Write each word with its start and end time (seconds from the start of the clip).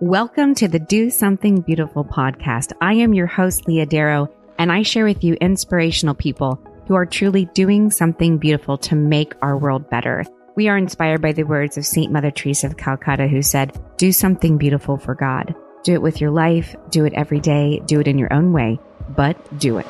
Welcome 0.00 0.56
to 0.56 0.66
the 0.66 0.80
Do 0.80 1.08
Something 1.08 1.60
Beautiful 1.60 2.04
podcast. 2.04 2.72
I 2.80 2.94
am 2.94 3.14
your 3.14 3.28
host, 3.28 3.68
Leah 3.68 3.86
Darrow, 3.86 4.28
and 4.58 4.72
I 4.72 4.82
share 4.82 5.04
with 5.04 5.22
you 5.22 5.34
inspirational 5.34 6.16
people 6.16 6.60
who 6.88 6.94
are 6.94 7.06
truly 7.06 7.44
doing 7.54 7.92
something 7.92 8.38
beautiful 8.38 8.76
to 8.78 8.96
make 8.96 9.34
our 9.40 9.56
world 9.56 9.88
better. 9.88 10.24
We 10.56 10.66
are 10.66 10.76
inspired 10.76 11.22
by 11.22 11.30
the 11.30 11.44
words 11.44 11.78
of 11.78 11.86
St. 11.86 12.10
Mother 12.10 12.32
Teresa 12.32 12.66
of 12.66 12.76
Calcutta, 12.76 13.28
who 13.28 13.40
said, 13.40 13.80
Do 13.96 14.10
something 14.10 14.58
beautiful 14.58 14.96
for 14.96 15.14
God. 15.14 15.54
Do 15.84 15.92
it 15.92 16.02
with 16.02 16.20
your 16.20 16.32
life, 16.32 16.74
do 16.90 17.04
it 17.04 17.12
every 17.14 17.38
day, 17.38 17.80
do 17.86 18.00
it 18.00 18.08
in 18.08 18.18
your 18.18 18.32
own 18.32 18.52
way, 18.52 18.80
but 19.10 19.60
do 19.60 19.78
it. 19.78 19.86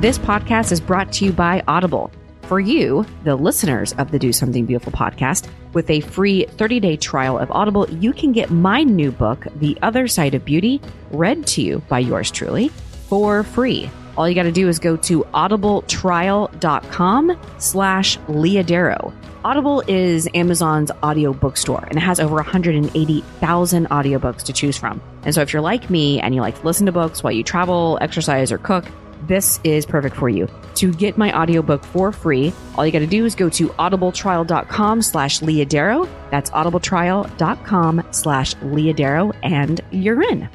This 0.00 0.18
podcast 0.18 0.70
is 0.70 0.80
brought 0.80 1.12
to 1.14 1.24
you 1.24 1.32
by 1.32 1.64
Audible. 1.66 2.12
For 2.52 2.60
you, 2.60 3.06
the 3.24 3.34
listeners 3.34 3.94
of 3.94 4.10
the 4.10 4.18
Do 4.18 4.30
Something 4.30 4.66
Beautiful 4.66 4.92
podcast, 4.92 5.48
with 5.72 5.88
a 5.88 6.02
free 6.02 6.44
30 6.44 6.80
day 6.80 6.98
trial 6.98 7.38
of 7.38 7.50
Audible, 7.50 7.88
you 7.88 8.12
can 8.12 8.32
get 8.32 8.50
my 8.50 8.82
new 8.82 9.10
book, 9.10 9.46
The 9.56 9.78
Other 9.80 10.06
Side 10.06 10.34
of 10.34 10.44
Beauty, 10.44 10.78
read 11.12 11.46
to 11.46 11.62
you 11.62 11.78
by 11.88 12.00
yours 12.00 12.30
truly 12.30 12.68
for 13.08 13.42
free. 13.42 13.90
All 14.18 14.28
you 14.28 14.34
got 14.34 14.42
to 14.42 14.52
do 14.52 14.68
is 14.68 14.78
go 14.78 14.98
to 14.98 15.24
audibletrial.com 15.32 17.40
slash 17.56 18.18
leahdarrow. 18.18 19.14
Audible 19.46 19.82
is 19.88 20.28
Amazon's 20.34 20.90
audio 21.02 21.32
bookstore 21.32 21.86
and 21.88 21.96
it 21.96 22.02
has 22.02 22.20
over 22.20 22.34
180,000 22.34 23.88
audiobooks 23.88 24.42
to 24.42 24.52
choose 24.52 24.76
from. 24.76 25.00
And 25.24 25.34
so 25.34 25.40
if 25.40 25.54
you're 25.54 25.62
like 25.62 25.88
me 25.88 26.20
and 26.20 26.34
you 26.34 26.42
like 26.42 26.60
to 26.60 26.66
listen 26.66 26.84
to 26.84 26.92
books 26.92 27.22
while 27.22 27.32
you 27.32 27.44
travel, 27.44 27.96
exercise, 28.02 28.52
or 28.52 28.58
cook, 28.58 28.84
this 29.32 29.58
is 29.64 29.86
perfect 29.86 30.14
for 30.14 30.28
you. 30.28 30.46
To 30.74 30.92
get 30.92 31.16
my 31.16 31.34
audiobook 31.34 31.82
for 31.84 32.12
free, 32.12 32.52
all 32.74 32.84
you 32.84 32.92
got 32.92 32.98
to 32.98 33.06
do 33.06 33.24
is 33.24 33.34
go 33.34 33.48
to 33.48 33.68
audibletrial.com 33.68 35.00
slash 35.00 35.40
leahdarrow. 35.40 36.06
That's 36.30 36.50
audibletrial.com 36.50 38.08
slash 38.10 38.54
leahdarrow 38.56 39.34
and 39.42 39.80
you're 39.90 40.22
in. 40.22 40.50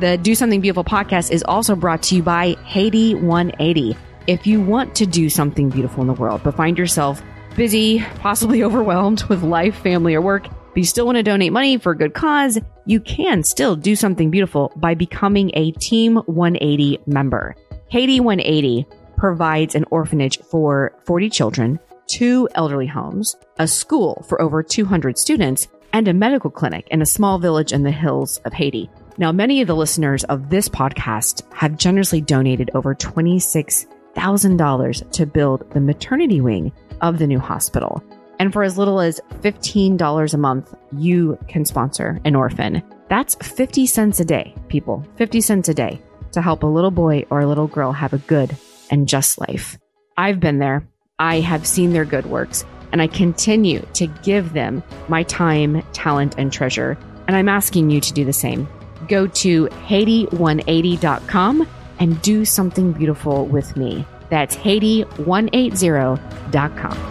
The 0.00 0.18
Do 0.18 0.34
Something 0.34 0.60
Beautiful 0.60 0.84
podcast 0.84 1.30
is 1.30 1.42
also 1.42 1.74
brought 1.74 2.02
to 2.04 2.16
you 2.16 2.22
by 2.22 2.56
Haiti 2.64 3.14
180. 3.14 3.96
If 4.26 4.46
you 4.46 4.60
want 4.60 4.94
to 4.96 5.06
do 5.06 5.30
something 5.30 5.70
beautiful 5.70 6.02
in 6.02 6.06
the 6.06 6.12
world, 6.12 6.42
but 6.44 6.56
find 6.56 6.76
yourself 6.76 7.22
busy, 7.56 8.00
possibly 8.16 8.62
overwhelmed 8.64 9.22
with 9.24 9.42
life, 9.42 9.76
family, 9.76 10.14
or 10.14 10.20
work, 10.20 10.46
but 10.46 10.76
you 10.76 10.84
still 10.84 11.06
want 11.06 11.16
to 11.16 11.22
donate 11.22 11.52
money 11.52 11.78
for 11.78 11.92
a 11.92 11.96
good 11.96 12.12
cause, 12.12 12.58
you 12.84 13.00
can 13.00 13.42
still 13.42 13.76
do 13.76 13.96
something 13.96 14.30
beautiful 14.30 14.72
by 14.76 14.94
becoming 14.94 15.50
a 15.54 15.72
Team 15.72 16.16
180 16.16 16.98
member. 17.06 17.56
Haiti 17.90 18.20
180 18.20 18.86
provides 19.16 19.74
an 19.74 19.84
orphanage 19.90 20.38
for 20.42 20.94
40 21.06 21.28
children, 21.28 21.80
two 22.06 22.48
elderly 22.54 22.86
homes, 22.86 23.34
a 23.58 23.66
school 23.66 24.24
for 24.28 24.40
over 24.40 24.62
200 24.62 25.18
students, 25.18 25.66
and 25.92 26.06
a 26.06 26.14
medical 26.14 26.50
clinic 26.50 26.86
in 26.92 27.02
a 27.02 27.06
small 27.06 27.40
village 27.40 27.72
in 27.72 27.82
the 27.82 27.90
hills 27.90 28.38
of 28.44 28.52
Haiti. 28.52 28.88
Now, 29.18 29.32
many 29.32 29.60
of 29.60 29.66
the 29.66 29.74
listeners 29.74 30.22
of 30.24 30.50
this 30.50 30.68
podcast 30.68 31.42
have 31.52 31.76
generously 31.76 32.20
donated 32.20 32.70
over 32.74 32.94
$26,000 32.94 35.10
to 35.10 35.26
build 35.26 35.68
the 35.72 35.80
maternity 35.80 36.40
wing 36.40 36.70
of 37.00 37.18
the 37.18 37.26
new 37.26 37.40
hospital. 37.40 38.04
And 38.38 38.52
for 38.52 38.62
as 38.62 38.78
little 38.78 39.00
as 39.00 39.20
$15 39.40 40.32
a 40.32 40.38
month, 40.38 40.72
you 40.96 41.36
can 41.48 41.64
sponsor 41.64 42.20
an 42.24 42.36
orphan. 42.36 42.84
That's 43.08 43.34
50 43.34 43.84
cents 43.86 44.20
a 44.20 44.24
day, 44.24 44.54
people. 44.68 45.04
50 45.16 45.40
cents 45.40 45.68
a 45.68 45.74
day 45.74 46.00
to 46.32 46.42
help 46.42 46.62
a 46.62 46.66
little 46.66 46.90
boy 46.90 47.24
or 47.30 47.40
a 47.40 47.46
little 47.46 47.66
girl 47.66 47.92
have 47.92 48.12
a 48.12 48.18
good 48.18 48.54
and 48.90 49.08
just 49.08 49.40
life. 49.40 49.78
I've 50.16 50.40
been 50.40 50.58
there. 50.58 50.86
I 51.18 51.40
have 51.40 51.66
seen 51.66 51.92
their 51.92 52.04
good 52.04 52.26
works 52.26 52.64
and 52.92 53.00
I 53.00 53.06
continue 53.06 53.86
to 53.94 54.06
give 54.06 54.52
them 54.52 54.82
my 55.08 55.22
time, 55.22 55.82
talent, 55.92 56.34
and 56.38 56.52
treasure. 56.52 56.98
And 57.26 57.36
I'm 57.36 57.48
asking 57.48 57.90
you 57.90 58.00
to 58.00 58.12
do 58.12 58.24
the 58.24 58.32
same. 58.32 58.68
Go 59.08 59.26
to 59.26 59.66
Haiti180.com 59.66 61.68
and 61.98 62.22
do 62.22 62.44
something 62.44 62.92
beautiful 62.92 63.46
with 63.46 63.76
me. 63.76 64.06
That's 64.28 64.56
Haiti180.com. 64.56 67.10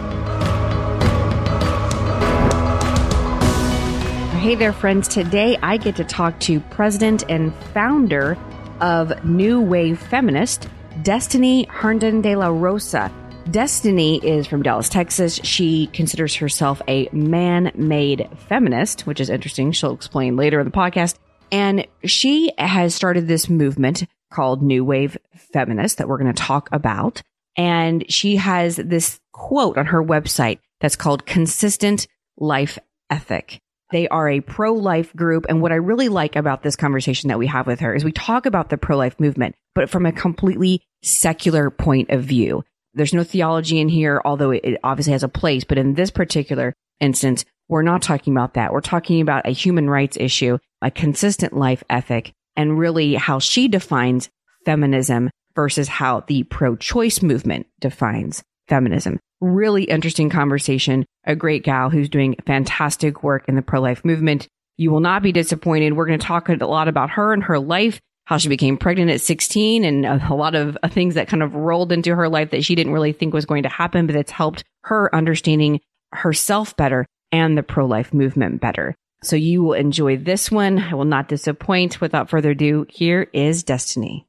Hey 4.40 4.54
there, 4.54 4.72
friends. 4.72 5.06
Today 5.06 5.58
I 5.62 5.76
get 5.76 5.96
to 5.96 6.04
talk 6.04 6.40
to 6.40 6.60
president 6.60 7.24
and 7.28 7.54
founder 7.74 8.38
of 8.80 9.24
New 9.24 9.60
Wave 9.60 9.98
Feminist, 9.98 10.68
Destiny 11.02 11.64
Herndon 11.64 12.20
de 12.20 12.36
la 12.36 12.48
Rosa. 12.48 13.12
Destiny 13.50 14.18
is 14.24 14.46
from 14.46 14.62
Dallas, 14.62 14.88
Texas. 14.88 15.40
She 15.42 15.88
considers 15.88 16.34
herself 16.36 16.80
a 16.86 17.08
man 17.12 17.72
made 17.74 18.28
feminist, 18.48 19.06
which 19.06 19.20
is 19.20 19.30
interesting. 19.30 19.72
She'll 19.72 19.94
explain 19.94 20.36
later 20.36 20.60
in 20.60 20.66
the 20.66 20.70
podcast. 20.70 21.16
And 21.50 21.86
she 22.04 22.52
has 22.58 22.94
started 22.94 23.26
this 23.26 23.48
movement 23.48 24.04
called 24.30 24.62
New 24.62 24.84
Wave 24.84 25.16
Feminist 25.34 25.98
that 25.98 26.08
we're 26.08 26.18
going 26.18 26.32
to 26.32 26.42
talk 26.42 26.68
about. 26.72 27.22
And 27.56 28.04
she 28.10 28.36
has 28.36 28.76
this 28.76 29.20
quote 29.32 29.76
on 29.76 29.86
her 29.86 30.02
website 30.02 30.60
that's 30.80 30.96
called 30.96 31.26
Consistent 31.26 32.06
Life 32.36 32.78
Ethic. 33.10 33.60
They 33.92 34.08
are 34.08 34.28
a 34.28 34.40
pro 34.40 34.72
life 34.72 35.14
group. 35.14 35.46
And 35.48 35.60
what 35.60 35.72
I 35.72 35.76
really 35.76 36.08
like 36.08 36.36
about 36.36 36.62
this 36.62 36.76
conversation 36.76 37.28
that 37.28 37.38
we 37.38 37.46
have 37.48 37.66
with 37.66 37.80
her 37.80 37.94
is 37.94 38.04
we 38.04 38.12
talk 38.12 38.46
about 38.46 38.70
the 38.70 38.78
pro 38.78 38.96
life 38.96 39.18
movement, 39.18 39.56
but 39.74 39.90
from 39.90 40.06
a 40.06 40.12
completely 40.12 40.82
secular 41.02 41.70
point 41.70 42.10
of 42.10 42.24
view. 42.24 42.64
There's 42.94 43.14
no 43.14 43.24
theology 43.24 43.78
in 43.78 43.88
here, 43.88 44.20
although 44.24 44.50
it 44.50 44.78
obviously 44.82 45.12
has 45.12 45.22
a 45.22 45.28
place. 45.28 45.64
But 45.64 45.78
in 45.78 45.94
this 45.94 46.10
particular 46.10 46.74
instance, 47.00 47.44
we're 47.68 47.82
not 47.82 48.02
talking 48.02 48.32
about 48.34 48.54
that. 48.54 48.72
We're 48.72 48.80
talking 48.80 49.20
about 49.20 49.46
a 49.46 49.52
human 49.52 49.88
rights 49.88 50.16
issue, 50.18 50.58
a 50.82 50.90
consistent 50.90 51.52
life 51.52 51.84
ethic, 51.88 52.32
and 52.56 52.78
really 52.78 53.14
how 53.14 53.38
she 53.38 53.68
defines 53.68 54.28
feminism 54.64 55.30
versus 55.54 55.88
how 55.88 56.20
the 56.26 56.42
pro 56.44 56.76
choice 56.76 57.22
movement 57.22 57.66
defines 57.80 58.42
feminism. 58.68 59.18
Really 59.40 59.84
interesting 59.84 60.30
conversation. 60.30 61.06
A 61.24 61.36
great 61.36 61.64
gal 61.64 61.90
who's 61.90 62.08
doing 62.08 62.36
fantastic 62.46 63.22
work 63.22 63.44
in 63.48 63.54
the 63.54 63.62
pro 63.62 63.80
life 63.80 64.04
movement. 64.04 64.48
You 64.76 64.90
will 64.90 65.00
not 65.00 65.22
be 65.22 65.32
disappointed. 65.32 65.92
We're 65.92 66.06
going 66.06 66.18
to 66.18 66.26
talk 66.26 66.48
a 66.48 66.54
lot 66.64 66.88
about 66.88 67.10
her 67.10 67.34
and 67.34 67.42
her 67.44 67.58
life, 67.58 68.00
how 68.24 68.38
she 68.38 68.48
became 68.48 68.78
pregnant 68.78 69.10
at 69.10 69.20
16 69.20 69.84
and 69.84 70.06
a, 70.06 70.34
lot 70.34 70.54
of 70.54 70.78
uh, 70.82 70.88
things 70.88 71.16
that 71.16 71.28
kind 71.28 71.42
of 71.42 71.54
rolled 71.54 71.92
into 71.92 72.14
her 72.14 72.28
life 72.28 72.50
that 72.52 72.64
she 72.64 72.74
didn't 72.74 72.94
really 72.94 73.12
think 73.12 73.34
was 73.34 73.44
going 73.44 73.64
to 73.64 73.68
happen, 73.68 74.06
but 74.06 74.16
it's 74.16 74.30
helped 74.30 74.64
her 74.84 75.14
understanding 75.14 75.80
herself 76.12 76.74
better 76.76 77.04
and 77.30 77.58
the 77.58 77.62
pro 77.62 77.84
life 77.84 78.14
movement 78.14 78.60
better. 78.60 78.94
So 79.22 79.36
you 79.36 79.62
will 79.62 79.74
enjoy 79.74 80.16
this 80.16 80.50
one. 80.50 80.78
I 80.78 80.94
will 80.94 81.04
not 81.04 81.28
disappoint. 81.28 82.00
Without 82.00 82.30
further 82.30 82.52
ado, 82.52 82.86
here 82.88 83.28
is 83.34 83.62
Destiny. 83.62 84.26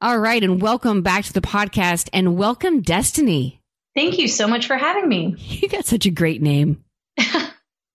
All 0.00 0.18
right. 0.18 0.42
And 0.42 0.62
welcome 0.62 1.02
back 1.02 1.24
to 1.24 1.32
the 1.32 1.42
podcast 1.42 2.08
and 2.12 2.36
welcome 2.38 2.80
Destiny. 2.80 3.60
Thank 3.96 4.18
you 4.18 4.28
so 4.28 4.46
much 4.46 4.66
for 4.66 4.76
having 4.76 5.08
me. 5.08 5.34
You 5.38 5.68
got 5.68 5.86
such 5.86 6.04
a 6.04 6.10
great 6.10 6.42
name. 6.42 6.84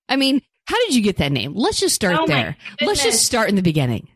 I 0.09 0.15
mean, 0.17 0.41
how 0.65 0.75
did 0.85 0.95
you 0.95 1.03
get 1.03 1.17
that 1.17 1.31
name? 1.31 1.53
Let's 1.55 1.79
just 1.79 1.93
start 1.93 2.17
oh 2.19 2.25
there. 2.25 2.57
Let's 2.81 3.03
just 3.03 3.23
start 3.23 3.49
in 3.49 3.55
the 3.55 3.61
beginning. 3.61 4.07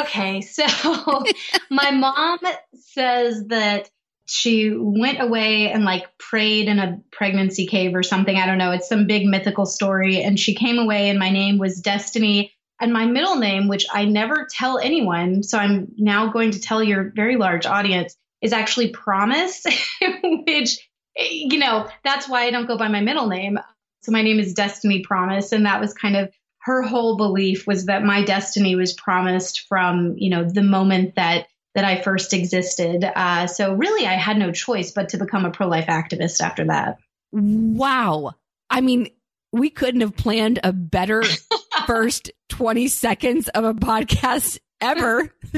Okay. 0.00 0.40
So 0.40 0.64
my 1.70 1.92
mom 1.92 2.38
says 2.74 3.46
that 3.46 3.88
she 4.26 4.74
went 4.76 5.20
away 5.20 5.70
and 5.70 5.84
like 5.84 6.18
prayed 6.18 6.66
in 6.68 6.78
a 6.78 7.00
pregnancy 7.12 7.66
cave 7.66 7.94
or 7.94 8.02
something. 8.02 8.36
I 8.36 8.46
don't 8.46 8.58
know. 8.58 8.72
It's 8.72 8.88
some 8.88 9.06
big 9.06 9.24
mythical 9.24 9.66
story. 9.66 10.22
And 10.22 10.38
she 10.38 10.54
came 10.54 10.78
away 10.78 11.10
and 11.10 11.18
my 11.18 11.30
name 11.30 11.58
was 11.58 11.80
Destiny. 11.80 12.52
And 12.80 12.92
my 12.92 13.06
middle 13.06 13.36
name, 13.36 13.68
which 13.68 13.86
I 13.92 14.04
never 14.04 14.48
tell 14.50 14.78
anyone, 14.78 15.42
so 15.42 15.58
I'm 15.58 15.92
now 15.96 16.32
going 16.32 16.52
to 16.52 16.60
tell 16.60 16.82
your 16.82 17.12
very 17.14 17.36
large 17.36 17.66
audience, 17.66 18.16
is 18.40 18.52
actually 18.52 18.88
Promise, 18.88 19.66
which 20.46 20.89
you 21.16 21.58
know, 21.58 21.88
that's 22.04 22.28
why 22.28 22.44
I 22.44 22.50
don't 22.50 22.66
go 22.66 22.78
by 22.78 22.88
my 22.88 23.00
middle 23.00 23.28
name. 23.28 23.58
So 24.02 24.12
my 24.12 24.22
name 24.22 24.38
is 24.38 24.54
Destiny 24.54 25.00
Promise. 25.00 25.52
And 25.52 25.66
that 25.66 25.80
was 25.80 25.92
kind 25.92 26.16
of 26.16 26.30
her 26.60 26.82
whole 26.82 27.16
belief 27.16 27.66
was 27.66 27.86
that 27.86 28.02
my 28.02 28.22
destiny 28.22 28.74
was 28.74 28.92
promised 28.92 29.66
from, 29.68 30.14
you 30.16 30.30
know, 30.30 30.44
the 30.44 30.62
moment 30.62 31.14
that 31.16 31.46
that 31.74 31.84
I 31.84 32.00
first 32.00 32.34
existed. 32.34 33.04
Uh, 33.04 33.46
so 33.46 33.74
really, 33.74 34.06
I 34.06 34.14
had 34.14 34.36
no 34.36 34.50
choice 34.50 34.90
but 34.90 35.10
to 35.10 35.18
become 35.18 35.44
a 35.44 35.50
pro 35.50 35.68
life 35.68 35.86
activist 35.86 36.40
after 36.40 36.64
that. 36.66 36.98
Wow. 37.32 38.32
I 38.68 38.80
mean, 38.80 39.08
we 39.52 39.70
couldn't 39.70 40.00
have 40.00 40.16
planned 40.16 40.58
a 40.64 40.72
better 40.72 41.22
first 41.86 42.30
20 42.48 42.88
seconds 42.88 43.48
of 43.48 43.64
a 43.64 43.74
podcast 43.74 44.58
ever. 44.80 45.32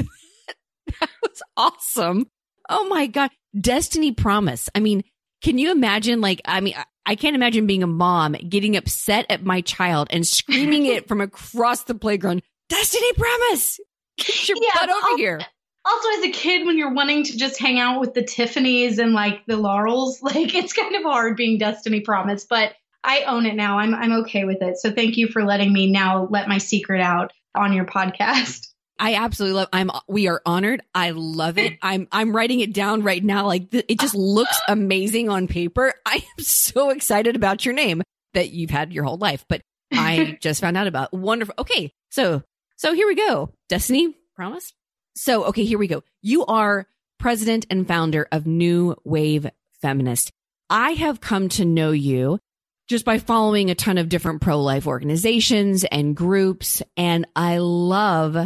that 0.99 1.09
was 1.21 1.41
awesome. 1.57 2.27
Oh 2.69 2.87
my 2.87 3.07
God. 3.07 3.31
Destiny 3.59 4.11
Promise. 4.11 4.69
I 4.73 4.79
mean, 4.79 5.03
can 5.43 5.57
you 5.57 5.71
imagine? 5.71 6.21
Like, 6.21 6.41
I 6.45 6.61
mean, 6.61 6.73
I 7.05 7.15
can't 7.15 7.35
imagine 7.35 7.67
being 7.67 7.83
a 7.83 7.87
mom 7.87 8.33
getting 8.33 8.75
upset 8.75 9.25
at 9.29 9.43
my 9.43 9.61
child 9.61 10.07
and 10.09 10.25
screaming 10.25 10.85
it 10.85 11.07
from 11.07 11.21
across 11.21 11.83
the 11.83 11.95
playground. 11.95 12.41
Destiny 12.69 13.13
promise. 13.13 13.79
Get 14.17 14.49
your 14.49 14.57
yeah, 14.61 14.69
butt 14.73 14.89
over 14.89 15.17
here. 15.17 15.41
also 15.85 16.09
as 16.19 16.25
a 16.25 16.31
kid 16.31 16.65
when 16.65 16.77
you're 16.77 16.93
wanting 16.93 17.23
to 17.25 17.37
just 17.37 17.59
hang 17.59 17.77
out 17.77 17.99
with 17.99 18.13
the 18.13 18.23
Tiffany's 18.23 18.99
and 18.99 19.13
like 19.13 19.45
the 19.45 19.57
Laurels, 19.57 20.19
like 20.21 20.55
it's 20.55 20.73
kind 20.73 20.95
of 20.95 21.03
hard 21.03 21.35
being 21.35 21.57
Destiny 21.57 21.99
Promise, 21.99 22.45
but 22.45 22.73
I 23.03 23.23
own 23.23 23.45
it 23.45 23.55
now. 23.55 23.79
I'm 23.79 23.93
I'm 23.93 24.13
okay 24.21 24.45
with 24.45 24.61
it. 24.61 24.77
So 24.77 24.91
thank 24.91 25.17
you 25.17 25.27
for 25.27 25.43
letting 25.43 25.73
me 25.73 25.91
now 25.91 26.27
let 26.31 26.47
my 26.47 26.57
secret 26.57 27.01
out 27.01 27.33
on 27.53 27.73
your 27.73 27.85
podcast. 27.85 28.67
I 29.03 29.15
absolutely 29.15 29.57
love. 29.57 29.67
I'm. 29.73 29.91
We 30.07 30.29
are 30.29 30.41
honored. 30.45 30.81
I 30.95 31.11
love 31.11 31.57
it. 31.57 31.73
I'm. 31.81 32.07
I'm 32.09 32.33
writing 32.33 32.61
it 32.61 32.73
down 32.73 33.03
right 33.03 33.21
now. 33.21 33.47
Like 33.47 33.69
th- 33.69 33.83
it 33.89 33.99
just 33.99 34.15
looks 34.15 34.57
amazing 34.69 35.27
on 35.27 35.47
paper. 35.47 35.93
I 36.05 36.15
am 36.15 36.43
so 36.43 36.89
excited 36.89 37.35
about 37.35 37.65
your 37.65 37.73
name 37.73 38.01
that 38.33 38.51
you've 38.51 38.69
had 38.69 38.93
your 38.93 39.03
whole 39.03 39.17
life, 39.17 39.43
but 39.49 39.61
I 39.91 40.37
just 40.41 40.61
found 40.61 40.77
out 40.77 40.87
about. 40.87 41.11
Wonderful. 41.11 41.55
Okay, 41.59 41.91
so 42.11 42.43
so 42.77 42.93
here 42.93 43.05
we 43.05 43.15
go. 43.15 43.51
Destiny 43.67 44.15
promise. 44.37 44.71
So 45.17 45.43
okay, 45.47 45.65
here 45.65 45.77
we 45.77 45.87
go. 45.87 46.03
You 46.21 46.45
are 46.45 46.87
president 47.19 47.65
and 47.69 47.85
founder 47.85 48.29
of 48.31 48.47
New 48.47 48.95
Wave 49.03 49.49
Feminist. 49.81 50.31
I 50.69 50.91
have 50.91 51.19
come 51.19 51.49
to 51.49 51.65
know 51.65 51.91
you 51.91 52.39
just 52.87 53.03
by 53.03 53.19
following 53.19 53.69
a 53.69 53.75
ton 53.75 53.97
of 53.97 54.07
different 54.07 54.41
pro 54.41 54.61
life 54.61 54.87
organizations 54.87 55.83
and 55.83 56.15
groups. 56.15 56.81
And 56.95 57.27
I 57.35 57.57
love, 57.57 58.37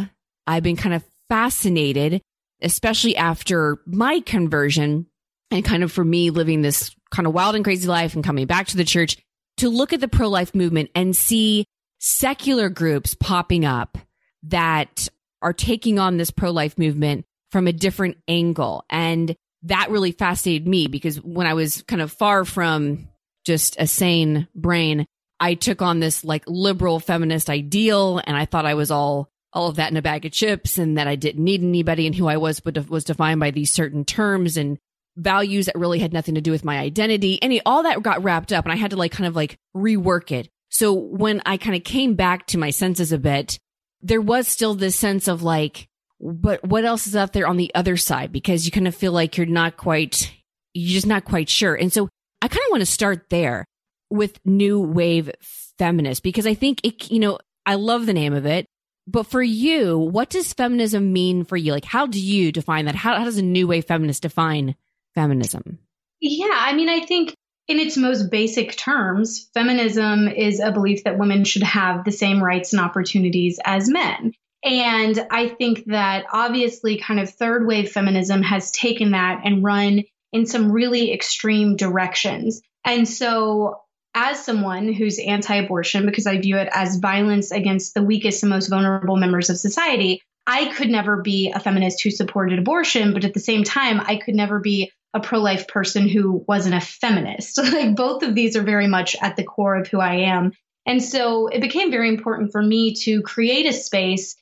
I've 0.48 0.62
been 0.62 0.76
kind 0.76 0.94
of 0.94 1.04
fascinated, 1.28 2.22
especially 2.62 3.16
after 3.16 3.78
my 3.86 4.20
conversion 4.20 5.06
and 5.50 5.64
kind 5.64 5.82
of 5.82 5.92
for 5.92 6.04
me 6.04 6.30
living 6.30 6.62
this 6.62 6.90
kind 7.10 7.26
of 7.26 7.34
wild 7.34 7.54
and 7.54 7.64
crazy 7.64 7.86
life 7.86 8.14
and 8.14 8.24
coming 8.24 8.46
back 8.46 8.66
to 8.68 8.76
the 8.76 8.84
church 8.84 9.18
to 9.58 9.68
look 9.68 9.92
at 9.92 10.00
the 10.00 10.08
pro 10.08 10.28
life 10.28 10.54
movement 10.54 10.90
and 10.94 11.14
see 11.14 11.66
secular 11.98 12.70
groups 12.70 13.14
popping 13.14 13.64
up 13.64 13.98
that 14.44 15.08
are 15.42 15.52
taking 15.52 15.98
on 15.98 16.16
this 16.16 16.30
pro 16.30 16.50
life 16.50 16.78
movement 16.78 17.26
from 17.52 17.66
a 17.66 17.72
different 17.72 18.16
angle. 18.26 18.84
And 18.88 19.36
that 19.64 19.90
really 19.90 20.12
fascinated 20.12 20.66
me 20.66 20.86
because 20.86 21.20
when 21.22 21.46
I 21.46 21.54
was 21.54 21.82
kind 21.82 22.00
of 22.00 22.10
far 22.10 22.44
from 22.46 23.08
just 23.44 23.76
a 23.78 23.86
sane 23.86 24.48
brain, 24.54 25.04
I 25.40 25.54
took 25.54 25.82
on 25.82 26.00
this 26.00 26.24
like 26.24 26.44
liberal 26.46 27.00
feminist 27.00 27.50
ideal 27.50 28.20
and 28.24 28.36
I 28.36 28.46
thought 28.46 28.66
I 28.66 28.74
was 28.74 28.90
all 28.90 29.30
all 29.52 29.68
of 29.68 29.76
that 29.76 29.90
in 29.90 29.96
a 29.96 30.02
bag 30.02 30.24
of 30.26 30.32
chips 30.32 30.78
and 30.78 30.98
that 30.98 31.08
I 31.08 31.16
didn't 31.16 31.42
need 31.42 31.62
anybody 31.62 32.06
and 32.06 32.14
who 32.14 32.28
I 32.28 32.36
was 32.36 32.60
but 32.60 32.88
was 32.88 33.04
defined 33.04 33.40
by 33.40 33.50
these 33.50 33.72
certain 33.72 34.04
terms 34.04 34.56
and 34.56 34.78
values 35.16 35.66
that 35.66 35.78
really 35.78 35.98
had 35.98 36.12
nothing 36.12 36.36
to 36.36 36.40
do 36.40 36.50
with 36.50 36.64
my 36.64 36.78
identity. 36.78 37.42
Any 37.42 37.60
all 37.64 37.82
that 37.82 38.02
got 38.02 38.22
wrapped 38.22 38.52
up 38.52 38.64
and 38.64 38.72
I 38.72 38.76
had 38.76 38.90
to 38.90 38.96
like 38.96 39.12
kind 39.12 39.26
of 39.26 39.34
like 39.34 39.56
rework 39.76 40.30
it. 40.30 40.48
So 40.70 40.92
when 40.92 41.42
I 41.46 41.56
kind 41.56 41.76
of 41.76 41.82
came 41.82 42.14
back 42.14 42.46
to 42.48 42.58
my 42.58 42.70
senses 42.70 43.10
a 43.10 43.18
bit, 43.18 43.58
there 44.00 44.20
was 44.20 44.46
still 44.46 44.74
this 44.74 44.96
sense 44.96 45.28
of 45.28 45.42
like 45.42 45.88
but 46.20 46.64
what 46.64 46.84
else 46.84 47.06
is 47.06 47.14
out 47.14 47.32
there 47.32 47.46
on 47.46 47.56
the 47.56 47.72
other 47.74 47.96
side 47.96 48.32
because 48.32 48.66
you 48.66 48.72
kind 48.72 48.88
of 48.88 48.94
feel 48.94 49.12
like 49.12 49.36
you're 49.36 49.46
not 49.46 49.76
quite 49.76 50.32
you're 50.74 50.94
just 50.94 51.06
not 51.06 51.24
quite 51.24 51.48
sure. 51.48 51.74
And 51.74 51.92
so 51.92 52.08
I 52.42 52.48
kind 52.48 52.62
of 52.66 52.70
want 52.70 52.82
to 52.82 52.86
start 52.86 53.30
there 53.30 53.64
with 54.10 54.38
new 54.44 54.80
wave 54.80 55.30
feminist 55.78 56.22
because 56.22 56.46
I 56.46 56.54
think 56.54 56.80
it, 56.84 57.10
you 57.10 57.18
know, 57.18 57.38
I 57.66 57.74
love 57.74 58.06
the 58.06 58.14
name 58.14 58.34
of 58.34 58.46
it. 58.46 58.66
But 59.10 59.26
for 59.26 59.42
you, 59.42 59.96
what 59.96 60.28
does 60.28 60.52
feminism 60.52 61.14
mean 61.14 61.44
for 61.44 61.56
you? 61.56 61.72
Like, 61.72 61.86
how 61.86 62.06
do 62.06 62.20
you 62.20 62.52
define 62.52 62.84
that? 62.84 62.94
How, 62.94 63.16
how 63.16 63.24
does 63.24 63.38
a 63.38 63.42
new 63.42 63.66
wave 63.66 63.86
feminist 63.86 64.22
define 64.22 64.74
feminism? 65.14 65.78
Yeah, 66.20 66.50
I 66.52 66.74
mean, 66.74 66.90
I 66.90 67.00
think 67.00 67.34
in 67.68 67.78
its 67.78 67.96
most 67.96 68.30
basic 68.30 68.76
terms, 68.76 69.48
feminism 69.54 70.28
is 70.28 70.60
a 70.60 70.72
belief 70.72 71.04
that 71.04 71.18
women 71.18 71.44
should 71.44 71.62
have 71.62 72.04
the 72.04 72.12
same 72.12 72.44
rights 72.44 72.74
and 72.74 72.82
opportunities 72.82 73.58
as 73.64 73.88
men. 73.88 74.34
And 74.62 75.26
I 75.30 75.48
think 75.48 75.86
that 75.86 76.26
obviously, 76.30 76.98
kind 76.98 77.18
of 77.18 77.30
third 77.30 77.66
wave 77.66 77.90
feminism 77.90 78.42
has 78.42 78.72
taken 78.72 79.12
that 79.12 79.40
and 79.42 79.64
run 79.64 80.02
in 80.34 80.44
some 80.44 80.70
really 80.70 81.14
extreme 81.14 81.76
directions. 81.76 82.60
And 82.84 83.08
so, 83.08 83.80
as 84.18 84.44
someone 84.44 84.92
who's 84.92 85.20
anti 85.20 85.54
abortion, 85.54 86.04
because 86.04 86.26
I 86.26 86.38
view 86.38 86.56
it 86.56 86.68
as 86.72 86.96
violence 86.96 87.52
against 87.52 87.94
the 87.94 88.02
weakest 88.02 88.42
and 88.42 88.50
most 88.50 88.68
vulnerable 88.68 89.16
members 89.16 89.48
of 89.48 89.58
society, 89.58 90.20
I 90.44 90.72
could 90.74 90.88
never 90.90 91.22
be 91.22 91.52
a 91.54 91.60
feminist 91.60 92.02
who 92.02 92.10
supported 92.10 92.58
abortion, 92.58 93.14
but 93.14 93.24
at 93.24 93.32
the 93.32 93.40
same 93.40 93.62
time, 93.62 94.00
I 94.00 94.16
could 94.16 94.34
never 94.34 94.58
be 94.58 94.90
a 95.14 95.20
pro 95.20 95.38
life 95.38 95.68
person 95.68 96.08
who 96.08 96.44
wasn't 96.48 96.74
a 96.74 96.80
feminist. 96.80 97.58
like 97.72 97.94
both 97.94 98.24
of 98.24 98.34
these 98.34 98.56
are 98.56 98.62
very 98.62 98.88
much 98.88 99.14
at 99.22 99.36
the 99.36 99.44
core 99.44 99.76
of 99.76 99.86
who 99.86 100.00
I 100.00 100.14
am. 100.16 100.50
And 100.84 101.00
so 101.02 101.46
it 101.46 101.60
became 101.60 101.92
very 101.92 102.08
important 102.08 102.50
for 102.50 102.62
me 102.62 102.94
to 103.04 103.22
create 103.22 103.66
a 103.66 103.72
space 103.72 104.34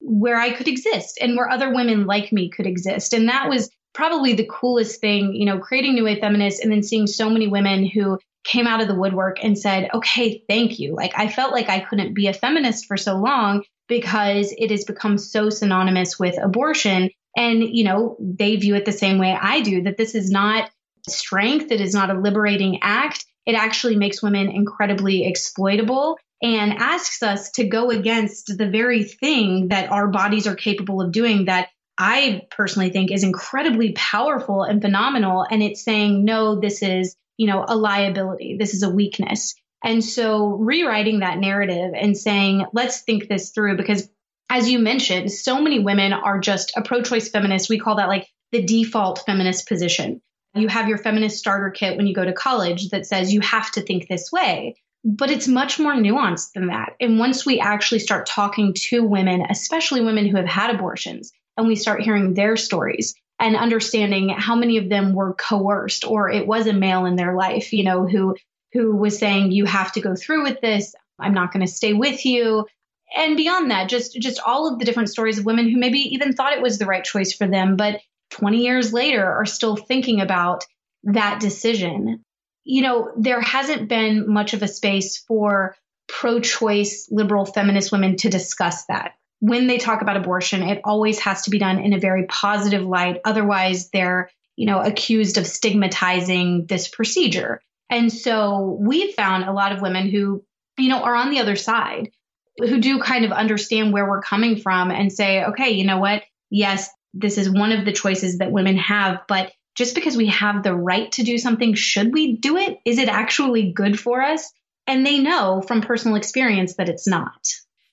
where 0.00 0.36
I 0.36 0.50
could 0.50 0.68
exist 0.68 1.16
and 1.22 1.36
where 1.36 1.48
other 1.48 1.72
women 1.72 2.04
like 2.06 2.32
me 2.32 2.50
could 2.50 2.66
exist. 2.66 3.14
And 3.14 3.30
that 3.30 3.48
was 3.48 3.70
probably 3.94 4.34
the 4.34 4.48
coolest 4.50 5.00
thing, 5.00 5.34
you 5.34 5.46
know, 5.46 5.58
creating 5.58 5.94
New 5.94 6.04
Wave 6.04 6.18
Feminists 6.18 6.60
and 6.60 6.70
then 6.70 6.82
seeing 6.82 7.06
so 7.06 7.30
many 7.30 7.46
women 7.46 7.86
who 7.86 8.18
came 8.44 8.66
out 8.66 8.80
of 8.80 8.88
the 8.88 8.94
woodwork 8.94 9.42
and 9.42 9.58
said, 9.58 9.88
okay, 9.94 10.42
thank 10.48 10.78
you. 10.78 10.94
Like 10.94 11.12
I 11.16 11.28
felt 11.28 11.52
like 11.52 11.68
I 11.68 11.80
couldn't 11.80 12.14
be 12.14 12.26
a 12.26 12.32
feminist 12.32 12.86
for 12.86 12.96
so 12.96 13.16
long 13.16 13.64
because 13.88 14.54
it 14.56 14.70
has 14.70 14.84
become 14.84 15.18
so 15.18 15.50
synonymous 15.50 16.18
with 16.18 16.42
abortion. 16.42 17.10
And, 17.36 17.62
you 17.62 17.84
know, 17.84 18.16
they 18.20 18.56
view 18.56 18.74
it 18.74 18.84
the 18.84 18.92
same 18.92 19.18
way 19.18 19.36
I 19.38 19.60
do 19.60 19.82
that 19.82 19.96
this 19.96 20.14
is 20.14 20.30
not 20.30 20.70
strength, 21.08 21.70
it 21.72 21.80
is 21.80 21.94
not 21.94 22.10
a 22.10 22.18
liberating 22.18 22.78
act. 22.82 23.24
It 23.44 23.54
actually 23.54 23.96
makes 23.96 24.22
women 24.22 24.50
incredibly 24.50 25.26
exploitable 25.26 26.18
and 26.42 26.72
asks 26.74 27.22
us 27.22 27.50
to 27.52 27.64
go 27.64 27.90
against 27.90 28.56
the 28.56 28.68
very 28.68 29.04
thing 29.04 29.68
that 29.68 29.90
our 29.90 30.08
bodies 30.08 30.46
are 30.46 30.54
capable 30.54 31.00
of 31.00 31.12
doing 31.12 31.46
that 31.46 31.68
I 31.98 32.42
personally 32.50 32.90
think 32.90 33.10
is 33.10 33.22
incredibly 33.22 33.92
powerful 33.92 34.62
and 34.62 34.80
phenomenal. 34.80 35.46
And 35.48 35.62
it's 35.62 35.84
saying, 35.84 36.24
no, 36.24 36.58
this 36.58 36.82
is, 36.82 37.16
you 37.42 37.48
know, 37.48 37.64
a 37.66 37.74
liability. 37.74 38.56
This 38.56 38.72
is 38.72 38.84
a 38.84 38.88
weakness. 38.88 39.56
And 39.82 40.04
so 40.04 40.46
rewriting 40.46 41.18
that 41.18 41.40
narrative 41.40 41.90
and 41.92 42.16
saying, 42.16 42.66
let's 42.72 43.00
think 43.00 43.26
this 43.26 43.50
through 43.50 43.76
because 43.76 44.08
as 44.48 44.70
you 44.70 44.78
mentioned, 44.78 45.32
so 45.32 45.60
many 45.60 45.80
women 45.80 46.12
are 46.12 46.38
just 46.38 46.72
a 46.76 46.82
pro 46.82 47.02
choice 47.02 47.28
feminist. 47.28 47.68
We 47.68 47.80
call 47.80 47.96
that 47.96 48.06
like 48.06 48.28
the 48.52 48.62
default 48.62 49.24
feminist 49.26 49.66
position. 49.66 50.22
You 50.54 50.68
have 50.68 50.88
your 50.88 50.98
feminist 50.98 51.38
starter 51.38 51.70
kit 51.70 51.96
when 51.96 52.06
you 52.06 52.14
go 52.14 52.24
to 52.24 52.32
college 52.32 52.90
that 52.90 53.06
says 53.06 53.34
you 53.34 53.40
have 53.40 53.72
to 53.72 53.80
think 53.80 54.06
this 54.06 54.30
way. 54.30 54.76
But 55.04 55.30
it's 55.30 55.48
much 55.48 55.80
more 55.80 55.94
nuanced 55.94 56.52
than 56.54 56.68
that. 56.68 56.94
And 57.00 57.18
once 57.18 57.44
we 57.44 57.58
actually 57.58 57.98
start 57.98 58.26
talking 58.26 58.72
to 58.90 59.02
women, 59.02 59.42
especially 59.50 60.00
women 60.00 60.26
who 60.26 60.36
have 60.36 60.46
had 60.46 60.72
abortions, 60.72 61.32
and 61.56 61.66
we 61.66 61.76
start 61.76 62.02
hearing 62.02 62.34
their 62.34 62.56
stories 62.56 63.14
and 63.38 63.56
understanding 63.56 64.28
how 64.28 64.54
many 64.54 64.78
of 64.78 64.88
them 64.88 65.14
were 65.14 65.34
coerced 65.34 66.04
or 66.04 66.30
it 66.30 66.46
was 66.46 66.66
a 66.66 66.72
male 66.72 67.06
in 67.06 67.16
their 67.16 67.34
life, 67.34 67.72
you 67.72 67.84
know, 67.84 68.06
who 68.06 68.36
who 68.72 68.96
was 68.96 69.18
saying 69.18 69.52
you 69.52 69.66
have 69.66 69.92
to 69.92 70.00
go 70.00 70.14
through 70.14 70.44
with 70.44 70.60
this, 70.60 70.94
I'm 71.18 71.34
not 71.34 71.52
going 71.52 71.64
to 71.64 71.70
stay 71.70 71.92
with 71.92 72.24
you. 72.24 72.66
And 73.14 73.36
beyond 73.36 73.70
that, 73.70 73.88
just 73.88 74.14
just 74.14 74.40
all 74.46 74.72
of 74.72 74.78
the 74.78 74.84
different 74.84 75.10
stories 75.10 75.38
of 75.38 75.44
women 75.44 75.68
who 75.68 75.78
maybe 75.78 76.14
even 76.14 76.32
thought 76.32 76.54
it 76.54 76.62
was 76.62 76.78
the 76.78 76.86
right 76.86 77.04
choice 77.04 77.32
for 77.32 77.46
them, 77.46 77.76
but 77.76 78.00
20 78.30 78.58
years 78.58 78.92
later 78.92 79.24
are 79.24 79.44
still 79.44 79.76
thinking 79.76 80.20
about 80.20 80.64
that 81.04 81.40
decision. 81.40 82.24
You 82.64 82.82
know, 82.82 83.10
there 83.16 83.40
hasn't 83.40 83.88
been 83.88 84.32
much 84.32 84.54
of 84.54 84.62
a 84.62 84.68
space 84.68 85.18
for 85.18 85.76
pro 86.08 86.40
choice 86.40 87.08
liberal 87.10 87.44
feminist 87.44 87.92
women 87.92 88.16
to 88.18 88.30
discuss 88.30 88.84
that 88.86 89.14
when 89.42 89.66
they 89.66 89.76
talk 89.76 90.02
about 90.02 90.16
abortion, 90.16 90.62
it 90.62 90.82
always 90.84 91.18
has 91.18 91.42
to 91.42 91.50
be 91.50 91.58
done 91.58 91.80
in 91.80 91.92
a 91.92 91.98
very 91.98 92.26
positive 92.26 92.84
light. 92.84 93.20
Otherwise, 93.24 93.90
they're, 93.90 94.30
you 94.54 94.66
know, 94.66 94.80
accused 94.80 95.36
of 95.36 95.48
stigmatizing 95.48 96.66
this 96.66 96.86
procedure. 96.86 97.60
And 97.90 98.12
so 98.12 98.78
we've 98.80 99.16
found 99.16 99.42
a 99.42 99.52
lot 99.52 99.72
of 99.72 99.82
women 99.82 100.08
who, 100.08 100.44
you 100.78 100.88
know, 100.88 101.02
are 101.02 101.16
on 101.16 101.30
the 101.30 101.40
other 101.40 101.56
side, 101.56 102.12
who 102.56 102.78
do 102.78 103.00
kind 103.00 103.24
of 103.24 103.32
understand 103.32 103.92
where 103.92 104.08
we're 104.08 104.22
coming 104.22 104.60
from 104.60 104.92
and 104.92 105.12
say, 105.12 105.42
okay, 105.46 105.70
you 105.70 105.86
know 105.86 105.98
what? 105.98 106.22
Yes, 106.48 106.88
this 107.12 107.36
is 107.36 107.50
one 107.50 107.72
of 107.72 107.84
the 107.84 107.92
choices 107.92 108.38
that 108.38 108.52
women 108.52 108.76
have, 108.76 109.22
but 109.26 109.50
just 109.74 109.96
because 109.96 110.16
we 110.16 110.28
have 110.28 110.62
the 110.62 110.72
right 110.74 111.10
to 111.12 111.24
do 111.24 111.36
something, 111.36 111.74
should 111.74 112.12
we 112.12 112.36
do 112.36 112.58
it? 112.58 112.78
Is 112.86 112.98
it 112.98 113.08
actually 113.08 113.72
good 113.72 113.98
for 113.98 114.22
us? 114.22 114.52
And 114.86 115.04
they 115.04 115.18
know 115.18 115.62
from 115.62 115.80
personal 115.80 116.16
experience 116.16 116.76
that 116.76 116.88
it's 116.88 117.08
not. 117.08 117.44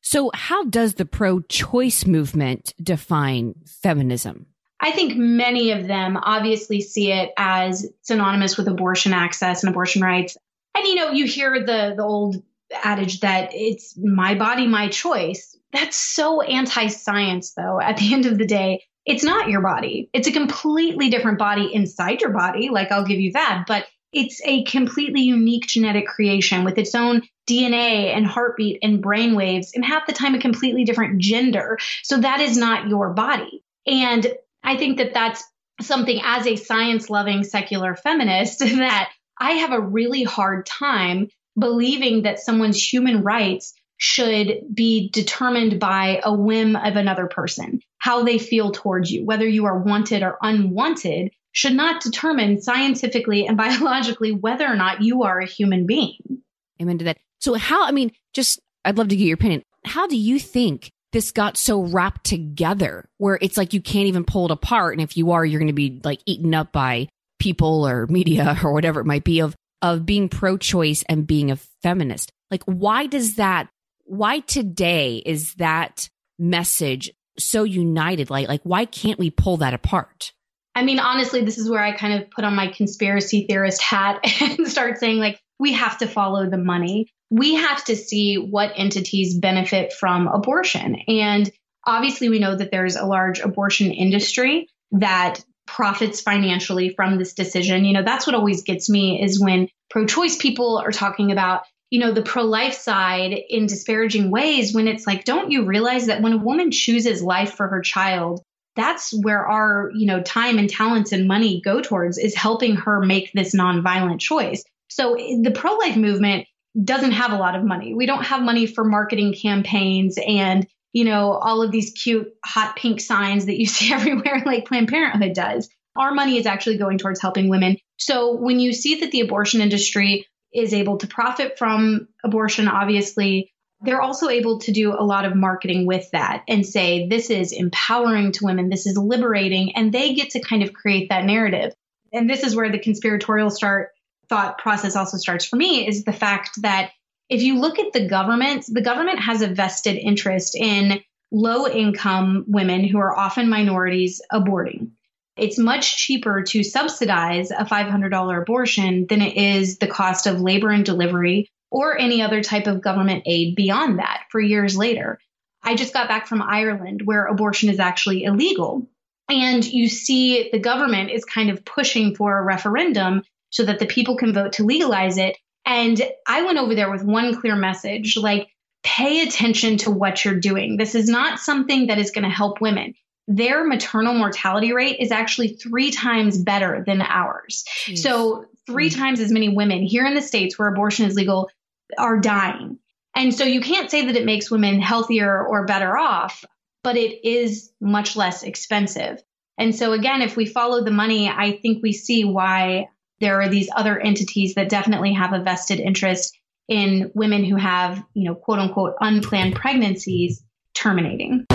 So, 0.02 0.32
how 0.34 0.64
does 0.66 0.96
the 0.96 1.06
pro 1.06 1.42
choice 1.42 2.06
movement 2.06 2.74
define 2.82 3.56
feminism? 3.66 4.48
I 4.80 4.92
think 4.92 5.18
many 5.18 5.72
of 5.72 5.88
them 5.88 6.18
obviously 6.18 6.82
see 6.82 7.12
it 7.12 7.32
as 7.38 7.86
synonymous 8.02 8.58
with 8.58 8.68
abortion 8.68 9.14
access 9.14 9.64
and 9.64 9.70
abortion 9.70 10.02
rights. 10.02 10.38
And 10.76 10.88
you 10.88 10.96
know, 10.96 11.12
you 11.12 11.26
hear 11.26 11.60
the 11.60 11.94
the 11.96 12.04
old 12.04 12.42
adage 12.72 13.22
that 13.22 13.50
it's 13.54 13.98
my 13.98 14.36
body, 14.36 14.68
my 14.68 14.90
choice. 14.90 15.58
That's 15.74 15.98
so 15.98 16.42
anti-science 16.42 17.54
though. 17.54 17.80
At 17.82 17.98
the 17.98 18.14
end 18.14 18.26
of 18.26 18.38
the 18.38 18.46
day, 18.46 18.84
it's 19.06 19.24
not 19.24 19.50
your 19.50 19.62
body. 19.62 20.10
It's 20.14 20.28
a 20.28 20.32
completely 20.32 21.10
different 21.10 21.40
body 21.40 21.74
inside 21.74 22.22
your 22.22 22.32
body, 22.32 22.70
like 22.70 22.92
I'll 22.92 23.06
give 23.06 23.20
you 23.20 23.34
that, 23.34 23.66
but 23.68 23.86
it's 24.12 24.42
a 24.44 24.64
completely 24.64 25.22
unique 25.22 25.68
genetic 25.68 26.08
creation 26.08 26.64
with 26.64 26.78
its 26.78 26.96
own 26.96 27.22
DNA 27.50 28.16
and 28.16 28.26
heartbeat 28.26 28.80
and 28.82 29.02
brain 29.02 29.36
waves, 29.36 29.72
and 29.74 29.84
half 29.84 30.06
the 30.06 30.14
time 30.14 30.36
a 30.36 30.40
completely 30.40 30.84
different 30.84 31.20
gender. 31.20 31.78
So 32.04 32.18
that 32.18 32.42
is 32.42 32.58
not 32.58 32.88
your 32.88 33.14
body. 33.14 33.64
And 33.88 34.28
I 34.64 34.78
think 34.78 34.98
that 34.98 35.14
that's 35.14 35.44
something 35.82 36.20
as 36.24 36.46
a 36.46 36.56
science 36.56 37.10
loving 37.10 37.44
secular 37.44 37.96
feminist 37.96 38.60
that 38.60 39.12
I 39.40 39.52
have 39.54 39.72
a 39.72 39.82
really 39.82 40.24
hard 40.24 40.66
time 40.66 41.30
believing 41.58 42.24
that 42.24 42.40
someone's 42.40 42.82
human 42.82 43.24
rights 43.24 43.74
should 43.98 44.62
be 44.74 45.10
determined 45.10 45.80
by 45.80 46.22
a 46.24 46.34
whim 46.34 46.76
of 46.76 46.96
another 46.96 47.28
person. 47.28 47.82
How 47.98 48.24
they 48.24 48.38
feel 48.38 48.72
towards 48.72 49.12
you, 49.12 49.26
whether 49.26 49.48
you 49.48 49.66
are 49.66 49.78
wanted 49.78 50.24
or 50.24 50.38
unwanted, 50.42 51.32
should 51.52 51.74
not 51.74 52.02
determine 52.02 52.62
scientifically 52.62 53.46
and 53.46 53.58
biologically 53.66 54.32
whether 54.32 54.66
or 54.66 54.76
not 54.76 55.02
you 55.02 55.24
are 55.24 55.40
a 55.40 55.46
human 55.46 55.86
being. 55.86 56.42
Amen 56.82 56.98
to 57.00 57.06
that. 57.06 57.18
So, 57.40 57.54
how, 57.56 57.86
I 57.86 57.92
mean, 57.92 58.12
just, 58.34 58.60
I'd 58.86 58.98
love 58.98 59.10
to 59.10 59.16
get 59.16 59.26
your 59.26 59.36
opinion. 59.36 59.64
How 59.86 60.08
do 60.08 60.18
you 60.18 60.40
think 60.40 60.92
this 61.12 61.32
got 61.32 61.58
so 61.58 61.82
wrapped 61.82 62.26
together 62.26 63.06
where 63.18 63.38
it's 63.42 63.58
like 63.58 63.74
you 63.74 63.82
can't 63.82 64.08
even 64.08 64.26
pull 64.26 64.46
it 64.46 64.52
apart? 64.52 64.94
And 64.94 65.02
if 65.02 65.18
you 65.18 65.32
are, 65.32 65.46
you're 65.46 65.60
going 65.60 65.68
to 65.68 65.74
be 65.74 66.02
like 66.04 66.20
eaten 66.26 66.54
up 66.54 66.72
by 66.72 67.08
people 67.40 67.88
or 67.88 68.08
media 68.08 68.58
or 68.64 68.74
whatever 68.74 69.00
it 69.00 69.06
might 69.06 69.24
be 69.24 69.40
of, 69.40 69.56
of 69.82 70.06
being 70.06 70.30
pro 70.30 70.58
choice 70.58 71.04
and 71.08 71.26
being 71.26 71.52
a 71.52 71.56
feminist. 71.82 72.32
Like, 72.52 72.64
why 72.66 73.06
does 73.06 73.36
that, 73.36 73.70
why 74.04 74.40
today 74.40 75.22
is 75.26 75.54
that 75.56 76.10
message 76.38 77.12
so 77.38 77.64
united? 77.64 78.30
Like, 78.30 78.48
like, 78.48 78.62
why 78.64 78.86
can't 78.86 79.20
we 79.20 79.30
pull 79.30 79.58
that 79.58 79.74
apart? 79.74 80.34
I 80.76 80.84
mean, 80.84 81.00
honestly, 81.00 81.44
this 81.44 81.58
is 81.58 81.70
where 81.70 81.84
I 81.84 81.92
kind 81.92 82.22
of 82.22 82.30
put 82.32 82.46
on 82.46 82.56
my 82.56 82.68
conspiracy 82.68 83.46
theorist 83.48 83.82
hat 83.82 84.20
and 84.42 84.68
start 84.68 84.98
saying, 84.98 85.18
like, 85.18 85.40
we 85.60 85.74
have 85.74 85.98
to 86.00 86.08
follow 86.08 86.50
the 86.50 86.58
money. 86.58 87.08
We 87.30 87.56
have 87.56 87.84
to 87.86 87.96
see 87.96 88.36
what 88.36 88.74
entities 88.76 89.38
benefit 89.38 89.94
from 89.94 90.28
abortion. 90.28 90.96
And 91.08 91.52
obviously, 91.86 92.30
we 92.30 92.40
know 92.40 92.56
that 92.56 92.72
there's 92.72 92.96
a 92.96 93.06
large 93.06 93.40
abortion 93.40 93.92
industry 93.92 94.68
that 94.92 95.44
profits 95.68 96.22
financially 96.22 96.90
from 96.90 97.18
this 97.18 97.34
decision. 97.34 97.86
You 97.86 97.94
know, 97.94 98.04
that's 98.04 98.26
what 98.26 98.36
always 98.36 98.64
gets 98.64 98.90
me 98.90 99.22
is 99.22 99.40
when 99.40 99.70
pro 99.90 100.06
choice 100.06 100.36
people 100.38 100.82
are 100.84 100.92
talking 100.92 101.32
about, 101.32 101.62
you 101.92 102.00
know, 102.00 102.12
the 102.12 102.24
pro 102.24 102.44
life 102.44 102.74
side 102.74 103.34
in 103.50 103.68
disparaging 103.68 104.32
ways 104.32 104.74
when 104.74 104.88
it's 104.88 105.06
like, 105.06 105.26
don't 105.26 105.52
you 105.52 105.66
realize 105.66 106.08
that 106.08 106.22
when 106.22 106.34
a 106.34 106.38
woman 106.38 106.72
chooses 106.72 107.22
life 107.22 107.54
for 107.54 107.68
her 107.68 107.82
child, 107.82 108.42
that's 108.76 109.14
where 109.14 109.46
our, 109.46 109.92
you 109.94 110.08
know, 110.08 110.22
time 110.22 110.58
and 110.58 110.70
talents 110.70 111.12
and 111.12 111.28
money 111.28 111.62
go 111.64 111.82
towards 111.82 112.18
is 112.18 112.34
helping 112.34 112.76
her 112.76 113.02
make 113.02 113.32
this 113.34 113.54
nonviolent 113.54 114.20
choice. 114.20 114.64
So 114.90 115.16
eh, 115.16 115.38
the 115.42 115.52
pro 115.52 115.74
life 115.74 115.98
movement 115.98 116.48
doesn't 116.82 117.12
have 117.12 117.32
a 117.32 117.38
lot 117.38 117.56
of 117.56 117.64
money. 117.64 117.94
We 117.94 118.06
don't 118.06 118.24
have 118.24 118.42
money 118.42 118.66
for 118.66 118.84
marketing 118.84 119.34
campaigns 119.34 120.18
and, 120.18 120.68
you 120.94 121.06
know, 121.06 121.32
all 121.32 121.62
of 121.62 121.72
these 121.72 121.92
cute 121.92 122.34
hot 122.46 122.76
pink 122.76 123.02
signs 123.02 123.46
that 123.48 123.60
you 123.60 123.66
see 123.68 123.94
everywhere 123.94 124.44
like 124.46 124.68
Planned 124.68 124.88
Parenthood 124.88 125.34
does. 125.34 125.70
Our 125.96 126.14
money 126.14 126.38
is 126.38 126.46
actually 126.46 126.78
going 126.78 126.98
towards 126.98 127.22
helping 127.22 127.50
women. 127.50 127.78
So 127.98 128.36
when 128.36 128.60
you 128.60 128.74
see 128.74 129.02
that 129.02 129.12
the 129.12 129.22
abortion 129.22 129.62
industry 129.62 130.28
is 130.54 130.74
able 130.74 130.98
to 130.98 131.08
profit 131.08 131.58
from 131.58 132.08
abortion, 132.24 132.68
obviously, 132.68 133.52
they're 133.82 134.02
also 134.02 134.30
able 134.30 134.60
to 134.60 134.72
do 134.72 134.94
a 134.94 135.04
lot 135.04 135.26
of 135.26 135.36
marketing 135.36 135.86
with 135.86 136.10
that 136.12 136.44
and 136.48 136.66
say, 136.66 137.08
this 137.08 137.30
is 137.30 137.52
empowering 137.54 138.34
to 138.34 138.46
women, 138.46 138.70
this 138.70 138.86
is 138.86 138.98
liberating, 138.98 139.76
and 139.76 139.92
they 139.92 140.14
get 140.14 140.32
to 140.32 140.42
kind 140.42 140.64
of 140.64 140.74
create 140.74 141.10
that 141.10 141.26
narrative. 141.26 141.74
And 142.12 142.30
this 142.30 142.44
is 142.44 142.56
where 142.56 142.72
the 142.72 142.80
conspiratorial 142.80 143.50
start 143.50 143.92
thought 144.30 144.60
process 144.60 144.96
also 144.96 145.18
starts 145.18 145.46
for 145.46 145.56
me 145.56 145.88
is 145.88 146.04
the 146.04 146.14
fact 146.14 146.62
that 146.62 146.92
if 147.30 147.42
you 147.44 147.60
look 147.60 147.80
at 147.80 147.94
the 147.94 148.08
government, 148.08 148.66
the 148.68 148.82
government 148.82 149.20
has 149.20 149.42
a 149.42 149.48
vested 149.48 149.98
interest 149.98 150.56
in 150.56 151.02
low 151.32 151.68
income 151.68 152.46
women 152.48 152.84
who 152.84 152.98
are 152.98 153.18
often 153.18 153.50
minorities 153.50 154.22
aborting. 154.32 154.92
It's 155.38 155.58
much 155.58 155.98
cheaper 155.98 156.44
to 156.44 156.64
subsidize 156.64 157.52
a 157.52 157.66
$500 157.66 158.42
abortion 158.42 159.06
than 159.08 159.22
it 159.22 159.38
is 159.38 159.78
the 159.78 159.88
cost 159.88 160.28
of 160.28 160.42
labor 160.42 160.70
and 160.70 160.84
delivery 160.84 161.50
or 161.72 161.98
any 161.98 162.22
other 162.22 162.42
type 162.42 162.68
of 162.68 162.82
government 162.82 163.24
aid 163.26 163.56
beyond 163.56 164.00
that 164.00 164.24
for 164.32 164.42
years 164.42 164.76
later. 164.76 165.20
I 165.64 165.76
just 165.76 165.94
got 165.94 166.08
back 166.08 166.28
from 166.28 166.42
Ireland 166.42 167.02
where 167.04 167.26
abortion 167.26 167.70
is 167.70 167.80
actually 167.80 168.24
illegal. 168.24 168.90
And 169.30 169.64
you 169.64 169.88
see 169.88 170.50
the 170.52 170.60
government 170.60 171.12
is 171.12 171.24
kind 171.26 171.52
of 171.52 171.64
pushing 171.64 172.16
for 172.16 172.38
a 172.38 172.44
referendum 172.44 173.24
so 173.50 173.64
that 173.66 173.80
the 173.80 173.86
people 173.86 174.16
can 174.16 174.34
vote 174.34 174.54
to 174.54 174.64
legalize 174.64 175.18
it. 175.18 175.38
And 175.66 176.02
I 176.28 176.44
went 176.44 176.58
over 176.58 176.76
there 176.76 176.92
with 176.92 177.04
one 177.04 177.40
clear 177.40 177.56
message 177.56 178.18
like, 178.18 178.50
pay 178.84 179.22
attention 179.22 179.78
to 179.78 179.92
what 179.92 180.24
you're 180.24 180.40
doing. 180.40 180.78
This 180.78 180.96
is 180.96 181.10
not 181.10 181.40
something 181.40 181.88
that 181.88 181.98
is 181.98 182.12
going 182.12 182.24
to 182.24 182.30
help 182.30 182.62
women. 182.62 182.94
Their 183.28 183.64
maternal 183.64 184.14
mortality 184.14 184.74
rate 184.74 184.98
is 185.00 185.12
actually 185.12 185.50
three 185.50 185.92
times 185.92 186.38
better 186.42 186.84
than 186.86 187.02
ours. 187.02 187.66
Jeez. 187.86 188.00
So, 188.00 188.46
3 188.68 188.90
mm-hmm. 188.90 189.00
times 189.00 189.20
as 189.20 189.32
many 189.32 189.50
women 189.50 189.84
here 189.84 190.06
in 190.06 190.16
the 190.16 190.22
States 190.22 190.58
where 190.58 190.68
abortion 190.68 191.06
is 191.06 191.16
legal 191.16 191.50
are 191.98 192.20
dying. 192.20 192.80
And 193.16 193.34
so, 193.34 193.44
you 193.44 193.62
can't 193.62 193.92
say 193.92 194.06
that 194.06 194.16
it 194.16 194.26
makes 194.26 194.50
women 194.50 194.80
healthier 194.80 195.46
or 195.46 195.66
better 195.66 195.96
off, 195.98 196.44
but 196.84 196.98
it 196.98 197.28
is 197.28 197.72
much 197.80 198.16
less 198.16 198.44
expensive. 198.44 199.22
And 199.58 199.76
so, 199.76 199.92
again, 199.92 200.22
if 200.22 200.36
we 200.36 200.46
follow 200.46 200.84
the 200.84 200.92
money, 200.92 201.30
I 201.30 201.52
think 201.52 201.84
we 201.84 201.92
see 201.92 202.24
why 202.24 202.88
there 203.20 203.42
are 203.42 203.50
these 203.50 203.70
other 203.76 204.00
entities 204.00 204.56
that 204.56 204.70
definitely 204.70 205.14
have 205.14 205.34
a 205.34 205.44
vested 205.44 205.80
interest 205.80 206.38
in 206.68 207.12
women 207.14 207.44
who 207.44 207.56
have, 207.56 208.04
you 208.14 208.24
know, 208.24 208.36
quote 208.36 208.60
unquote, 208.60 208.94
unplanned 209.02 209.56
pregnancies 209.56 210.44
terminating. 210.74 211.46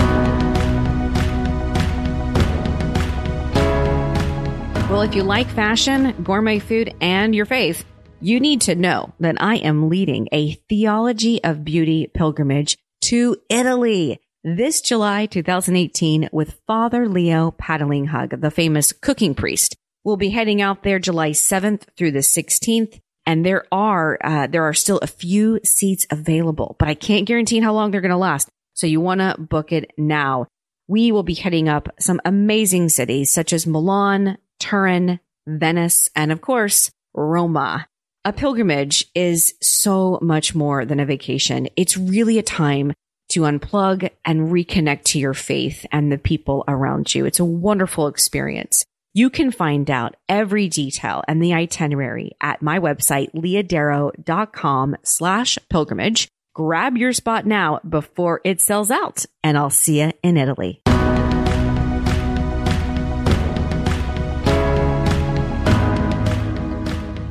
Well, 4.90 5.02
if 5.02 5.14
you 5.14 5.22
like 5.22 5.48
fashion, 5.48 6.12
gourmet 6.22 6.58
food, 6.58 6.94
and 7.00 7.34
your 7.34 7.46
faith, 7.46 7.84
you 8.20 8.38
need 8.38 8.60
to 8.62 8.74
know 8.74 9.12
that 9.20 9.36
I 9.40 9.56
am 9.56 9.88
leading 9.88 10.28
a 10.30 10.52
Theology 10.68 11.42
of 11.42 11.64
Beauty 11.64 12.06
pilgrimage 12.12 12.76
to 13.02 13.36
Italy 13.48 14.20
this 14.44 14.82
July 14.82 15.24
2018 15.26 16.28
with 16.30 16.60
Father 16.66 17.08
Leo 17.08 17.50
Patalinghug, 17.52 18.40
the 18.40 18.50
famous 18.50 18.92
cooking 18.92 19.34
priest. 19.34 19.76
We'll 20.04 20.18
be 20.18 20.30
heading 20.30 20.60
out 20.60 20.82
there 20.82 20.98
July 20.98 21.30
7th 21.30 21.84
through 21.96 22.12
the 22.12 22.18
16th. 22.18 23.00
And 23.26 23.44
there 23.44 23.64
are, 23.72 24.18
uh, 24.22 24.46
there 24.46 24.64
are 24.64 24.74
still 24.74 24.98
a 24.98 25.06
few 25.06 25.58
seats 25.64 26.06
available, 26.10 26.76
but 26.78 26.88
I 26.88 26.94
can't 26.94 27.26
guarantee 27.26 27.60
how 27.60 27.72
long 27.72 27.90
they're 27.90 28.02
going 28.02 28.10
to 28.10 28.16
last. 28.18 28.48
So 28.74 28.86
you 28.86 29.00
want 29.00 29.20
to 29.20 29.40
book 29.40 29.72
it 29.72 29.92
now. 29.96 30.46
We 30.88 31.10
will 31.10 31.22
be 31.22 31.34
heading 31.34 31.68
up 31.68 31.88
some 31.98 32.20
amazing 32.26 32.90
cities 32.90 33.32
such 33.32 33.54
as 33.54 33.66
Milan, 33.66 34.36
Turin, 34.60 35.20
Venice, 35.46 36.10
and 36.14 36.30
of 36.30 36.42
course, 36.42 36.90
Roma. 37.14 37.86
A 38.26 38.32
pilgrimage 38.32 39.06
is 39.14 39.54
so 39.62 40.18
much 40.20 40.54
more 40.54 40.84
than 40.84 41.00
a 41.00 41.06
vacation. 41.06 41.68
It's 41.76 41.96
really 41.96 42.38
a 42.38 42.42
time 42.42 42.92
to 43.30 43.40
unplug 43.42 44.10
and 44.24 44.50
reconnect 44.50 45.04
to 45.04 45.18
your 45.18 45.34
faith 45.34 45.86
and 45.90 46.12
the 46.12 46.18
people 46.18 46.64
around 46.68 47.14
you. 47.14 47.24
It's 47.24 47.40
a 47.40 47.44
wonderful 47.44 48.06
experience. 48.06 48.84
You 49.16 49.30
can 49.30 49.52
find 49.52 49.88
out 49.92 50.16
every 50.28 50.66
detail 50.66 51.22
and 51.28 51.40
the 51.40 51.54
itinerary 51.54 52.32
at 52.40 52.62
my 52.62 52.80
website, 52.80 53.32
leahdarrow.com 53.32 54.96
slash 55.04 55.56
pilgrimage. 55.70 56.26
Grab 56.52 56.96
your 56.96 57.12
spot 57.12 57.46
now 57.46 57.78
before 57.88 58.40
it 58.44 58.60
sells 58.60 58.90
out 58.90 59.24
and 59.44 59.56
I'll 59.56 59.70
see 59.70 60.00
you 60.00 60.10
in 60.24 60.36
Italy. 60.36 60.80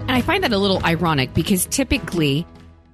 And 0.04 0.12
I 0.12 0.22
find 0.22 0.46
that 0.46 0.54
a 0.54 0.58
little 0.58 0.82
ironic 0.86 1.34
because 1.34 1.66
typically 1.66 2.48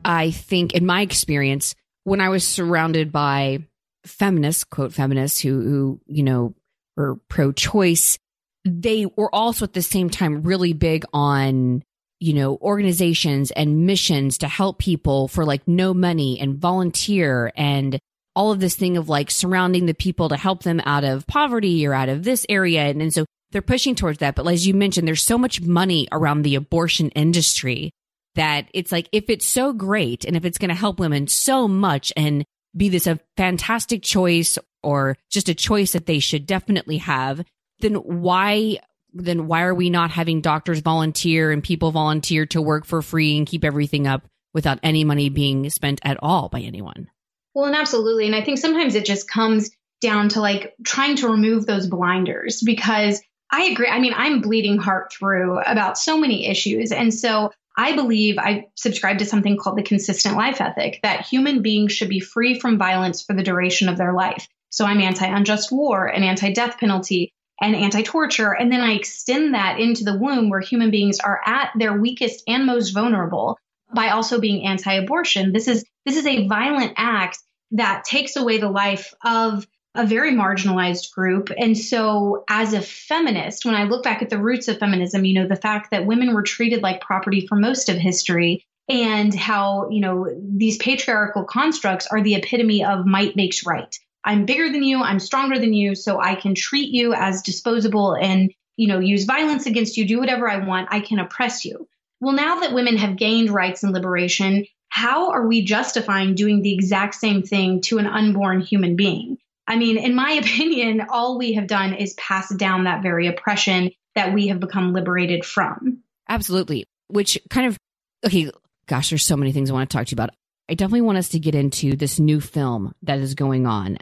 I 0.03 0.31
think 0.31 0.73
in 0.73 0.87
my 0.87 1.01
experience, 1.01 1.75
when 2.05 2.21
I 2.21 2.29
was 2.29 2.43
surrounded 2.43 3.11
by 3.11 3.59
feminists, 4.07 4.63
quote 4.63 4.93
feminists 4.93 5.39
who, 5.39 5.61
who, 5.61 6.01
you 6.07 6.23
know, 6.23 6.55
were 6.97 7.17
pro 7.27 7.51
choice, 7.51 8.17
they 8.65 9.05
were 9.05 9.33
also 9.33 9.65
at 9.65 9.73
the 9.73 9.81
same 9.81 10.09
time 10.09 10.43
really 10.43 10.73
big 10.73 11.05
on 11.13 11.83
you 12.19 12.33
know 12.33 12.57
organizations 12.57 13.51
and 13.51 13.85
missions 13.85 14.37
to 14.39 14.47
help 14.47 14.79
people 14.79 15.27
for 15.27 15.45
like 15.45 15.67
no 15.67 15.93
money 15.93 16.39
and 16.39 16.57
volunteer 16.57 17.51
and 17.55 17.99
all 18.35 18.51
of 18.51 18.59
this 18.59 18.75
thing 18.75 18.97
of 18.97 19.09
like 19.09 19.31
surrounding 19.31 19.85
the 19.85 19.93
people 19.93 20.29
to 20.29 20.37
help 20.37 20.63
them 20.63 20.81
out 20.85 21.03
of 21.03 21.27
poverty 21.27 21.85
or 21.85 21.93
out 21.93 22.09
of 22.09 22.23
this 22.23 22.45
area. 22.47 22.83
And, 22.83 23.01
and 23.01 23.13
so 23.13 23.25
they're 23.51 23.61
pushing 23.61 23.95
towards 23.95 24.19
that. 24.19 24.35
But 24.35 24.47
as 24.47 24.65
you 24.67 24.73
mentioned 24.73 25.07
there's 25.07 25.25
so 25.25 25.37
much 25.37 25.61
money 25.61 26.07
around 26.11 26.43
the 26.43 26.55
abortion 26.55 27.09
industry 27.09 27.91
that 28.35 28.69
it's 28.73 28.91
like 28.91 29.09
if 29.11 29.29
it's 29.29 29.45
so 29.45 29.73
great 29.73 30.23
and 30.23 30.37
if 30.37 30.45
it's 30.45 30.57
going 30.57 30.69
to 30.69 30.75
help 30.75 30.99
women 30.99 31.27
so 31.27 31.67
much 31.67 32.13
and 32.15 32.45
be 32.77 32.87
this 32.87 33.07
a 33.07 33.19
fantastic 33.35 34.03
choice 34.03 34.57
or 34.83 35.17
just 35.29 35.49
a 35.49 35.55
choice 35.55 35.93
that 35.93 36.05
they 36.05 36.19
should 36.19 36.45
definitely 36.45 36.97
have 36.97 37.43
then 37.79 37.95
why 37.95 38.79
then 39.13 39.47
why 39.47 39.61
are 39.63 39.73
we 39.73 39.89
not 39.89 40.11
having 40.11 40.41
doctors 40.41 40.79
volunteer 40.79 41.51
and 41.51 41.63
people 41.63 41.91
volunteer 41.91 42.45
to 42.47 42.61
work 42.61 42.85
for 42.85 43.01
free 43.01 43.37
and 43.37 43.47
keep 43.47 43.63
everything 43.63 44.05
up 44.05 44.23
without 44.53 44.79
any 44.83 45.03
money 45.03 45.29
being 45.29 45.69
spent 45.69 45.99
at 46.03 46.17
all 46.21 46.49
by 46.49 46.59
anyone? 46.59 47.09
Well, 47.53 47.65
and 47.65 47.75
absolutely. 47.75 48.25
And 48.27 48.35
I 48.35 48.43
think 48.43 48.59
sometimes 48.59 48.95
it 48.95 49.05
just 49.05 49.29
comes 49.29 49.71
down 50.01 50.29
to 50.29 50.41
like 50.41 50.75
trying 50.85 51.15
to 51.17 51.29
remove 51.29 51.65
those 51.65 51.87
blinders 51.87 52.61
because 52.61 53.21
I 53.51 53.65
agree. 53.65 53.87
I 53.87 53.99
mean, 53.99 54.13
I'm 54.15 54.41
bleeding 54.41 54.77
heart 54.77 55.11
through 55.11 55.59
about 55.59 55.97
so 55.97 56.17
many 56.17 56.47
issues. 56.47 56.91
And 56.91 57.13
so 57.13 57.51
I 57.75 57.95
believe 57.95 58.37
I 58.37 58.67
subscribe 58.75 59.17
to 59.19 59.25
something 59.25 59.57
called 59.57 59.77
the 59.77 59.83
consistent 59.83 60.35
life 60.35 60.61
ethic 60.61 60.99
that 61.01 61.25
human 61.25 61.61
beings 61.61 61.93
should 61.93 62.09
be 62.09 62.19
free 62.19 62.59
from 62.59 62.77
violence 62.77 63.23
for 63.23 63.33
the 63.33 63.43
duration 63.43 63.89
of 63.89 63.97
their 63.97 64.13
life. 64.13 64.47
So 64.69 64.85
I'm 64.85 65.01
anti 65.01 65.25
unjust 65.25 65.71
war 65.71 66.05
and 66.05 66.23
anti 66.23 66.53
death 66.53 66.77
penalty 66.77 67.33
and 67.61 67.75
anti 67.75 68.03
torture. 68.03 68.53
And 68.53 68.71
then 68.71 68.81
I 68.81 68.93
extend 68.93 69.53
that 69.53 69.79
into 69.79 70.03
the 70.03 70.17
womb 70.17 70.49
where 70.49 70.59
human 70.59 70.91
beings 70.91 71.19
are 71.19 71.41
at 71.45 71.71
their 71.77 71.93
weakest 71.93 72.43
and 72.47 72.65
most 72.65 72.91
vulnerable 72.91 73.57
by 73.93 74.09
also 74.09 74.39
being 74.39 74.65
anti 74.65 74.93
abortion. 74.93 75.51
This 75.51 75.67
is, 75.67 75.83
this 76.05 76.17
is 76.17 76.25
a 76.25 76.47
violent 76.47 76.93
act 76.95 77.39
that 77.71 78.03
takes 78.03 78.35
away 78.35 78.57
the 78.57 78.69
life 78.69 79.13
of 79.23 79.67
a 79.95 80.05
very 80.05 80.31
marginalized 80.31 81.11
group. 81.11 81.49
And 81.57 81.77
so, 81.77 82.43
as 82.49 82.73
a 82.73 82.81
feminist, 82.81 83.65
when 83.65 83.75
I 83.75 83.83
look 83.83 84.03
back 84.03 84.21
at 84.21 84.29
the 84.29 84.37
roots 84.37 84.67
of 84.67 84.77
feminism, 84.77 85.25
you 85.25 85.33
know, 85.33 85.47
the 85.47 85.55
fact 85.55 85.91
that 85.91 86.05
women 86.05 86.33
were 86.33 86.43
treated 86.43 86.83
like 86.83 87.01
property 87.01 87.47
for 87.47 87.55
most 87.55 87.89
of 87.89 87.97
history 87.97 88.65
and 88.87 89.33
how, 89.33 89.89
you 89.89 90.01
know, 90.01 90.27
these 90.41 90.77
patriarchal 90.77 91.43
constructs 91.43 92.07
are 92.07 92.21
the 92.21 92.35
epitome 92.35 92.83
of 92.83 93.05
might 93.05 93.35
makes 93.35 93.65
right. 93.65 93.97
I'm 94.23 94.45
bigger 94.45 94.71
than 94.71 94.83
you, 94.83 95.01
I'm 95.01 95.19
stronger 95.19 95.59
than 95.59 95.73
you, 95.73 95.95
so 95.95 96.19
I 96.19 96.35
can 96.35 96.55
treat 96.55 96.89
you 96.89 97.13
as 97.13 97.41
disposable 97.41 98.13
and, 98.13 98.51
you 98.75 98.87
know, 98.87 98.99
use 98.99 99.23
violence 99.25 99.65
against 99.65 99.97
you, 99.97 100.05
do 100.05 100.19
whatever 100.19 100.49
I 100.49 100.65
want, 100.65 100.89
I 100.91 100.99
can 100.99 101.19
oppress 101.19 101.65
you. 101.65 101.87
Well, 102.19 102.33
now 102.33 102.59
that 102.59 102.73
women 102.73 102.97
have 102.97 103.15
gained 103.15 103.49
rights 103.49 103.83
and 103.83 103.93
liberation, 103.93 104.65
how 104.89 105.31
are 105.31 105.47
we 105.47 105.63
justifying 105.63 106.35
doing 106.35 106.61
the 106.61 106.73
exact 106.73 107.15
same 107.15 107.43
thing 107.43 107.81
to 107.81 107.97
an 107.97 108.07
unborn 108.07 108.61
human 108.61 108.95
being? 108.95 109.37
I 109.67 109.77
mean, 109.77 109.97
in 109.97 110.15
my 110.15 110.31
opinion, 110.43 111.05
all 111.09 111.37
we 111.37 111.53
have 111.53 111.67
done 111.67 111.93
is 111.93 112.13
pass 112.15 112.53
down 112.53 112.83
that 112.83 113.03
very 113.03 113.27
oppression 113.27 113.91
that 114.15 114.33
we 114.33 114.47
have 114.47 114.59
become 114.59 114.91
liberated 114.91 115.45
from. 115.45 116.03
Absolutely. 116.27 116.85
Which 117.07 117.39
kind 117.49 117.67
of, 117.67 117.77
okay, 118.25 118.51
gosh, 118.87 119.09
there's 119.09 119.23
so 119.23 119.37
many 119.37 119.51
things 119.51 119.69
I 119.69 119.73
want 119.73 119.89
to 119.89 119.97
talk 119.97 120.07
to 120.07 120.11
you 120.11 120.15
about. 120.15 120.31
I 120.67 120.73
definitely 120.73 121.01
want 121.01 121.17
us 121.17 121.29
to 121.29 121.39
get 121.39 121.55
into 121.55 121.95
this 121.95 122.19
new 122.19 122.41
film 122.41 122.93
that 123.03 123.19
is 123.19 123.33
going 123.33 123.65
on 123.65 123.97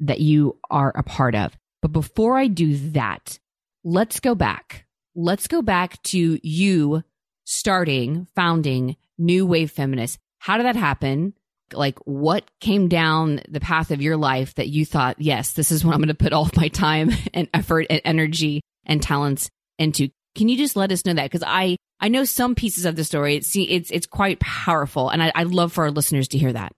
that 0.00 0.20
you 0.20 0.58
are 0.70 0.92
a 0.94 1.02
part 1.02 1.34
of. 1.34 1.56
But 1.82 1.92
before 1.92 2.36
I 2.36 2.46
do 2.48 2.76
that, 2.90 3.38
let's 3.84 4.20
go 4.20 4.34
back. 4.34 4.86
Let's 5.14 5.46
go 5.46 5.62
back 5.62 6.02
to 6.04 6.38
you 6.42 7.02
starting, 7.44 8.26
founding 8.34 8.96
New 9.16 9.46
Wave 9.46 9.70
Feminists. 9.70 10.18
How 10.38 10.56
did 10.56 10.66
that 10.66 10.76
happen? 10.76 11.34
Like, 11.72 11.98
what 12.00 12.48
came 12.60 12.88
down 12.88 13.40
the 13.48 13.60
path 13.60 13.90
of 13.90 14.00
your 14.00 14.16
life 14.16 14.54
that 14.54 14.68
you 14.68 14.86
thought, 14.86 15.16
yes, 15.18 15.52
this 15.52 15.72
is 15.72 15.84
what 15.84 15.94
I'm 15.94 16.00
going 16.00 16.08
to 16.08 16.14
put 16.14 16.32
all 16.32 16.48
my 16.56 16.68
time 16.68 17.10
and 17.34 17.48
effort 17.52 17.86
and 17.90 18.00
energy 18.04 18.62
and 18.86 19.02
talents 19.02 19.50
into? 19.78 20.10
Can 20.34 20.48
you 20.48 20.56
just 20.56 20.76
let 20.76 20.92
us 20.92 21.04
know 21.04 21.14
that? 21.14 21.24
Because 21.24 21.44
I, 21.46 21.76
I 22.00 22.08
know 22.08 22.24
some 22.24 22.54
pieces 22.54 22.84
of 22.84 22.96
the 22.96 23.04
story. 23.04 23.36
It's, 23.36 23.54
it's, 23.56 23.90
it's 23.90 24.06
quite 24.06 24.40
powerful. 24.40 25.08
And 25.08 25.22
I, 25.22 25.32
I'd 25.34 25.48
love 25.48 25.72
for 25.72 25.84
our 25.84 25.90
listeners 25.90 26.28
to 26.28 26.38
hear 26.38 26.52
that. 26.52 26.72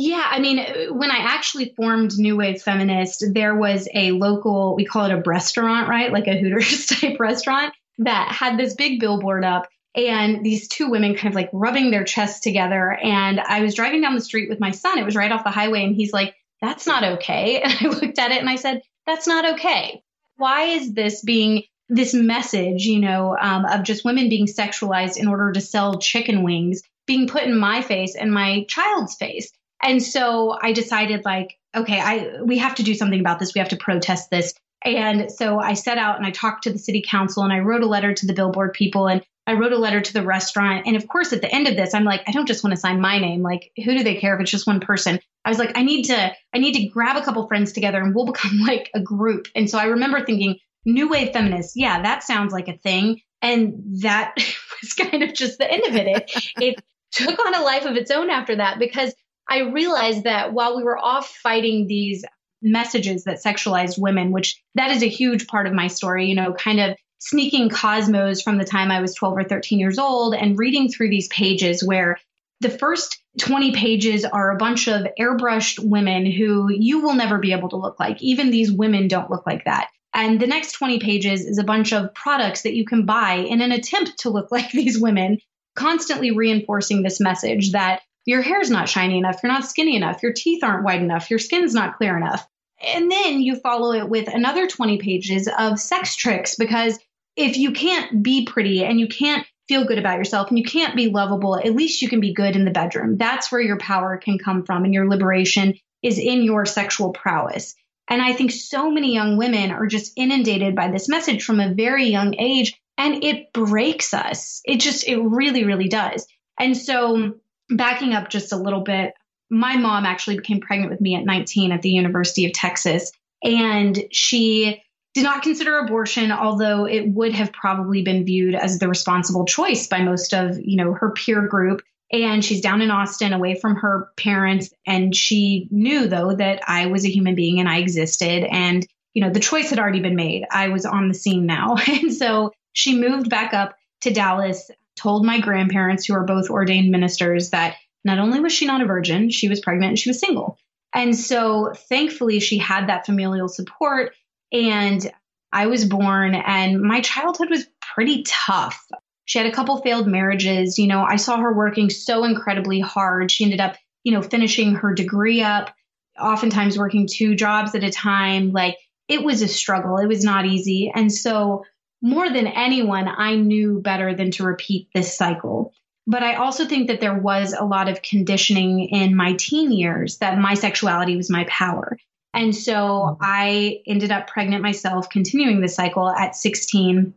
Yeah, 0.00 0.24
I 0.24 0.38
mean, 0.38 0.64
when 0.96 1.10
I 1.10 1.16
actually 1.16 1.74
formed 1.76 2.16
New 2.16 2.36
Wave 2.36 2.62
Feminist, 2.62 3.24
there 3.32 3.56
was 3.56 3.88
a 3.92 4.12
local, 4.12 4.76
we 4.76 4.84
call 4.84 5.06
it 5.06 5.10
a 5.10 5.20
restaurant, 5.26 5.88
right? 5.88 6.12
Like 6.12 6.28
a 6.28 6.38
Hooters 6.38 6.86
type 7.00 7.18
restaurant 7.18 7.74
that 7.98 8.30
had 8.30 8.56
this 8.56 8.74
big 8.74 9.00
billboard 9.00 9.44
up 9.44 9.66
and 9.96 10.44
these 10.44 10.68
two 10.68 10.88
women 10.88 11.16
kind 11.16 11.26
of 11.26 11.34
like 11.34 11.50
rubbing 11.52 11.90
their 11.90 12.04
chests 12.04 12.38
together. 12.38 12.92
And 12.92 13.40
I 13.40 13.62
was 13.62 13.74
driving 13.74 14.00
down 14.00 14.14
the 14.14 14.20
street 14.20 14.48
with 14.48 14.60
my 14.60 14.70
son. 14.70 14.98
It 14.98 15.04
was 15.04 15.16
right 15.16 15.32
off 15.32 15.42
the 15.42 15.50
highway. 15.50 15.82
And 15.82 15.96
he's 15.96 16.12
like, 16.12 16.36
that's 16.62 16.86
not 16.86 17.02
okay. 17.14 17.60
And 17.64 17.74
I 17.80 17.88
looked 17.88 18.20
at 18.20 18.30
it 18.30 18.38
and 18.38 18.48
I 18.48 18.54
said, 18.54 18.82
that's 19.04 19.26
not 19.26 19.54
okay. 19.54 20.04
Why 20.36 20.62
is 20.66 20.94
this 20.94 21.22
being 21.22 21.64
this 21.88 22.14
message, 22.14 22.84
you 22.84 23.00
know, 23.00 23.36
um, 23.36 23.64
of 23.64 23.82
just 23.82 24.04
women 24.04 24.28
being 24.28 24.46
sexualized 24.46 25.16
in 25.16 25.26
order 25.26 25.50
to 25.50 25.60
sell 25.60 25.98
chicken 25.98 26.44
wings 26.44 26.82
being 27.04 27.26
put 27.26 27.42
in 27.42 27.58
my 27.58 27.82
face 27.82 28.14
and 28.14 28.32
my 28.32 28.64
child's 28.68 29.16
face? 29.16 29.50
And 29.82 30.02
so 30.02 30.56
I 30.60 30.72
decided 30.72 31.24
like, 31.24 31.58
okay, 31.74 32.00
I 32.00 32.42
we 32.42 32.58
have 32.58 32.76
to 32.76 32.82
do 32.82 32.94
something 32.94 33.20
about 33.20 33.38
this. 33.38 33.54
We 33.54 33.60
have 33.60 33.70
to 33.70 33.76
protest 33.76 34.30
this. 34.30 34.54
And 34.84 35.30
so 35.30 35.58
I 35.58 35.74
set 35.74 35.98
out 35.98 36.18
and 36.18 36.26
I 36.26 36.30
talked 36.30 36.64
to 36.64 36.72
the 36.72 36.78
city 36.78 37.04
council 37.06 37.42
and 37.42 37.52
I 37.52 37.58
wrote 37.58 37.82
a 37.82 37.86
letter 37.86 38.14
to 38.14 38.26
the 38.26 38.32
billboard 38.32 38.74
people 38.74 39.08
and 39.08 39.24
I 39.46 39.54
wrote 39.54 39.72
a 39.72 39.78
letter 39.78 40.00
to 40.00 40.12
the 40.12 40.22
restaurant. 40.22 40.86
And 40.86 40.94
of 40.94 41.08
course, 41.08 41.32
at 41.32 41.40
the 41.40 41.52
end 41.52 41.68
of 41.68 41.74
this, 41.74 41.94
I'm 41.94 42.04
like, 42.04 42.22
I 42.28 42.32
don't 42.32 42.46
just 42.46 42.62
want 42.62 42.74
to 42.74 42.80
sign 42.80 43.00
my 43.00 43.18
name. 43.18 43.42
Like, 43.42 43.72
who 43.76 43.96
do 43.96 44.04
they 44.04 44.16
care 44.16 44.34
if 44.34 44.42
it's 44.42 44.50
just 44.50 44.66
one 44.66 44.80
person? 44.80 45.18
I 45.44 45.48
was 45.48 45.58
like, 45.58 45.76
I 45.76 45.82
need 45.82 46.04
to, 46.04 46.32
I 46.54 46.58
need 46.58 46.74
to 46.74 46.86
grab 46.88 47.16
a 47.16 47.24
couple 47.24 47.46
friends 47.48 47.72
together 47.72 47.98
and 47.98 48.14
we'll 48.14 48.26
become 48.32 48.60
like 48.60 48.90
a 48.94 49.00
group. 49.00 49.48
And 49.56 49.68
so 49.68 49.78
I 49.78 49.84
remember 49.84 50.24
thinking, 50.24 50.58
new 50.84 51.08
wave 51.08 51.32
feminists, 51.32 51.74
yeah, 51.76 52.02
that 52.02 52.22
sounds 52.22 52.52
like 52.52 52.68
a 52.68 52.76
thing. 52.76 53.22
And 53.40 54.02
that 54.02 54.34
was 54.82 54.92
kind 54.92 55.22
of 55.22 55.32
just 55.32 55.58
the 55.58 55.70
end 55.70 55.84
of 55.86 55.96
it. 55.96 56.06
It, 56.08 56.52
it 56.60 56.84
took 57.10 57.38
on 57.38 57.54
a 57.54 57.62
life 57.62 57.86
of 57.86 57.96
its 57.96 58.10
own 58.10 58.28
after 58.28 58.56
that 58.56 58.78
because 58.78 59.14
I 59.48 59.60
realized 59.60 60.24
that 60.24 60.52
while 60.52 60.76
we 60.76 60.82
were 60.82 60.98
off 60.98 61.28
fighting 61.28 61.86
these 61.86 62.24
messages 62.60 63.24
that 63.24 63.42
sexualized 63.42 63.98
women, 63.98 64.32
which 64.32 64.60
that 64.74 64.90
is 64.90 65.02
a 65.02 65.08
huge 65.08 65.46
part 65.46 65.66
of 65.66 65.72
my 65.72 65.86
story, 65.86 66.26
you 66.26 66.34
know, 66.34 66.52
kind 66.52 66.80
of 66.80 66.96
sneaking 67.18 67.68
Cosmos 67.68 68.42
from 68.42 68.58
the 68.58 68.64
time 68.64 68.90
I 68.90 69.00
was 69.00 69.14
12 69.14 69.38
or 69.38 69.44
13 69.44 69.78
years 69.78 69.98
old 69.98 70.34
and 70.34 70.58
reading 70.58 70.88
through 70.88 71.10
these 71.10 71.28
pages 71.28 71.82
where 71.84 72.18
the 72.60 72.70
first 72.70 73.22
20 73.38 73.72
pages 73.72 74.24
are 74.24 74.50
a 74.50 74.56
bunch 74.56 74.88
of 74.88 75.06
airbrushed 75.18 75.78
women 75.78 76.26
who 76.26 76.70
you 76.70 77.00
will 77.00 77.14
never 77.14 77.38
be 77.38 77.52
able 77.52 77.68
to 77.68 77.76
look 77.76 78.00
like. 78.00 78.20
Even 78.20 78.50
these 78.50 78.72
women 78.72 79.08
don't 79.08 79.30
look 79.30 79.46
like 79.46 79.64
that. 79.64 79.88
And 80.12 80.40
the 80.40 80.46
next 80.46 80.72
20 80.72 80.98
pages 80.98 81.44
is 81.44 81.58
a 81.58 81.64
bunch 81.64 81.92
of 81.92 82.14
products 82.14 82.62
that 82.62 82.74
you 82.74 82.84
can 82.84 83.06
buy 83.06 83.34
in 83.34 83.60
an 83.60 83.72
attempt 83.72 84.20
to 84.20 84.30
look 84.30 84.48
like 84.50 84.70
these 84.70 84.98
women, 84.98 85.38
constantly 85.76 86.32
reinforcing 86.32 87.02
this 87.02 87.20
message 87.20 87.72
that 87.72 88.00
your 88.28 88.42
hair's 88.42 88.70
not 88.70 88.90
shiny 88.90 89.16
enough, 89.16 89.40
you're 89.42 89.50
not 89.50 89.64
skinny 89.64 89.96
enough, 89.96 90.22
your 90.22 90.34
teeth 90.34 90.62
aren't 90.62 90.84
white 90.84 91.00
enough, 91.00 91.30
your 91.30 91.38
skin's 91.38 91.72
not 91.72 91.96
clear 91.96 92.14
enough. 92.14 92.46
And 92.94 93.10
then 93.10 93.40
you 93.40 93.56
follow 93.56 93.92
it 93.92 94.10
with 94.10 94.28
another 94.28 94.66
20 94.66 94.98
pages 94.98 95.48
of 95.58 95.80
sex 95.80 96.14
tricks 96.14 96.54
because 96.54 96.98
if 97.36 97.56
you 97.56 97.72
can't 97.72 98.22
be 98.22 98.44
pretty 98.44 98.84
and 98.84 99.00
you 99.00 99.08
can't 99.08 99.46
feel 99.66 99.86
good 99.86 99.98
about 99.98 100.18
yourself 100.18 100.50
and 100.50 100.58
you 100.58 100.64
can't 100.64 100.94
be 100.94 101.08
lovable, 101.08 101.56
at 101.56 101.74
least 101.74 102.02
you 102.02 102.10
can 102.10 102.20
be 102.20 102.34
good 102.34 102.54
in 102.54 102.66
the 102.66 102.70
bedroom. 102.70 103.16
That's 103.16 103.50
where 103.50 103.62
your 103.62 103.78
power 103.78 104.18
can 104.18 104.38
come 104.38 104.62
from 104.62 104.84
and 104.84 104.92
your 104.92 105.08
liberation 105.08 105.72
is 106.02 106.18
in 106.18 106.42
your 106.42 106.66
sexual 106.66 107.12
prowess. 107.12 107.74
And 108.10 108.20
I 108.20 108.34
think 108.34 108.50
so 108.50 108.90
many 108.90 109.14
young 109.14 109.38
women 109.38 109.70
are 109.70 109.86
just 109.86 110.12
inundated 110.16 110.76
by 110.76 110.90
this 110.90 111.08
message 111.08 111.44
from 111.44 111.60
a 111.60 111.72
very 111.72 112.04
young 112.04 112.38
age 112.38 112.78
and 112.98 113.24
it 113.24 113.54
breaks 113.54 114.12
us. 114.12 114.60
It 114.66 114.80
just, 114.80 115.08
it 115.08 115.16
really, 115.16 115.64
really 115.64 115.88
does. 115.88 116.26
And 116.60 116.76
so 116.76 117.36
backing 117.70 118.14
up 118.14 118.28
just 118.28 118.52
a 118.52 118.56
little 118.56 118.80
bit, 118.80 119.14
my 119.50 119.76
mom 119.76 120.04
actually 120.04 120.36
became 120.36 120.60
pregnant 120.60 120.90
with 120.90 121.00
me 121.00 121.14
at 121.14 121.24
19 121.24 121.72
at 121.72 121.82
the 121.82 121.90
University 121.90 122.46
of 122.46 122.52
Texas. 122.52 123.12
And 123.42 123.98
she 124.10 124.82
did 125.14 125.24
not 125.24 125.42
consider 125.42 125.78
abortion, 125.78 126.30
although 126.30 126.86
it 126.86 127.08
would 127.08 127.32
have 127.32 127.52
probably 127.52 128.02
been 128.02 128.24
viewed 128.24 128.54
as 128.54 128.78
the 128.78 128.88
responsible 128.88 129.46
choice 129.46 129.86
by 129.86 130.02
most 130.02 130.34
of, 130.34 130.58
you 130.60 130.76
know, 130.76 130.92
her 130.92 131.10
peer 131.12 131.46
group. 131.46 131.82
And 132.10 132.44
she's 132.44 132.60
down 132.60 132.80
in 132.80 132.90
Austin 132.90 133.32
away 133.32 133.54
from 133.54 133.76
her 133.76 134.10
parents. 134.16 134.70
And 134.86 135.14
she 135.14 135.68
knew 135.70 136.06
though 136.06 136.34
that 136.34 136.60
I 136.66 136.86
was 136.86 137.04
a 137.04 137.10
human 137.10 137.34
being 137.34 137.58
and 137.58 137.68
I 137.68 137.78
existed. 137.78 138.44
And, 138.50 138.86
you 139.12 139.22
know, 139.22 139.30
the 139.30 139.40
choice 139.40 139.70
had 139.70 139.78
already 139.78 140.00
been 140.00 140.16
made. 140.16 140.44
I 140.50 140.68
was 140.68 140.86
on 140.86 141.08
the 141.08 141.14
scene 141.14 141.46
now. 141.46 141.76
And 141.88 142.12
so 142.14 142.52
she 142.72 142.98
moved 142.98 143.28
back 143.28 143.52
up 143.54 143.76
to 144.02 144.12
Dallas 144.12 144.70
told 144.98 145.24
my 145.24 145.40
grandparents, 145.40 146.06
who 146.06 146.14
are 146.14 146.24
both 146.24 146.50
ordained 146.50 146.90
ministers, 146.90 147.50
that 147.50 147.76
not 148.04 148.18
only 148.18 148.40
was 148.40 148.52
she 148.52 148.66
not 148.66 148.82
a 148.82 148.86
virgin, 148.86 149.30
she 149.30 149.48
was 149.48 149.60
pregnant 149.60 149.90
and 149.90 149.98
she 149.98 150.10
was 150.10 150.20
single. 150.20 150.58
And 150.94 151.16
so 151.16 151.72
thankfully, 151.88 152.40
she 152.40 152.58
had 152.58 152.88
that 152.88 153.06
familial 153.06 153.48
support. 153.48 154.14
And 154.52 155.10
I 155.52 155.66
was 155.66 155.84
born, 155.84 156.34
and 156.34 156.80
my 156.80 157.00
childhood 157.00 157.50
was 157.50 157.66
pretty 157.94 158.24
tough. 158.26 158.84
She 159.24 159.38
had 159.38 159.46
a 159.46 159.52
couple 159.52 159.80
failed 159.82 160.06
marriages. 160.06 160.78
You 160.78 160.86
know, 160.86 161.02
I 161.02 161.16
saw 161.16 161.38
her 161.38 161.52
working 161.52 161.90
so 161.90 162.24
incredibly 162.24 162.80
hard. 162.80 163.30
She 163.30 163.44
ended 163.44 163.60
up, 163.60 163.76
you 164.04 164.12
know, 164.12 164.22
finishing 164.22 164.76
her 164.76 164.94
degree 164.94 165.42
up, 165.42 165.74
oftentimes 166.18 166.78
working 166.78 167.06
two 167.10 167.34
jobs 167.34 167.74
at 167.74 167.84
a 167.84 167.90
time. 167.90 168.52
Like 168.52 168.76
it 169.08 169.22
was 169.22 169.42
a 169.42 169.48
struggle, 169.48 169.98
it 169.98 170.06
was 170.06 170.24
not 170.24 170.46
easy. 170.46 170.92
And 170.94 171.12
so 171.12 171.64
more 172.02 172.28
than 172.30 172.46
anyone, 172.46 173.08
I 173.08 173.36
knew 173.36 173.80
better 173.80 174.14
than 174.14 174.30
to 174.32 174.44
repeat 174.44 174.88
this 174.94 175.16
cycle. 175.16 175.72
But 176.06 176.22
I 176.22 176.36
also 176.36 176.64
think 176.64 176.88
that 176.88 177.00
there 177.00 177.18
was 177.18 177.52
a 177.52 177.64
lot 177.64 177.88
of 177.88 178.02
conditioning 178.02 178.88
in 178.88 179.14
my 179.14 179.34
teen 179.34 179.72
years 179.72 180.18
that 180.18 180.38
my 180.38 180.54
sexuality 180.54 181.16
was 181.16 181.30
my 181.30 181.44
power. 181.48 181.98
And 182.32 182.54
so. 182.54 183.16
I 183.20 183.80
ended 183.86 184.10
up 184.10 184.28
pregnant 184.28 184.62
myself, 184.62 185.10
continuing 185.10 185.60
the 185.60 185.68
cycle 185.68 186.08
at 186.08 186.36
16. 186.36 187.14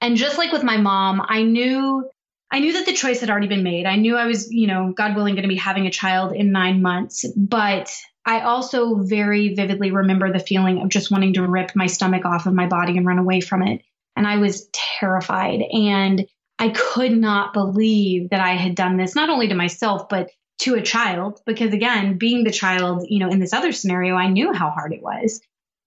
And 0.00 0.16
just 0.16 0.36
like 0.36 0.52
with 0.52 0.62
my 0.62 0.76
mom, 0.76 1.22
I 1.26 1.42
knew 1.42 2.08
I 2.50 2.60
knew 2.60 2.74
that 2.74 2.86
the 2.86 2.92
choice 2.92 3.20
had 3.20 3.30
already 3.30 3.48
been 3.48 3.64
made. 3.64 3.86
I 3.86 3.96
knew 3.96 4.16
I 4.16 4.26
was, 4.26 4.52
you 4.52 4.68
know, 4.68 4.92
God 4.96 5.16
willing, 5.16 5.34
going 5.34 5.42
to 5.42 5.48
be 5.48 5.56
having 5.56 5.86
a 5.86 5.90
child 5.90 6.32
in 6.32 6.52
nine 6.52 6.82
months. 6.82 7.24
But 7.36 7.90
I 8.24 8.42
also 8.42 8.96
very 8.96 9.54
vividly 9.54 9.90
remember 9.90 10.32
the 10.32 10.38
feeling 10.38 10.80
of 10.80 10.88
just 10.88 11.10
wanting 11.10 11.34
to 11.34 11.46
rip 11.46 11.74
my 11.74 11.86
stomach 11.86 12.24
off 12.24 12.46
of 12.46 12.54
my 12.54 12.66
body 12.66 12.96
and 12.96 13.06
run 13.06 13.18
away 13.18 13.40
from 13.40 13.66
it. 13.66 13.82
And 14.16 14.26
I 14.26 14.36
was 14.36 14.68
terrified. 15.00 15.60
And 15.60 16.26
I 16.58 16.68
could 16.70 17.12
not 17.12 17.52
believe 17.52 18.30
that 18.30 18.40
I 18.40 18.54
had 18.54 18.74
done 18.74 18.96
this, 18.96 19.14
not 19.14 19.30
only 19.30 19.48
to 19.48 19.54
myself, 19.54 20.08
but 20.08 20.30
to 20.60 20.74
a 20.74 20.82
child. 20.82 21.40
Because 21.46 21.72
again, 21.72 22.16
being 22.16 22.44
the 22.44 22.52
child, 22.52 23.06
you 23.08 23.18
know, 23.18 23.30
in 23.30 23.40
this 23.40 23.52
other 23.52 23.72
scenario, 23.72 24.14
I 24.14 24.28
knew 24.28 24.52
how 24.52 24.70
hard 24.70 24.92
it 24.92 25.02
was. 25.02 25.40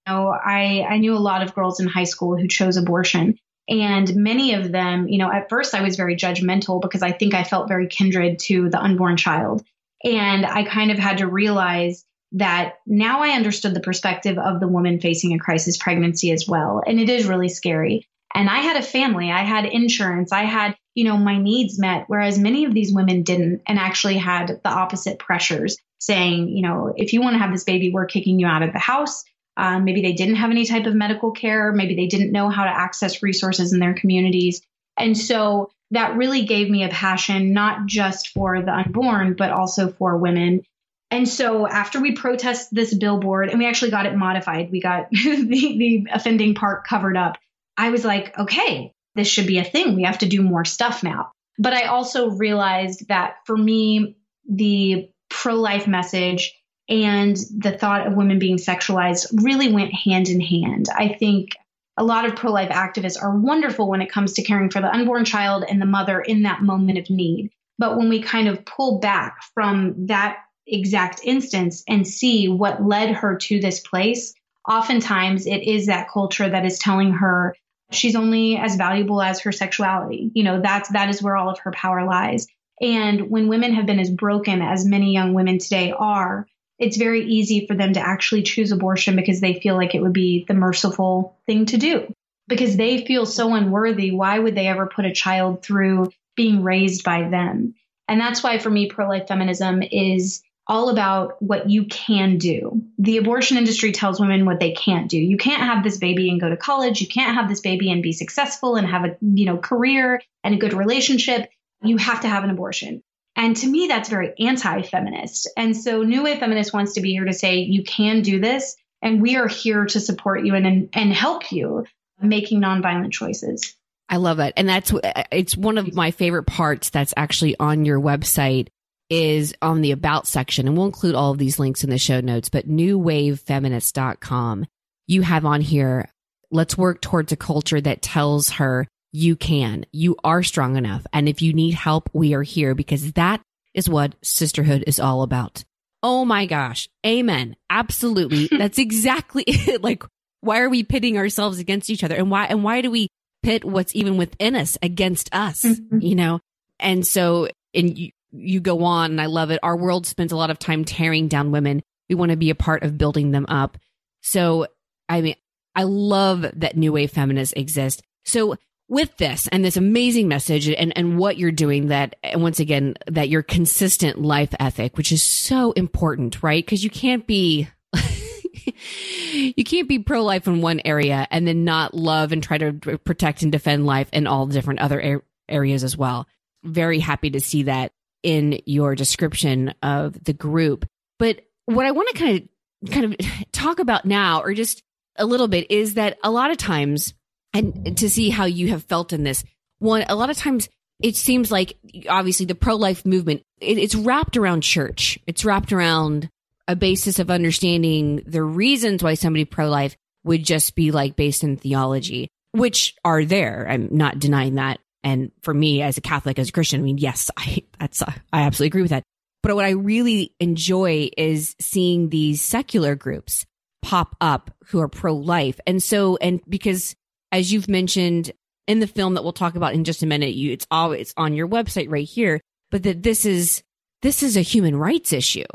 You 0.06 0.12
know, 0.12 0.28
I, 0.28 0.86
I 0.88 0.98
knew 0.98 1.14
a 1.14 1.18
lot 1.18 1.42
of 1.42 1.54
girls 1.54 1.80
in 1.80 1.88
high 1.88 2.04
school 2.04 2.36
who 2.36 2.48
chose 2.48 2.76
abortion. 2.76 3.38
And 3.68 4.14
many 4.16 4.54
of 4.54 4.72
them, 4.72 5.08
you 5.08 5.18
know, 5.18 5.30
at 5.30 5.50
first 5.50 5.74
I 5.74 5.82
was 5.82 5.96
very 5.96 6.16
judgmental 6.16 6.80
because 6.80 7.02
I 7.02 7.12
think 7.12 7.34
I 7.34 7.44
felt 7.44 7.68
very 7.68 7.86
kindred 7.86 8.38
to 8.44 8.70
the 8.70 8.80
unborn 8.80 9.16
child. 9.16 9.62
And 10.04 10.46
I 10.46 10.64
kind 10.64 10.90
of 10.90 10.98
had 10.98 11.18
to 11.18 11.26
realize 11.26 12.04
that 12.32 12.74
now 12.86 13.22
I 13.22 13.30
understood 13.30 13.74
the 13.74 13.80
perspective 13.80 14.38
of 14.38 14.60
the 14.60 14.68
woman 14.68 15.00
facing 15.00 15.34
a 15.34 15.38
crisis 15.38 15.76
pregnancy 15.76 16.30
as 16.30 16.46
well. 16.46 16.82
And 16.86 17.00
it 17.00 17.08
is 17.08 17.26
really 17.26 17.48
scary. 17.48 18.06
And 18.34 18.48
I 18.48 18.58
had 18.58 18.76
a 18.76 18.82
family, 18.82 19.30
I 19.30 19.42
had 19.42 19.64
insurance, 19.64 20.32
I 20.32 20.42
had, 20.42 20.76
you 20.94 21.04
know, 21.04 21.16
my 21.16 21.38
needs 21.38 21.78
met, 21.78 22.04
whereas 22.08 22.38
many 22.38 22.64
of 22.64 22.74
these 22.74 22.92
women 22.92 23.22
didn't 23.22 23.62
and 23.66 23.78
actually 23.78 24.18
had 24.18 24.60
the 24.62 24.68
opposite 24.68 25.18
pressures 25.18 25.78
saying, 25.98 26.48
you 26.48 26.62
know, 26.62 26.92
if 26.96 27.12
you 27.12 27.20
want 27.20 27.34
to 27.34 27.38
have 27.38 27.52
this 27.52 27.64
baby, 27.64 27.90
we're 27.90 28.06
kicking 28.06 28.38
you 28.38 28.46
out 28.46 28.62
of 28.62 28.72
the 28.72 28.78
house. 28.78 29.24
Um, 29.56 29.84
maybe 29.84 30.02
they 30.02 30.12
didn't 30.12 30.36
have 30.36 30.50
any 30.50 30.64
type 30.66 30.86
of 30.86 30.94
medical 30.94 31.32
care. 31.32 31.72
Maybe 31.72 31.96
they 31.96 32.06
didn't 32.06 32.30
know 32.30 32.48
how 32.48 32.64
to 32.64 32.70
access 32.70 33.22
resources 33.22 33.72
in 33.72 33.80
their 33.80 33.94
communities. 33.94 34.62
And 34.96 35.16
so 35.16 35.70
that 35.90 36.16
really 36.16 36.44
gave 36.44 36.70
me 36.70 36.84
a 36.84 36.88
passion, 36.88 37.52
not 37.52 37.86
just 37.86 38.28
for 38.28 38.62
the 38.62 38.72
unborn, 38.72 39.34
but 39.34 39.50
also 39.50 39.90
for 39.90 40.16
women. 40.18 40.62
And 41.10 41.28
so 41.28 41.66
after 41.66 42.00
we 42.00 42.12
protest 42.12 42.72
this 42.72 42.94
billboard 42.94 43.48
and 43.48 43.58
we 43.58 43.66
actually 43.66 43.90
got 43.90 44.06
it 44.06 44.14
modified, 44.14 44.70
we 44.70 44.80
got 44.80 45.08
the, 45.10 45.46
the 45.46 46.06
offending 46.12 46.54
part 46.54 46.86
covered 46.86 47.16
up. 47.16 47.38
I 47.78 47.90
was 47.90 48.04
like, 48.04 48.36
okay, 48.36 48.92
this 49.14 49.28
should 49.28 49.46
be 49.46 49.58
a 49.58 49.64
thing. 49.64 49.94
We 49.94 50.02
have 50.02 50.18
to 50.18 50.26
do 50.26 50.42
more 50.42 50.64
stuff 50.64 51.02
now. 51.02 51.30
But 51.58 51.72
I 51.72 51.84
also 51.84 52.30
realized 52.30 53.08
that 53.08 53.36
for 53.46 53.56
me, 53.56 54.16
the 54.48 55.08
pro 55.30 55.54
life 55.54 55.86
message 55.86 56.54
and 56.88 57.36
the 57.56 57.72
thought 57.72 58.06
of 58.06 58.14
women 58.14 58.38
being 58.38 58.56
sexualized 58.56 59.26
really 59.44 59.72
went 59.72 59.94
hand 59.94 60.28
in 60.28 60.40
hand. 60.40 60.86
I 60.94 61.08
think 61.08 61.50
a 61.96 62.04
lot 62.04 62.24
of 62.24 62.36
pro 62.36 62.50
life 62.50 62.70
activists 62.70 63.20
are 63.20 63.36
wonderful 63.36 63.88
when 63.88 64.02
it 64.02 64.10
comes 64.10 64.34
to 64.34 64.42
caring 64.42 64.70
for 64.70 64.80
the 64.80 64.92
unborn 64.92 65.24
child 65.24 65.64
and 65.68 65.80
the 65.80 65.86
mother 65.86 66.20
in 66.20 66.42
that 66.42 66.62
moment 66.62 66.98
of 66.98 67.10
need. 67.10 67.50
But 67.78 67.96
when 67.96 68.08
we 68.08 68.22
kind 68.22 68.48
of 68.48 68.64
pull 68.64 68.98
back 68.98 69.38
from 69.54 70.06
that 70.06 70.38
exact 70.66 71.20
instance 71.24 71.84
and 71.88 72.06
see 72.06 72.48
what 72.48 72.82
led 72.82 73.10
her 73.10 73.36
to 73.36 73.60
this 73.60 73.80
place, 73.80 74.34
oftentimes 74.68 75.46
it 75.46 75.62
is 75.62 75.86
that 75.86 76.10
culture 76.10 76.48
that 76.48 76.64
is 76.66 76.78
telling 76.78 77.12
her 77.12 77.54
she's 77.90 78.16
only 78.16 78.56
as 78.56 78.76
valuable 78.76 79.22
as 79.22 79.40
her 79.40 79.52
sexuality. 79.52 80.30
You 80.34 80.44
know, 80.44 80.60
that's 80.60 80.90
that 80.90 81.08
is 81.08 81.22
where 81.22 81.36
all 81.36 81.50
of 81.50 81.58
her 81.60 81.72
power 81.72 82.04
lies. 82.04 82.46
And 82.80 83.30
when 83.30 83.48
women 83.48 83.74
have 83.74 83.86
been 83.86 83.98
as 83.98 84.10
broken 84.10 84.62
as 84.62 84.86
many 84.86 85.12
young 85.12 85.34
women 85.34 85.58
today 85.58 85.92
are, 85.96 86.46
it's 86.78 86.96
very 86.96 87.24
easy 87.26 87.66
for 87.66 87.74
them 87.74 87.94
to 87.94 88.00
actually 88.00 88.42
choose 88.42 88.70
abortion 88.70 89.16
because 89.16 89.40
they 89.40 89.60
feel 89.60 89.74
like 89.74 89.94
it 89.94 90.02
would 90.02 90.12
be 90.12 90.44
the 90.46 90.54
merciful 90.54 91.36
thing 91.46 91.66
to 91.66 91.76
do. 91.76 92.12
Because 92.46 92.76
they 92.76 93.04
feel 93.04 93.26
so 93.26 93.54
unworthy, 93.54 94.12
why 94.12 94.38
would 94.38 94.54
they 94.54 94.68
ever 94.68 94.86
put 94.86 95.04
a 95.04 95.12
child 95.12 95.62
through 95.62 96.10
being 96.36 96.62
raised 96.62 97.04
by 97.04 97.28
them? 97.28 97.74
And 98.06 98.20
that's 98.20 98.42
why 98.42 98.58
for 98.58 98.70
me, 98.70 98.88
pro 98.88 99.08
life 99.08 99.28
feminism 99.28 99.82
is 99.82 100.40
all 100.68 100.90
about 100.90 101.40
what 101.42 101.70
you 101.70 101.84
can 101.86 102.36
do. 102.36 102.82
The 102.98 103.16
abortion 103.16 103.56
industry 103.56 103.92
tells 103.92 104.20
women 104.20 104.44
what 104.44 104.60
they 104.60 104.72
can't 104.72 105.08
do. 105.08 105.16
You 105.16 105.38
can't 105.38 105.62
have 105.62 105.82
this 105.82 105.96
baby 105.96 106.28
and 106.28 106.40
go 106.40 106.50
to 106.50 106.56
college. 106.58 107.00
You 107.00 107.08
can't 107.08 107.34
have 107.34 107.48
this 107.48 107.60
baby 107.60 107.90
and 107.90 108.02
be 108.02 108.12
successful 108.12 108.76
and 108.76 108.86
have 108.86 109.04
a, 109.04 109.16
you 109.22 109.46
know, 109.46 109.56
career 109.56 110.20
and 110.44 110.54
a 110.54 110.58
good 110.58 110.74
relationship. 110.74 111.50
You 111.82 111.96
have 111.96 112.20
to 112.20 112.28
have 112.28 112.44
an 112.44 112.50
abortion. 112.50 113.02
And 113.34 113.56
to 113.56 113.66
me, 113.66 113.86
that's 113.86 114.08
very 114.08 114.34
anti 114.38 114.82
feminist. 114.82 115.48
And 115.56 115.76
so 115.76 116.02
New 116.02 116.24
Wave 116.24 116.40
Feminist 116.40 116.74
wants 116.74 116.94
to 116.94 117.00
be 117.00 117.12
here 117.12 117.24
to 117.24 117.32
say, 117.32 117.60
you 117.60 117.84
can 117.84 118.20
do 118.20 118.40
this, 118.40 118.76
and 119.00 119.22
we 119.22 119.36
are 119.36 119.46
here 119.46 119.86
to 119.86 120.00
support 120.00 120.44
you 120.44 120.54
and, 120.54 120.66
and, 120.66 120.88
and 120.92 121.12
help 121.12 121.52
you 121.52 121.86
making 122.20 122.60
nonviolent 122.60 123.12
choices. 123.12 123.76
I 124.08 124.16
love 124.16 124.40
it. 124.40 124.54
And 124.56 124.68
that's, 124.68 124.92
it's 125.30 125.56
one 125.56 125.78
of 125.78 125.94
my 125.94 126.10
favorite 126.10 126.44
parts 126.44 126.90
that's 126.90 127.14
actually 127.16 127.54
on 127.60 127.84
your 127.84 128.00
website 128.00 128.68
is 129.10 129.54
on 129.62 129.80
the 129.80 129.92
about 129.92 130.26
section. 130.26 130.66
And 130.66 130.76
we'll 130.76 130.86
include 130.86 131.14
all 131.14 131.32
of 131.32 131.38
these 131.38 131.58
links 131.58 131.84
in 131.84 131.90
the 131.90 131.98
show 131.98 132.20
notes, 132.20 132.48
but 132.48 132.68
newwavefeminist.com. 132.68 134.66
You 135.06 135.22
have 135.22 135.46
on 135.46 135.60
here, 135.60 136.10
let's 136.50 136.76
work 136.76 137.00
towards 137.00 137.32
a 137.32 137.36
culture 137.36 137.80
that 137.80 138.02
tells 138.02 138.50
her 138.50 138.86
you 139.12 139.36
can. 139.36 139.86
You 139.92 140.16
are 140.22 140.42
strong 140.42 140.76
enough. 140.76 141.06
And 141.12 141.28
if 141.28 141.40
you 141.40 141.52
need 141.52 141.74
help, 141.74 142.10
we 142.12 142.34
are 142.34 142.42
here 142.42 142.74
because 142.74 143.12
that 143.12 143.40
is 143.74 143.88
what 143.88 144.14
sisterhood 144.22 144.84
is 144.86 145.00
all 145.00 145.22
about. 145.22 145.64
Oh 146.02 146.24
my 146.24 146.46
gosh. 146.46 146.88
Amen. 147.06 147.56
Absolutely. 147.70 148.46
That's 148.58 148.78
exactly 148.78 149.44
it. 149.46 149.82
Like, 149.82 150.04
why 150.40 150.60
are 150.60 150.68
we 150.68 150.84
pitting 150.84 151.16
ourselves 151.16 151.58
against 151.58 151.90
each 151.90 152.04
other? 152.04 152.14
And 152.14 152.30
why, 152.30 152.44
and 152.44 152.62
why 152.62 152.82
do 152.82 152.90
we 152.90 153.08
pit 153.42 153.64
what's 153.64 153.96
even 153.96 154.16
within 154.16 154.54
us 154.54 154.76
against 154.82 155.34
us? 155.34 155.62
Mm-hmm. 155.62 156.00
You 156.00 156.14
know? 156.14 156.40
And 156.78 157.06
so, 157.06 157.48
and 157.74 157.98
you, 157.98 158.10
you 158.32 158.60
go 158.60 158.84
on 158.84 159.12
and 159.12 159.20
I 159.20 159.26
love 159.26 159.50
it. 159.50 159.60
Our 159.62 159.76
world 159.76 160.06
spends 160.06 160.32
a 160.32 160.36
lot 160.36 160.50
of 160.50 160.58
time 160.58 160.84
tearing 160.84 161.28
down 161.28 161.50
women. 161.50 161.82
We 162.08 162.14
want 162.14 162.30
to 162.30 162.36
be 162.36 162.50
a 162.50 162.54
part 162.54 162.82
of 162.82 162.98
building 162.98 163.30
them 163.30 163.46
up. 163.48 163.78
So, 164.22 164.66
I 165.08 165.20
mean, 165.20 165.36
I 165.74 165.84
love 165.84 166.44
that 166.54 166.76
new 166.76 166.92
wave 166.92 167.10
feminists 167.10 167.54
exist. 167.56 168.02
So 168.24 168.56
with 168.88 169.16
this 169.18 169.48
and 169.48 169.64
this 169.64 169.76
amazing 169.76 170.28
message 170.28 170.68
and, 170.68 170.96
and 170.96 171.18
what 171.18 171.36
you're 171.36 171.52
doing 171.52 171.88
that, 171.88 172.16
and 172.22 172.42
once 172.42 172.58
again, 172.58 172.94
that 173.06 173.28
your 173.28 173.42
consistent 173.42 174.20
life 174.20 174.54
ethic, 174.58 174.96
which 174.96 175.12
is 175.12 175.22
so 175.22 175.72
important, 175.72 176.42
right? 176.42 176.64
Because 176.64 176.82
you 176.82 176.90
can't 176.90 177.26
be, 177.26 177.68
you 179.32 179.64
can't 179.64 179.88
be 179.88 179.98
pro 179.98 180.22
life 180.22 180.46
in 180.46 180.62
one 180.62 180.80
area 180.84 181.26
and 181.30 181.46
then 181.46 181.64
not 181.64 181.94
love 181.94 182.32
and 182.32 182.42
try 182.42 182.58
to 182.58 182.72
protect 183.04 183.42
and 183.42 183.52
defend 183.52 183.86
life 183.86 184.08
in 184.12 184.26
all 184.26 184.46
different 184.46 184.80
other 184.80 185.22
areas 185.48 185.84
as 185.84 185.96
well. 185.96 186.26
Very 186.64 186.98
happy 186.98 187.30
to 187.30 187.40
see 187.40 187.64
that 187.64 187.92
in 188.22 188.60
your 188.66 188.94
description 188.94 189.74
of 189.82 190.22
the 190.24 190.32
group. 190.32 190.86
But 191.18 191.40
what 191.66 191.86
I 191.86 191.92
want 191.92 192.08
to 192.10 192.18
kind 192.18 192.48
of, 192.82 192.90
kind 192.90 193.04
of 193.20 193.52
talk 193.52 193.78
about 193.78 194.04
now, 194.04 194.42
or 194.42 194.54
just 194.54 194.82
a 195.16 195.26
little 195.26 195.48
bit, 195.48 195.70
is 195.70 195.94
that 195.94 196.18
a 196.22 196.30
lot 196.30 196.50
of 196.50 196.56
times, 196.56 197.14
and 197.52 197.96
to 197.98 198.10
see 198.10 198.30
how 198.30 198.44
you 198.44 198.68
have 198.68 198.84
felt 198.84 199.12
in 199.12 199.24
this. 199.24 199.44
One, 199.78 200.04
a 200.08 200.14
lot 200.14 200.30
of 200.30 200.36
times 200.36 200.68
it 201.00 201.16
seems 201.16 201.52
like 201.52 201.76
obviously 202.08 202.46
the 202.46 202.54
pro 202.54 202.74
life 202.74 203.06
movement, 203.06 203.42
it, 203.60 203.78
it's 203.78 203.94
wrapped 203.94 204.36
around 204.36 204.62
church. 204.62 205.18
It's 205.26 205.44
wrapped 205.44 205.72
around 205.72 206.28
a 206.66 206.76
basis 206.76 207.18
of 207.18 207.30
understanding 207.30 208.22
the 208.26 208.42
reasons 208.42 209.02
why 209.02 209.14
somebody 209.14 209.44
pro 209.44 209.68
life 209.68 209.96
would 210.24 210.44
just 210.44 210.74
be 210.74 210.90
like 210.90 211.16
based 211.16 211.44
in 211.44 211.56
theology, 211.56 212.28
which 212.52 212.94
are 213.04 213.24
there. 213.24 213.66
I'm 213.68 213.88
not 213.92 214.18
denying 214.18 214.56
that. 214.56 214.80
And 215.08 215.32
for 215.42 215.54
me 215.54 215.80
as 215.80 215.96
a 215.96 216.02
Catholic, 216.02 216.38
as 216.38 216.50
a 216.50 216.52
Christian, 216.52 216.80
I 216.80 216.82
mean, 216.82 216.98
yes, 216.98 217.30
I, 217.36 217.62
that's, 217.80 218.02
I 218.02 218.12
absolutely 218.32 218.66
agree 218.66 218.82
with 218.82 218.90
that. 218.90 219.04
But 219.42 219.54
what 219.54 219.64
I 219.64 219.70
really 219.70 220.34
enjoy 220.38 221.08
is 221.16 221.56
seeing 221.58 222.10
these 222.10 222.42
secular 222.42 222.94
groups 222.94 223.46
pop 223.80 224.16
up 224.20 224.50
who 224.66 224.80
are 224.80 224.88
pro 224.88 225.14
life. 225.14 225.58
And 225.66 225.82
so, 225.82 226.18
and 226.20 226.42
because 226.46 226.94
as 227.32 227.50
you've 227.50 227.68
mentioned 227.68 228.32
in 228.66 228.80
the 228.80 228.86
film 228.86 229.14
that 229.14 229.22
we'll 229.22 229.32
talk 229.32 229.54
about 229.54 229.72
in 229.72 229.84
just 229.84 230.02
a 230.02 230.06
minute, 230.06 230.34
you 230.34 230.52
it's 230.52 230.66
always 230.70 231.14
on 231.16 231.32
your 231.32 231.48
website 231.48 231.86
right 231.88 232.06
here, 232.06 232.40
but 232.70 232.82
that 232.82 233.02
this 233.02 233.24
is 233.24 233.62
this 234.02 234.22
is 234.22 234.36
a 234.36 234.42
human 234.42 234.76
rights 234.76 235.14
issue. 235.14 235.46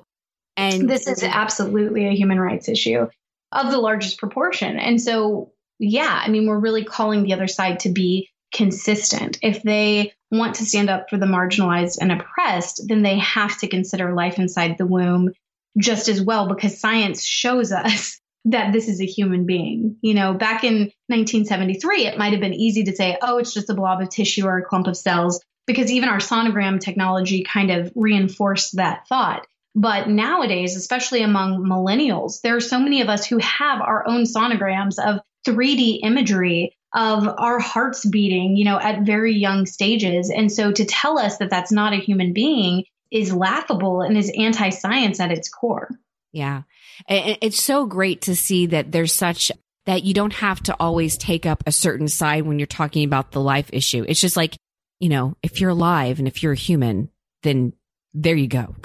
And 0.58 0.90
this 0.90 1.08
is 1.08 1.22
absolutely 1.24 2.08
a 2.08 2.16
human 2.16 2.40
rights 2.40 2.70
issue 2.70 3.08
of 3.52 3.72
the 3.72 3.78
largest 3.78 4.18
proportion. 4.18 4.80
And 4.80 5.00
so, 5.00 5.52
yeah, 5.78 6.22
I 6.24 6.30
mean, 6.30 6.48
we're 6.48 6.60
really 6.60 6.84
calling 6.84 7.22
the 7.22 7.34
other 7.34 7.48
side 7.48 7.82
to 7.82 7.90
be 7.90 8.30
consistent. 8.54 9.40
If 9.42 9.64
they 9.64 10.14
want 10.32 10.56
to 10.56 10.66
stand 10.66 10.90
up 10.90 11.10
for 11.10 11.18
the 11.18 11.26
marginalized 11.26 11.98
and 12.00 12.12
oppressed, 12.12 12.84
then 12.88 13.02
they 13.02 13.20
have 13.20 13.58
to 13.60 13.68
consider 13.68 14.14
life 14.14 14.40
inside 14.40 14.78
the 14.78 14.86
womb 14.86 15.32
just 15.78 16.08
as 16.08 16.22
well 16.22 16.48
because 16.48 16.80
science 16.80 17.24
shows 17.26 17.72
us 17.72 18.20
that 18.46 18.74
this 18.74 18.88
is 18.88 19.02
a 19.02 19.06
human 19.06 19.46
being. 19.46 19.98
You 20.02 20.14
know, 20.14 20.34
back 20.34 20.64
in 20.64 20.92
1973, 21.08 22.08
it 22.08 22.18
might 22.18 22.34
have 22.34 22.42
been 22.42 22.54
easy 22.54 22.84
to 22.86 22.96
say, 22.96 23.18
oh, 23.22 23.38
it's 23.38 23.54
just 23.54 23.70
a 23.70 23.74
blob 23.74 24.02
of 24.02 24.10
tissue 24.10 24.46
or 24.46 24.58
a 24.58 24.66
clump 24.66 24.88
of 24.88 24.98
cells, 24.98 25.42
because 25.66 25.92
even 25.92 26.10
our 26.10 26.18
sonogram 26.18 26.80
technology 26.80 27.44
kind 27.44 27.72
of 27.72 27.92
reinforced 27.96 28.76
that 28.76 29.08
thought. 29.08 29.48
But 29.76 30.08
nowadays, 30.08 30.76
especially 30.76 31.24
among 31.24 31.64
millennials, 31.64 32.42
there 32.42 32.56
are 32.56 32.62
so 32.62 32.80
many 32.80 33.02
of 33.02 33.10
us 33.10 33.26
who 33.26 33.40
have 33.40 33.82
our 33.82 34.08
own 34.08 34.24
sonograms 34.24 35.00
of 35.00 35.22
3D 35.48 36.00
imagery 36.04 36.76
of 36.94 37.28
our 37.28 37.60
hearts 37.60 38.06
beating, 38.06 38.56
you 38.56 38.66
know, 38.66 38.80
at 38.80 39.02
very 39.02 39.36
young 39.36 39.66
stages. 39.66 40.30
And 40.30 40.52
so 40.52 40.72
to 40.72 40.86
tell 40.86 41.18
us 41.18 41.38
that 41.38 41.50
that's 41.50 41.72
not 41.72 41.94
a 41.94 41.98
human 41.98 42.34
being 42.34 42.86
is 43.12 43.34
laughable 43.34 44.02
and 44.02 44.18
is 44.18 44.32
anti 44.38 44.70
science 44.70 45.20
at 45.20 45.32
its 45.32 45.50
core. 45.50 45.90
Yeah. 46.32 46.64
It's 47.08 47.62
so 47.62 47.86
great 47.86 48.24
to 48.24 48.36
see 48.36 48.68
that 48.68 48.92
there's 48.92 49.14
such 49.14 49.52
that 49.86 50.04
you 50.04 50.14
don't 50.14 50.34
have 50.34 50.62
to 50.64 50.76
always 50.80 51.18
take 51.18 51.46
up 51.46 51.64
a 51.66 51.72
certain 51.72 52.08
side 52.08 52.44
when 52.44 52.60
you're 52.60 52.66
talking 52.66 53.04
about 53.04 53.32
the 53.32 53.42
life 53.42 53.70
issue. 53.74 54.06
It's 54.08 54.22
just 54.22 54.38
like, 54.38 54.58
you 55.00 55.10
know, 55.10 55.36
if 55.44 55.60
you're 55.60 55.72
alive 55.72 56.20
and 56.20 56.28
if 56.28 56.42
you're 56.42 56.54
a 56.54 56.58
human, 56.58 57.10
then 57.44 57.74
there 58.14 58.36
you 58.36 58.48
go. 58.48 58.76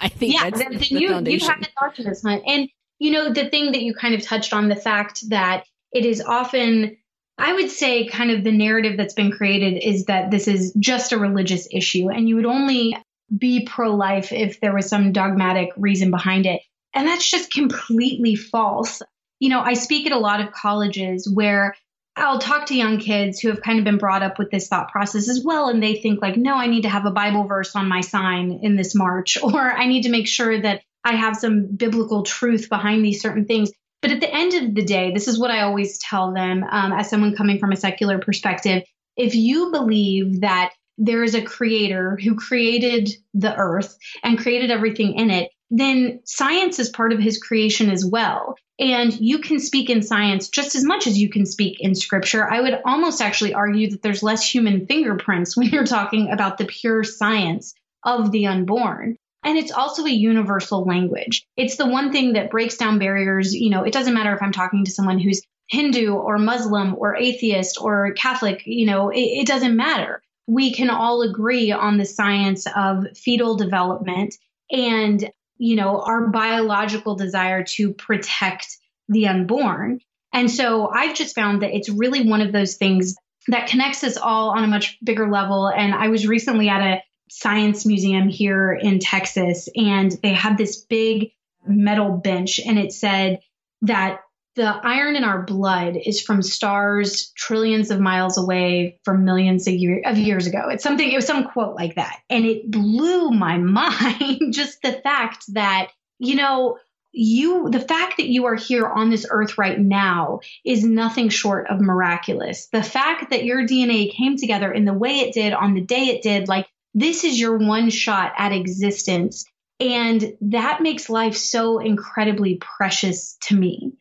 I 0.00 0.08
think 0.08 0.34
yeah, 0.34 0.44
that's 0.44 0.58
then, 0.58 0.78
the 0.78 0.86
you, 0.86 1.10
foundation. 1.10 1.40
you 1.40 1.46
have 1.46 1.60
to 1.60 1.70
talk 1.78 1.94
to 1.96 2.04
this 2.04 2.22
one. 2.22 2.40
And, 2.46 2.68
you 2.98 3.10
know, 3.10 3.32
the 3.32 3.50
thing 3.50 3.72
that 3.72 3.82
you 3.82 3.94
kind 3.94 4.14
of 4.14 4.22
touched 4.22 4.54
on, 4.54 4.68
the 4.68 4.76
fact 4.76 5.28
that 5.28 5.64
it 5.92 6.06
is 6.06 6.22
often, 6.22 6.96
I 7.38 7.52
would 7.52 7.70
say, 7.70 8.06
kind 8.06 8.30
of 8.30 8.44
the 8.44 8.52
narrative 8.52 8.96
that's 8.96 9.14
been 9.14 9.32
created 9.32 9.82
is 9.82 10.06
that 10.06 10.30
this 10.30 10.48
is 10.48 10.72
just 10.78 11.12
a 11.12 11.18
religious 11.18 11.66
issue 11.70 12.10
and 12.10 12.28
you 12.28 12.36
would 12.36 12.46
only 12.46 12.96
be 13.36 13.64
pro 13.64 13.94
life 13.94 14.32
if 14.32 14.60
there 14.60 14.74
was 14.74 14.88
some 14.88 15.12
dogmatic 15.12 15.70
reason 15.76 16.10
behind 16.10 16.46
it. 16.46 16.60
And 16.94 17.08
that's 17.08 17.28
just 17.28 17.52
completely 17.52 18.36
false. 18.36 19.00
You 19.40 19.48
know, 19.48 19.60
I 19.60 19.74
speak 19.74 20.06
at 20.06 20.12
a 20.12 20.18
lot 20.18 20.40
of 20.40 20.52
colleges 20.52 21.30
where 21.32 21.74
I'll 22.14 22.38
talk 22.38 22.66
to 22.66 22.76
young 22.76 22.98
kids 22.98 23.40
who 23.40 23.48
have 23.48 23.62
kind 23.62 23.78
of 23.78 23.84
been 23.84 23.96
brought 23.96 24.22
up 24.22 24.38
with 24.38 24.50
this 24.50 24.68
thought 24.68 24.90
process 24.90 25.28
as 25.28 25.42
well. 25.42 25.68
And 25.68 25.82
they 25.82 25.94
think, 25.94 26.20
like, 26.20 26.36
no, 26.36 26.54
I 26.54 26.66
need 26.66 26.82
to 26.82 26.90
have 26.90 27.06
a 27.06 27.10
Bible 27.10 27.44
verse 27.44 27.74
on 27.74 27.88
my 27.88 28.02
sign 28.02 28.60
in 28.62 28.76
this 28.76 28.94
march, 28.94 29.38
or 29.42 29.58
I 29.58 29.86
need 29.86 30.02
to 30.02 30.10
make 30.10 30.28
sure 30.28 30.60
that 30.60 30.82
I 31.04 31.16
have 31.16 31.36
some 31.36 31.66
biblical 31.74 32.22
truth 32.22 32.68
behind 32.68 33.04
these 33.04 33.22
certain 33.22 33.46
things. 33.46 33.70
But 34.02 34.10
at 34.10 34.20
the 34.20 34.34
end 34.34 34.54
of 34.54 34.74
the 34.74 34.84
day, 34.84 35.12
this 35.12 35.28
is 35.28 35.38
what 35.38 35.52
I 35.52 35.62
always 35.62 35.98
tell 35.98 36.34
them 36.34 36.64
um, 36.68 36.92
as 36.92 37.08
someone 37.08 37.36
coming 37.36 37.58
from 37.58 37.72
a 37.72 37.76
secular 37.76 38.18
perspective. 38.18 38.82
If 39.16 39.34
you 39.34 39.70
believe 39.70 40.40
that 40.40 40.72
there 40.98 41.22
is 41.22 41.34
a 41.34 41.42
creator 41.42 42.18
who 42.22 42.34
created 42.34 43.10
the 43.32 43.54
earth 43.54 43.96
and 44.22 44.38
created 44.38 44.70
everything 44.70 45.14
in 45.14 45.30
it, 45.30 45.50
then 45.70 46.20
science 46.24 46.78
is 46.78 46.90
part 46.90 47.12
of 47.12 47.18
his 47.18 47.38
creation 47.38 47.90
as 47.90 48.04
well. 48.04 48.56
And 48.78 49.12
you 49.18 49.38
can 49.38 49.58
speak 49.58 49.88
in 49.88 50.02
science 50.02 50.48
just 50.48 50.74
as 50.74 50.84
much 50.84 51.06
as 51.06 51.16
you 51.16 51.30
can 51.30 51.46
speak 51.46 51.78
in 51.80 51.94
scripture. 51.94 52.50
I 52.50 52.60
would 52.60 52.80
almost 52.84 53.22
actually 53.22 53.54
argue 53.54 53.90
that 53.90 54.02
there's 54.02 54.22
less 54.22 54.46
human 54.48 54.86
fingerprints 54.86 55.56
when 55.56 55.68
you're 55.68 55.84
talking 55.84 56.30
about 56.30 56.58
the 56.58 56.66
pure 56.66 57.04
science 57.04 57.74
of 58.04 58.32
the 58.32 58.46
unborn. 58.46 59.16
And 59.44 59.58
it's 59.58 59.72
also 59.72 60.04
a 60.04 60.10
universal 60.10 60.84
language. 60.84 61.44
It's 61.56 61.76
the 61.76 61.86
one 61.86 62.12
thing 62.12 62.34
that 62.34 62.50
breaks 62.50 62.76
down 62.76 62.98
barriers. 62.98 63.54
You 63.54 63.70
know, 63.70 63.82
it 63.84 63.92
doesn't 63.92 64.14
matter 64.14 64.34
if 64.34 64.42
I'm 64.42 64.52
talking 64.52 64.84
to 64.84 64.90
someone 64.90 65.18
who's 65.18 65.42
Hindu 65.68 66.14
or 66.14 66.38
Muslim 66.38 66.94
or 66.96 67.16
atheist 67.16 67.78
or 67.80 68.12
Catholic, 68.12 68.62
you 68.66 68.86
know, 68.86 69.10
it, 69.10 69.20
it 69.20 69.46
doesn't 69.46 69.76
matter. 69.76 70.22
We 70.46 70.72
can 70.72 70.90
all 70.90 71.22
agree 71.22 71.72
on 71.72 71.98
the 71.98 72.04
science 72.04 72.66
of 72.74 73.06
fetal 73.16 73.56
development 73.56 74.34
and 74.70 75.30
you 75.62 75.76
know, 75.76 76.00
our 76.00 76.26
biological 76.26 77.14
desire 77.14 77.62
to 77.62 77.92
protect 77.92 78.66
the 79.08 79.28
unborn. 79.28 80.00
And 80.32 80.50
so 80.50 80.88
I've 80.88 81.14
just 81.14 81.36
found 81.36 81.62
that 81.62 81.72
it's 81.72 81.88
really 81.88 82.28
one 82.28 82.40
of 82.40 82.50
those 82.50 82.74
things 82.74 83.14
that 83.46 83.68
connects 83.68 84.02
us 84.02 84.16
all 84.16 84.50
on 84.50 84.64
a 84.64 84.66
much 84.66 84.98
bigger 85.04 85.30
level. 85.30 85.68
And 85.68 85.94
I 85.94 86.08
was 86.08 86.26
recently 86.26 86.68
at 86.68 86.80
a 86.80 87.02
science 87.30 87.86
museum 87.86 88.28
here 88.28 88.72
in 88.72 88.98
Texas, 88.98 89.68
and 89.76 90.12
they 90.22 90.32
had 90.32 90.58
this 90.58 90.84
big 90.84 91.32
metal 91.66 92.12
bench, 92.16 92.60
and 92.64 92.78
it 92.78 92.92
said 92.92 93.40
that 93.82 94.20
the 94.54 94.66
iron 94.66 95.16
in 95.16 95.24
our 95.24 95.42
blood 95.42 95.96
is 95.96 96.20
from 96.20 96.42
stars 96.42 97.32
trillions 97.36 97.90
of 97.90 98.00
miles 98.00 98.36
away 98.36 98.98
from 99.04 99.24
millions 99.24 99.66
of, 99.66 99.74
year, 99.74 100.02
of 100.04 100.18
years 100.18 100.46
ago. 100.46 100.68
It's 100.68 100.82
something, 100.82 101.10
it 101.10 101.16
was 101.16 101.26
some 101.26 101.44
quote 101.44 101.74
like 101.74 101.94
that. 101.94 102.20
And 102.28 102.44
it 102.44 102.70
blew 102.70 103.30
my 103.30 103.56
mind 103.58 104.52
just 104.52 104.82
the 104.82 104.92
fact 104.92 105.44
that, 105.54 105.90
you 106.18 106.34
know, 106.34 106.78
you, 107.14 107.68
the 107.70 107.80
fact 107.80 108.16
that 108.18 108.28
you 108.28 108.46
are 108.46 108.54
here 108.54 108.86
on 108.86 109.10
this 109.10 109.26
earth 109.30 109.58
right 109.58 109.78
now 109.78 110.40
is 110.64 110.84
nothing 110.84 111.28
short 111.28 111.66
of 111.68 111.80
miraculous. 111.80 112.68
The 112.72 112.82
fact 112.82 113.30
that 113.30 113.44
your 113.44 113.66
DNA 113.66 114.14
came 114.14 114.36
together 114.36 114.72
in 114.72 114.86
the 114.86 114.94
way 114.94 115.20
it 115.20 115.34
did 115.34 115.52
on 115.52 115.74
the 115.74 115.82
day 115.82 116.06
it 116.06 116.22
did, 116.22 116.48
like 116.48 116.66
this 116.94 117.24
is 117.24 117.40
your 117.40 117.56
one 117.56 117.90
shot 117.90 118.32
at 118.36 118.52
existence 118.52 119.44
and 119.80 120.36
that 120.42 120.80
makes 120.80 121.10
life 121.10 121.36
so 121.36 121.78
incredibly 121.78 122.56
precious 122.56 123.36
to 123.42 123.56
me. 123.56 123.92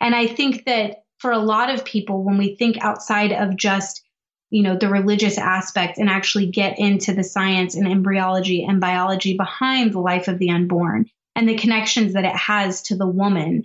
And 0.00 0.14
I 0.14 0.26
think 0.26 0.64
that 0.64 1.04
for 1.18 1.30
a 1.30 1.38
lot 1.38 1.70
of 1.70 1.84
people, 1.84 2.24
when 2.24 2.38
we 2.38 2.56
think 2.56 2.78
outside 2.80 3.32
of 3.32 3.56
just 3.56 4.02
you 4.50 4.62
know 4.62 4.76
the 4.76 4.88
religious 4.88 5.38
aspect 5.38 5.98
and 5.98 6.08
actually 6.08 6.46
get 6.46 6.78
into 6.78 7.12
the 7.12 7.24
science 7.24 7.74
and 7.74 7.86
embryology 7.86 8.64
and 8.64 8.80
biology 8.80 9.36
behind 9.36 9.92
the 9.92 10.00
life 10.00 10.28
of 10.28 10.38
the 10.38 10.50
unborn 10.50 11.06
and 11.36 11.48
the 11.48 11.58
connections 11.58 12.14
that 12.14 12.24
it 12.24 12.34
has 12.34 12.82
to 12.82 12.96
the 12.96 13.06
woman 13.06 13.64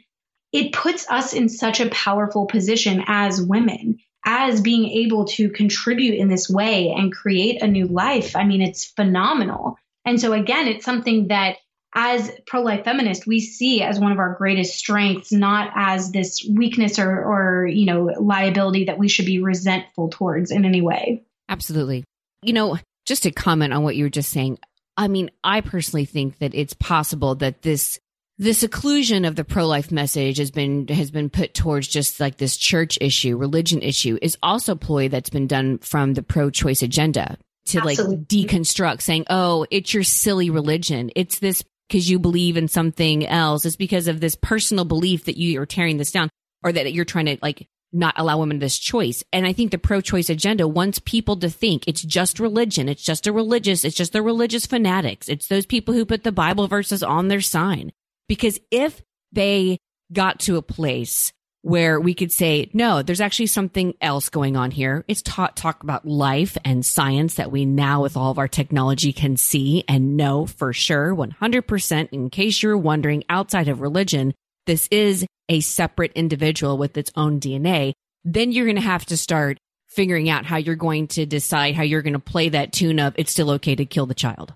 it 0.51 0.73
puts 0.73 1.09
us 1.09 1.33
in 1.33 1.49
such 1.49 1.79
a 1.79 1.89
powerful 1.89 2.45
position 2.45 3.03
as 3.07 3.41
women 3.41 3.97
as 4.25 4.61
being 4.61 4.85
able 4.85 5.25
to 5.25 5.49
contribute 5.49 6.15
in 6.15 6.27
this 6.27 6.49
way 6.49 6.89
and 6.89 7.13
create 7.13 7.61
a 7.61 7.67
new 7.67 7.87
life 7.87 8.35
i 8.35 8.43
mean 8.43 8.61
it's 8.61 8.85
phenomenal 8.85 9.77
and 10.05 10.19
so 10.19 10.33
again 10.33 10.67
it's 10.67 10.85
something 10.85 11.27
that 11.27 11.57
as 11.95 12.31
pro-life 12.47 12.83
feminists, 12.85 13.27
we 13.27 13.39
see 13.39 13.81
as 13.81 13.99
one 13.99 14.11
of 14.11 14.19
our 14.19 14.35
greatest 14.35 14.77
strengths, 14.77 15.31
not 15.31 15.71
as 15.75 16.11
this 16.11 16.47
weakness 16.49 16.97
or, 16.97 17.09
or, 17.09 17.67
you 17.67 17.85
know, 17.85 18.05
liability 18.19 18.85
that 18.85 18.97
we 18.97 19.07
should 19.07 19.25
be 19.25 19.41
resentful 19.41 20.09
towards 20.09 20.51
in 20.51 20.65
any 20.65 20.81
way. 20.81 21.23
Absolutely. 21.49 22.03
You 22.41 22.53
know, 22.53 22.79
just 23.05 23.23
to 23.23 23.31
comment 23.31 23.73
on 23.73 23.83
what 23.83 23.95
you 23.95 24.05
were 24.05 24.09
just 24.09 24.31
saying, 24.31 24.57
I 24.97 25.07
mean, 25.07 25.29
I 25.43 25.61
personally 25.61 26.05
think 26.05 26.39
that 26.39 26.55
it's 26.55 26.73
possible 26.73 27.35
that 27.35 27.61
this 27.61 27.99
this 28.37 28.63
occlusion 28.63 29.27
of 29.27 29.35
the 29.35 29.43
pro-life 29.43 29.91
message 29.91 30.37
has 30.37 30.51
been 30.51 30.87
has 30.87 31.11
been 31.11 31.29
put 31.29 31.53
towards 31.53 31.87
just 31.87 32.19
like 32.19 32.37
this 32.37 32.57
church 32.57 32.97
issue, 32.99 33.37
religion 33.37 33.81
issue 33.81 34.17
is 34.21 34.37
also 34.41 34.75
ploy 34.75 35.07
that's 35.07 35.29
been 35.29 35.47
done 35.47 35.77
from 35.79 36.13
the 36.13 36.23
pro-choice 36.23 36.81
agenda 36.81 37.37
to 37.67 37.77
Absolutely. 37.79 38.15
like 38.15 38.27
deconstruct 38.27 39.01
saying, 39.01 39.25
"Oh, 39.29 39.65
it's 39.71 39.93
your 39.93 40.03
silly 40.03 40.49
religion. 40.49 41.11
It's 41.15 41.39
this 41.39 41.63
because 41.87 42.09
you 42.09 42.17
believe 42.17 42.57
in 42.57 42.67
something 42.67 43.25
else. 43.27 43.65
It's 43.65 43.75
because 43.75 44.07
of 44.07 44.19
this 44.19 44.35
personal 44.35 44.85
belief 44.85 45.25
that 45.25 45.37
you 45.37 45.61
are 45.61 45.65
tearing 45.65 45.97
this 45.97 46.11
down 46.11 46.29
or 46.63 46.71
that 46.71 46.91
you're 46.91 47.05
trying 47.05 47.27
to 47.27 47.37
like 47.41 47.67
not 47.91 48.15
allow 48.17 48.39
women 48.39 48.59
this 48.59 48.79
choice. 48.79 49.23
And 49.31 49.45
I 49.45 49.53
think 49.53 49.71
the 49.71 49.77
pro 49.77 50.01
choice 50.01 50.29
agenda 50.29 50.67
wants 50.67 50.99
people 50.99 51.37
to 51.37 51.49
think 51.49 51.83
it's 51.87 52.01
just 52.01 52.39
religion. 52.39 52.89
It's 52.89 53.03
just 53.03 53.27
a 53.27 53.31
religious, 53.31 53.85
it's 53.85 53.95
just 53.95 54.13
the 54.13 54.23
religious 54.23 54.65
fanatics. 54.65 55.29
It's 55.29 55.47
those 55.47 55.67
people 55.67 55.93
who 55.93 56.05
put 56.05 56.23
the 56.23 56.31
Bible 56.31 56.67
verses 56.67 57.03
on 57.03 57.27
their 57.27 57.41
sign. 57.41 57.91
Because 58.27 58.59
if 58.71 59.01
they 59.31 59.77
got 60.11 60.39
to 60.41 60.57
a 60.57 60.61
place 60.61 61.31
where 61.63 61.99
we 61.99 62.13
could 62.13 62.31
say, 62.31 62.69
no, 62.73 63.01
there's 63.01 63.21
actually 63.21 63.47
something 63.47 63.93
else 64.01 64.29
going 64.29 64.57
on 64.57 64.69
here. 64.69 65.05
It's 65.07 65.21
taught 65.21 65.55
talk 65.55 65.81
about 65.81 66.05
life 66.05 66.57
and 66.65 66.85
science 66.85 67.35
that 67.35 67.51
we 67.51 67.65
now 67.65 68.01
with 68.01 68.17
all 68.17 68.31
of 68.31 68.37
our 68.37 68.49
technology 68.49 69.13
can 69.13 69.37
see 69.37 69.85
and 69.87 70.17
know 70.17 70.45
for 70.45 70.73
sure 70.73 71.15
100%. 71.15 72.09
In 72.11 72.29
case 72.29 72.61
you're 72.61 72.77
wondering 72.77 73.23
outside 73.29 73.69
of 73.69 73.79
religion, 73.79 74.33
this 74.65 74.89
is 74.91 75.25
a 75.47 75.61
separate 75.61 76.11
individual 76.15 76.77
with 76.77 76.97
its 76.97 77.11
own 77.15 77.39
DNA. 77.39 77.93
Then 78.25 78.51
you're 78.51 78.65
going 78.65 78.75
to 78.75 78.81
have 78.81 79.05
to 79.07 79.17
start 79.17 79.57
figuring 79.87 80.29
out 80.29 80.45
how 80.45 80.57
you're 80.57 80.75
going 80.75 81.07
to 81.07 81.25
decide 81.25 81.75
how 81.75 81.83
you're 81.83 82.01
going 82.01 82.13
to 82.13 82.19
play 82.19 82.49
that 82.49 82.73
tune 82.73 82.99
of 82.99 83.13
it's 83.17 83.31
still 83.31 83.51
okay 83.51 83.75
to 83.75 83.85
kill 83.85 84.05
the 84.05 84.13
child. 84.13 84.53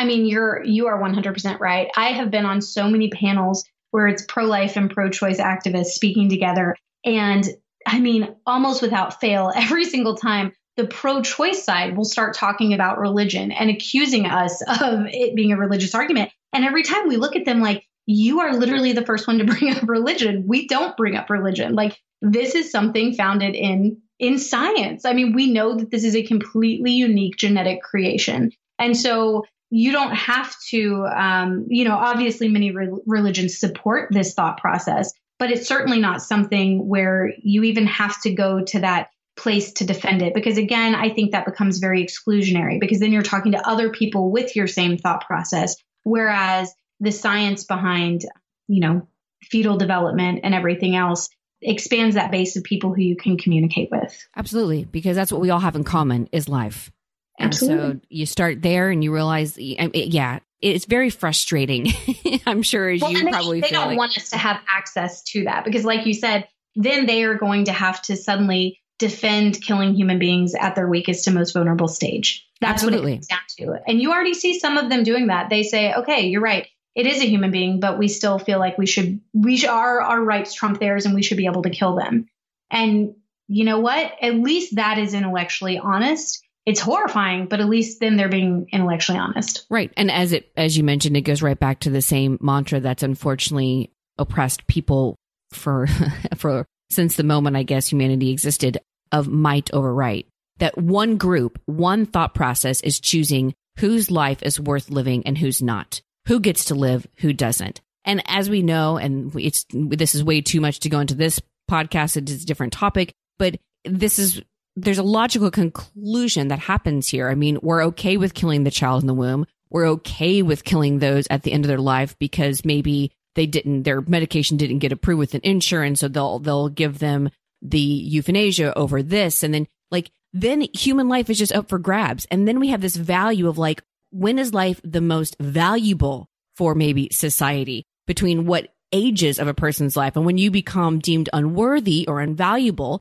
I 0.00 0.04
mean, 0.06 0.24
you're, 0.24 0.64
you 0.64 0.86
are 0.86 0.98
100% 0.98 1.60
right. 1.60 1.90
I 1.94 2.12
have 2.12 2.30
been 2.30 2.46
on 2.46 2.62
so 2.62 2.88
many 2.88 3.10
panels 3.10 3.66
where 3.90 4.08
it's 4.08 4.24
pro 4.26 4.46
life 4.46 4.76
and 4.76 4.90
pro 4.90 5.10
choice 5.10 5.38
activists 5.38 5.88
speaking 5.88 6.30
together. 6.30 6.74
And 7.04 7.44
I 7.86 8.00
mean, 8.00 8.34
almost 8.46 8.80
without 8.80 9.20
fail, 9.20 9.52
every 9.56 9.84
single 9.84 10.16
time 10.16 10.52
the 10.78 10.86
pro 10.86 11.20
choice 11.20 11.62
side 11.62 11.98
will 11.98 12.06
start 12.06 12.34
talking 12.34 12.72
about 12.72 12.98
religion 12.98 13.52
and 13.52 13.68
accusing 13.68 14.24
us 14.24 14.62
of 14.62 15.04
it 15.08 15.34
being 15.34 15.52
a 15.52 15.58
religious 15.58 15.94
argument. 15.94 16.30
And 16.54 16.64
every 16.64 16.82
time 16.82 17.06
we 17.06 17.18
look 17.18 17.36
at 17.36 17.44
them 17.44 17.60
like, 17.60 17.84
you 18.06 18.40
are 18.40 18.54
literally 18.54 18.92
the 18.92 19.04
first 19.04 19.26
one 19.26 19.36
to 19.36 19.44
bring 19.52 19.70
up 19.70 19.86
religion. 19.86 20.44
We 20.46 20.66
don't 20.66 20.96
bring 20.96 21.14
up 21.14 21.28
religion. 21.28 21.74
Like, 21.74 22.00
this 22.22 22.54
is 22.54 22.72
something 22.72 23.12
founded 23.12 23.54
in 23.54 24.00
in 24.18 24.38
science. 24.38 25.04
I 25.04 25.12
mean, 25.12 25.34
we 25.34 25.52
know 25.52 25.74
that 25.74 25.90
this 25.90 26.04
is 26.04 26.16
a 26.16 26.22
completely 26.22 26.92
unique 26.92 27.36
genetic 27.36 27.82
creation. 27.82 28.52
And 28.78 28.96
so 28.96 29.44
you 29.70 29.92
don't 29.92 30.14
have 30.14 30.54
to, 30.68 31.06
um, 31.06 31.66
you 31.68 31.84
know, 31.84 31.94
obviously 31.94 32.48
many 32.48 32.72
re- 32.72 32.90
religions 33.06 33.58
support 33.58 34.08
this 34.12 34.34
thought 34.34 34.58
process, 34.58 35.12
but 35.38 35.50
it's 35.50 35.68
certainly 35.68 36.00
not 36.00 36.22
something 36.22 36.86
where 36.86 37.32
you 37.42 37.62
even 37.62 37.86
have 37.86 38.20
to 38.22 38.34
go 38.34 38.62
to 38.64 38.80
that 38.80 39.10
place 39.36 39.72
to 39.74 39.86
defend 39.86 40.22
it. 40.22 40.34
Because 40.34 40.58
again, 40.58 40.94
I 40.94 41.08
think 41.08 41.32
that 41.32 41.46
becomes 41.46 41.78
very 41.78 42.04
exclusionary 42.04 42.80
because 42.80 42.98
then 42.98 43.12
you're 43.12 43.22
talking 43.22 43.52
to 43.52 43.68
other 43.68 43.90
people 43.90 44.30
with 44.30 44.56
your 44.56 44.66
same 44.66 44.98
thought 44.98 45.24
process. 45.26 45.76
Whereas 46.02 46.74
the 46.98 47.12
science 47.12 47.64
behind, 47.64 48.26
you 48.66 48.80
know, 48.80 49.08
fetal 49.42 49.78
development 49.78 50.40
and 50.42 50.54
everything 50.54 50.96
else 50.96 51.30
expands 51.62 52.16
that 52.16 52.30
base 52.30 52.56
of 52.56 52.64
people 52.64 52.94
who 52.94 53.02
you 53.02 53.16
can 53.16 53.38
communicate 53.38 53.90
with. 53.90 54.28
Absolutely. 54.36 54.84
Because 54.84 55.16
that's 55.16 55.30
what 55.30 55.40
we 55.40 55.50
all 55.50 55.60
have 55.60 55.76
in 55.76 55.84
common 55.84 56.28
is 56.32 56.48
life. 56.48 56.90
And 57.40 57.46
Absolutely. 57.46 57.94
so 57.94 58.00
you 58.10 58.26
start 58.26 58.60
there 58.60 58.90
and 58.90 59.02
you 59.02 59.14
realize, 59.14 59.56
yeah, 59.56 60.40
it's 60.60 60.84
very 60.84 61.08
frustrating. 61.08 61.86
I'm 62.46 62.62
sure 62.62 62.90
as 62.90 63.00
well, 63.00 63.10
you 63.10 63.28
probably 63.28 63.60
they, 63.62 63.68
they 63.68 63.74
don't 63.74 63.88
like. 63.88 63.98
want 63.98 64.16
us 64.18 64.28
to 64.30 64.36
have 64.36 64.60
access 64.70 65.22
to 65.22 65.44
that 65.44 65.64
because, 65.64 65.84
like 65.84 66.04
you 66.04 66.12
said, 66.12 66.46
then 66.76 67.06
they 67.06 67.24
are 67.24 67.36
going 67.36 67.64
to 67.64 67.72
have 67.72 68.02
to 68.02 68.16
suddenly 68.16 68.78
defend 68.98 69.62
killing 69.62 69.94
human 69.94 70.18
beings 70.18 70.54
at 70.54 70.74
their 70.74 70.86
weakest 70.86 71.26
and 71.26 71.34
most 71.34 71.52
vulnerable 71.52 71.88
stage. 71.88 72.46
That's 72.60 72.82
Absolutely. 72.82 73.00
what 73.00 73.08
it 73.08 73.14
comes 73.14 73.26
down 73.26 73.40
to. 73.78 73.82
And 73.88 74.02
you 74.02 74.12
already 74.12 74.34
see 74.34 74.60
some 74.60 74.76
of 74.76 74.90
them 74.90 75.02
doing 75.02 75.28
that. 75.28 75.48
They 75.48 75.62
say, 75.62 75.94
okay, 75.94 76.26
you're 76.26 76.42
right. 76.42 76.68
It 76.94 77.06
is 77.06 77.22
a 77.22 77.26
human 77.26 77.50
being, 77.50 77.80
but 77.80 77.98
we 77.98 78.08
still 78.08 78.38
feel 78.38 78.58
like 78.58 78.76
we 78.76 78.84
should, 78.84 79.20
we 79.32 79.56
should, 79.56 79.70
our, 79.70 80.02
our 80.02 80.22
rights 80.22 80.52
trump 80.52 80.78
theirs 80.78 81.06
and 81.06 81.14
we 81.14 81.22
should 81.22 81.38
be 81.38 81.46
able 81.46 81.62
to 81.62 81.70
kill 81.70 81.96
them. 81.96 82.28
And 82.70 83.14
you 83.48 83.64
know 83.64 83.80
what? 83.80 84.12
At 84.20 84.34
least 84.34 84.76
that 84.76 84.98
is 84.98 85.14
intellectually 85.14 85.78
honest. 85.78 86.44
It's 86.66 86.80
horrifying, 86.80 87.46
but 87.46 87.60
at 87.60 87.68
least 87.68 88.00
then 88.00 88.16
they're 88.16 88.28
being 88.28 88.68
intellectually 88.72 89.18
honest. 89.18 89.66
Right. 89.70 89.92
And 89.96 90.10
as 90.10 90.32
it, 90.32 90.52
as 90.56 90.76
you 90.76 90.84
mentioned, 90.84 91.16
it 91.16 91.22
goes 91.22 91.42
right 91.42 91.58
back 91.58 91.80
to 91.80 91.90
the 91.90 92.02
same 92.02 92.38
mantra 92.40 92.80
that's 92.80 93.02
unfortunately 93.02 93.92
oppressed 94.18 94.66
people 94.66 95.16
for, 95.52 95.86
for 96.36 96.66
since 96.90 97.16
the 97.16 97.24
moment 97.24 97.56
I 97.56 97.62
guess 97.62 97.88
humanity 97.88 98.30
existed 98.30 98.78
of 99.12 99.28
might 99.28 99.72
over 99.72 99.92
right. 99.92 100.26
That 100.58 100.76
one 100.76 101.16
group, 101.16 101.58
one 101.64 102.04
thought 102.04 102.34
process 102.34 102.82
is 102.82 103.00
choosing 103.00 103.54
whose 103.78 104.10
life 104.10 104.42
is 104.42 104.60
worth 104.60 104.90
living 104.90 105.26
and 105.26 105.38
who's 105.38 105.62
not, 105.62 106.02
who 106.28 106.38
gets 106.40 106.66
to 106.66 106.74
live, 106.74 107.06
who 107.16 107.32
doesn't. 107.32 107.80
And 108.04 108.22
as 108.26 108.50
we 108.50 108.62
know, 108.62 108.96
and 108.96 109.34
it's, 109.36 109.64
this 109.72 110.14
is 110.14 110.22
way 110.22 110.42
too 110.42 110.60
much 110.60 110.80
to 110.80 110.88
go 110.88 111.00
into 111.00 111.14
this 111.14 111.40
podcast. 111.70 112.16
It's 112.16 112.42
a 112.42 112.46
different 112.46 112.72
topic, 112.72 113.12
but 113.38 113.56
this 113.84 114.18
is, 114.18 114.42
there's 114.76 114.98
a 114.98 115.02
logical 115.02 115.50
conclusion 115.50 116.48
that 116.48 116.58
happens 116.58 117.08
here. 117.08 117.28
I 117.28 117.34
mean, 117.34 117.58
we're 117.62 117.84
okay 117.86 118.16
with 118.16 118.34
killing 118.34 118.64
the 118.64 118.70
child 118.70 119.02
in 119.02 119.06
the 119.06 119.14
womb. 119.14 119.46
We're 119.70 119.88
okay 119.88 120.42
with 120.42 120.64
killing 120.64 120.98
those 120.98 121.26
at 121.28 121.42
the 121.42 121.52
end 121.52 121.64
of 121.64 121.68
their 121.68 121.78
life 121.78 122.18
because 122.18 122.64
maybe 122.64 123.12
they 123.34 123.46
didn't, 123.46 123.84
their 123.84 124.00
medication 124.00 124.56
didn't 124.56 124.78
get 124.78 124.92
approved 124.92 125.18
with 125.18 125.34
an 125.34 125.42
insurance. 125.44 126.00
So 126.00 126.08
they'll, 126.08 126.38
they'll 126.38 126.68
give 126.68 126.98
them 126.98 127.30
the 127.62 127.78
euthanasia 127.78 128.76
over 128.76 129.02
this. 129.02 129.42
And 129.42 129.52
then 129.54 129.66
like, 129.90 130.10
then 130.32 130.66
human 130.74 131.08
life 131.08 131.30
is 131.30 131.38
just 131.38 131.52
up 131.52 131.68
for 131.68 131.78
grabs. 131.78 132.26
And 132.30 132.46
then 132.46 132.60
we 132.60 132.68
have 132.68 132.80
this 132.80 132.96
value 132.96 133.48
of 133.48 133.58
like, 133.58 133.82
when 134.10 134.38
is 134.38 134.54
life 134.54 134.80
the 134.82 135.00
most 135.00 135.36
valuable 135.38 136.28
for 136.56 136.74
maybe 136.74 137.08
society 137.12 137.84
between 138.06 138.46
what 138.46 138.74
ages 138.92 139.38
of 139.38 139.46
a 139.46 139.54
person's 139.54 139.96
life? 139.96 140.16
And 140.16 140.26
when 140.26 140.38
you 140.38 140.50
become 140.50 140.98
deemed 140.98 141.28
unworthy 141.32 142.06
or 142.08 142.20
invaluable 142.20 143.00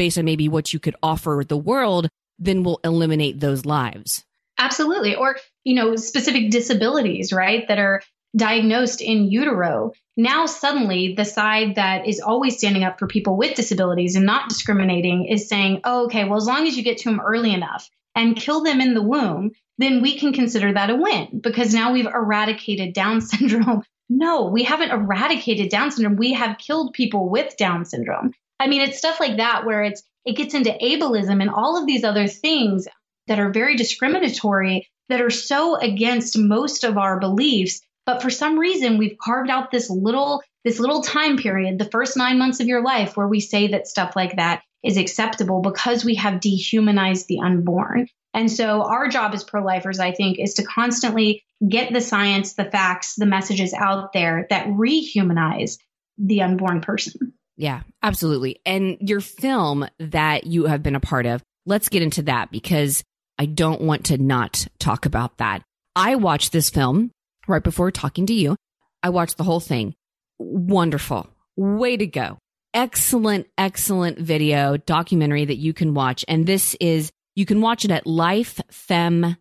based 0.00 0.16
on 0.16 0.24
maybe 0.24 0.48
what 0.48 0.72
you 0.72 0.80
could 0.80 0.96
offer 1.02 1.42
the 1.46 1.58
world, 1.58 2.08
then 2.38 2.62
we'll 2.62 2.80
eliminate 2.84 3.38
those 3.38 3.66
lives. 3.66 4.24
Absolutely. 4.56 5.14
Or, 5.14 5.36
you 5.62 5.74
know, 5.74 5.94
specific 5.96 6.50
disabilities, 6.50 7.34
right? 7.34 7.68
That 7.68 7.78
are 7.78 8.00
diagnosed 8.34 9.02
in 9.02 9.30
utero, 9.30 9.92
now 10.16 10.46
suddenly 10.46 11.12
the 11.18 11.26
side 11.26 11.74
that 11.74 12.08
is 12.08 12.18
always 12.18 12.56
standing 12.56 12.82
up 12.82 12.98
for 12.98 13.08
people 13.08 13.36
with 13.36 13.56
disabilities 13.56 14.16
and 14.16 14.24
not 14.24 14.48
discriminating 14.48 15.26
is 15.26 15.50
saying, 15.50 15.82
oh, 15.84 16.06
okay, 16.06 16.24
well, 16.24 16.38
as 16.38 16.46
long 16.46 16.66
as 16.66 16.78
you 16.78 16.82
get 16.82 16.96
to 16.96 17.10
them 17.10 17.20
early 17.20 17.52
enough 17.52 17.86
and 18.14 18.36
kill 18.36 18.62
them 18.62 18.80
in 18.80 18.94
the 18.94 19.02
womb, 19.02 19.50
then 19.76 20.00
we 20.00 20.18
can 20.18 20.32
consider 20.32 20.72
that 20.72 20.88
a 20.88 20.96
win 20.96 21.40
because 21.42 21.74
now 21.74 21.92
we've 21.92 22.06
eradicated 22.06 22.94
Down 22.94 23.20
syndrome. 23.20 23.82
No, 24.08 24.46
we 24.46 24.62
haven't 24.62 24.92
eradicated 24.92 25.68
Down 25.68 25.90
syndrome. 25.90 26.16
We 26.16 26.32
have 26.32 26.56
killed 26.56 26.94
people 26.94 27.28
with 27.28 27.54
Down 27.58 27.84
syndrome. 27.84 28.32
I 28.60 28.68
mean, 28.68 28.82
it's 28.82 28.98
stuff 28.98 29.18
like 29.18 29.38
that 29.38 29.66
where 29.66 29.82
it's 29.82 30.02
it 30.24 30.36
gets 30.36 30.54
into 30.54 30.70
ableism 30.70 31.40
and 31.40 31.50
all 31.50 31.80
of 31.80 31.86
these 31.86 32.04
other 32.04 32.28
things 32.28 32.86
that 33.26 33.40
are 33.40 33.50
very 33.50 33.74
discriminatory 33.74 34.88
that 35.08 35.20
are 35.20 35.30
so 35.30 35.76
against 35.76 36.38
most 36.38 36.84
of 36.84 36.98
our 36.98 37.18
beliefs 37.18 37.80
but 38.10 38.22
for 38.22 38.30
some 38.30 38.58
reason, 38.58 38.98
we've 38.98 39.18
carved 39.18 39.50
out 39.50 39.70
this 39.70 39.88
little 39.88 40.42
this 40.64 40.80
little 40.80 41.00
time 41.00 41.36
period, 41.36 41.78
the 41.78 41.84
first 41.84 42.16
nine 42.16 42.38
months 42.38 42.58
of 42.58 42.66
your 42.66 42.82
life, 42.82 43.16
where 43.16 43.28
we 43.28 43.38
say 43.38 43.68
that 43.68 43.86
stuff 43.86 44.16
like 44.16 44.34
that 44.34 44.62
is 44.82 44.96
acceptable 44.96 45.60
because 45.62 46.04
we 46.04 46.16
have 46.16 46.40
dehumanized 46.40 47.28
the 47.28 47.38
unborn. 47.38 48.08
And 48.34 48.50
so 48.50 48.82
our 48.82 49.08
job 49.08 49.32
as 49.32 49.44
pro-lifers, 49.44 50.00
I 50.00 50.10
think, 50.10 50.40
is 50.40 50.54
to 50.54 50.64
constantly 50.64 51.44
get 51.66 51.92
the 51.92 52.00
science, 52.00 52.54
the 52.54 52.64
facts, 52.64 53.14
the 53.14 53.26
messages 53.26 53.72
out 53.72 54.12
there 54.12 54.46
that 54.50 54.66
rehumanize 54.66 55.78
the 56.18 56.42
unborn 56.42 56.80
person. 56.80 57.32
Yeah, 57.60 57.82
absolutely. 58.02 58.58
And 58.64 58.96
your 59.00 59.20
film 59.20 59.86
that 59.98 60.46
you 60.46 60.64
have 60.64 60.82
been 60.82 60.96
a 60.96 61.00
part 61.00 61.26
of, 61.26 61.42
let's 61.66 61.90
get 61.90 62.00
into 62.02 62.22
that 62.22 62.50
because 62.50 63.04
I 63.38 63.44
don't 63.44 63.82
want 63.82 64.06
to 64.06 64.16
not 64.16 64.66
talk 64.78 65.04
about 65.04 65.36
that. 65.36 65.62
I 65.94 66.14
watched 66.14 66.52
this 66.52 66.70
film 66.70 67.10
right 67.46 67.62
before 67.62 67.90
talking 67.90 68.24
to 68.26 68.32
you. 68.32 68.56
I 69.02 69.10
watched 69.10 69.36
the 69.36 69.44
whole 69.44 69.60
thing. 69.60 69.94
Wonderful. 70.38 71.28
Way 71.54 71.98
to 71.98 72.06
go. 72.06 72.38
Excellent, 72.72 73.46
excellent 73.58 74.18
video 74.18 74.78
documentary 74.78 75.44
that 75.44 75.58
you 75.58 75.74
can 75.74 75.92
watch. 75.92 76.24
And 76.28 76.46
this 76.46 76.74
is, 76.80 77.10
you 77.34 77.44
can 77.44 77.60
watch 77.60 77.84
it 77.84 77.90
at 77.90 78.06
lifefem.com. 78.06 79.36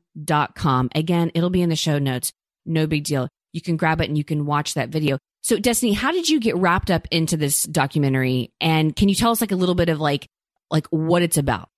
Again, 0.93 1.32
it'll 1.34 1.49
be 1.49 1.62
in 1.62 1.69
the 1.69 1.77
show 1.77 1.99
notes. 1.99 2.34
No 2.65 2.86
big 2.86 3.05
deal. 3.05 3.29
You 3.53 3.62
can 3.62 3.77
grab 3.77 4.01
it 4.01 4.10
and 4.10 4.17
you 4.17 4.25
can 4.25 4.45
watch 4.45 4.73
that 4.73 4.89
video. 4.89 5.19
So 5.41 5.58
Destiny, 5.58 5.93
how 5.93 6.12
did 6.12 6.28
you 6.28 6.39
get 6.39 6.58
wrapped 6.58 6.91
up 6.91 7.08
into 7.12 7.38
this 7.38 7.63
documentary? 7.63 8.52
And 8.60 8.95
can 8.95 9.10
you 9.10 9.15
tell 9.15 9.32
us 9.32 9.41
like 9.41 9.52
a 9.52 9.56
little 9.56 9.75
bit 9.75 9.89
of 9.89 9.99
like, 9.99 10.28
like 10.69 10.88
what 10.88 11.21
it's 11.21 11.38
about? 11.38 11.69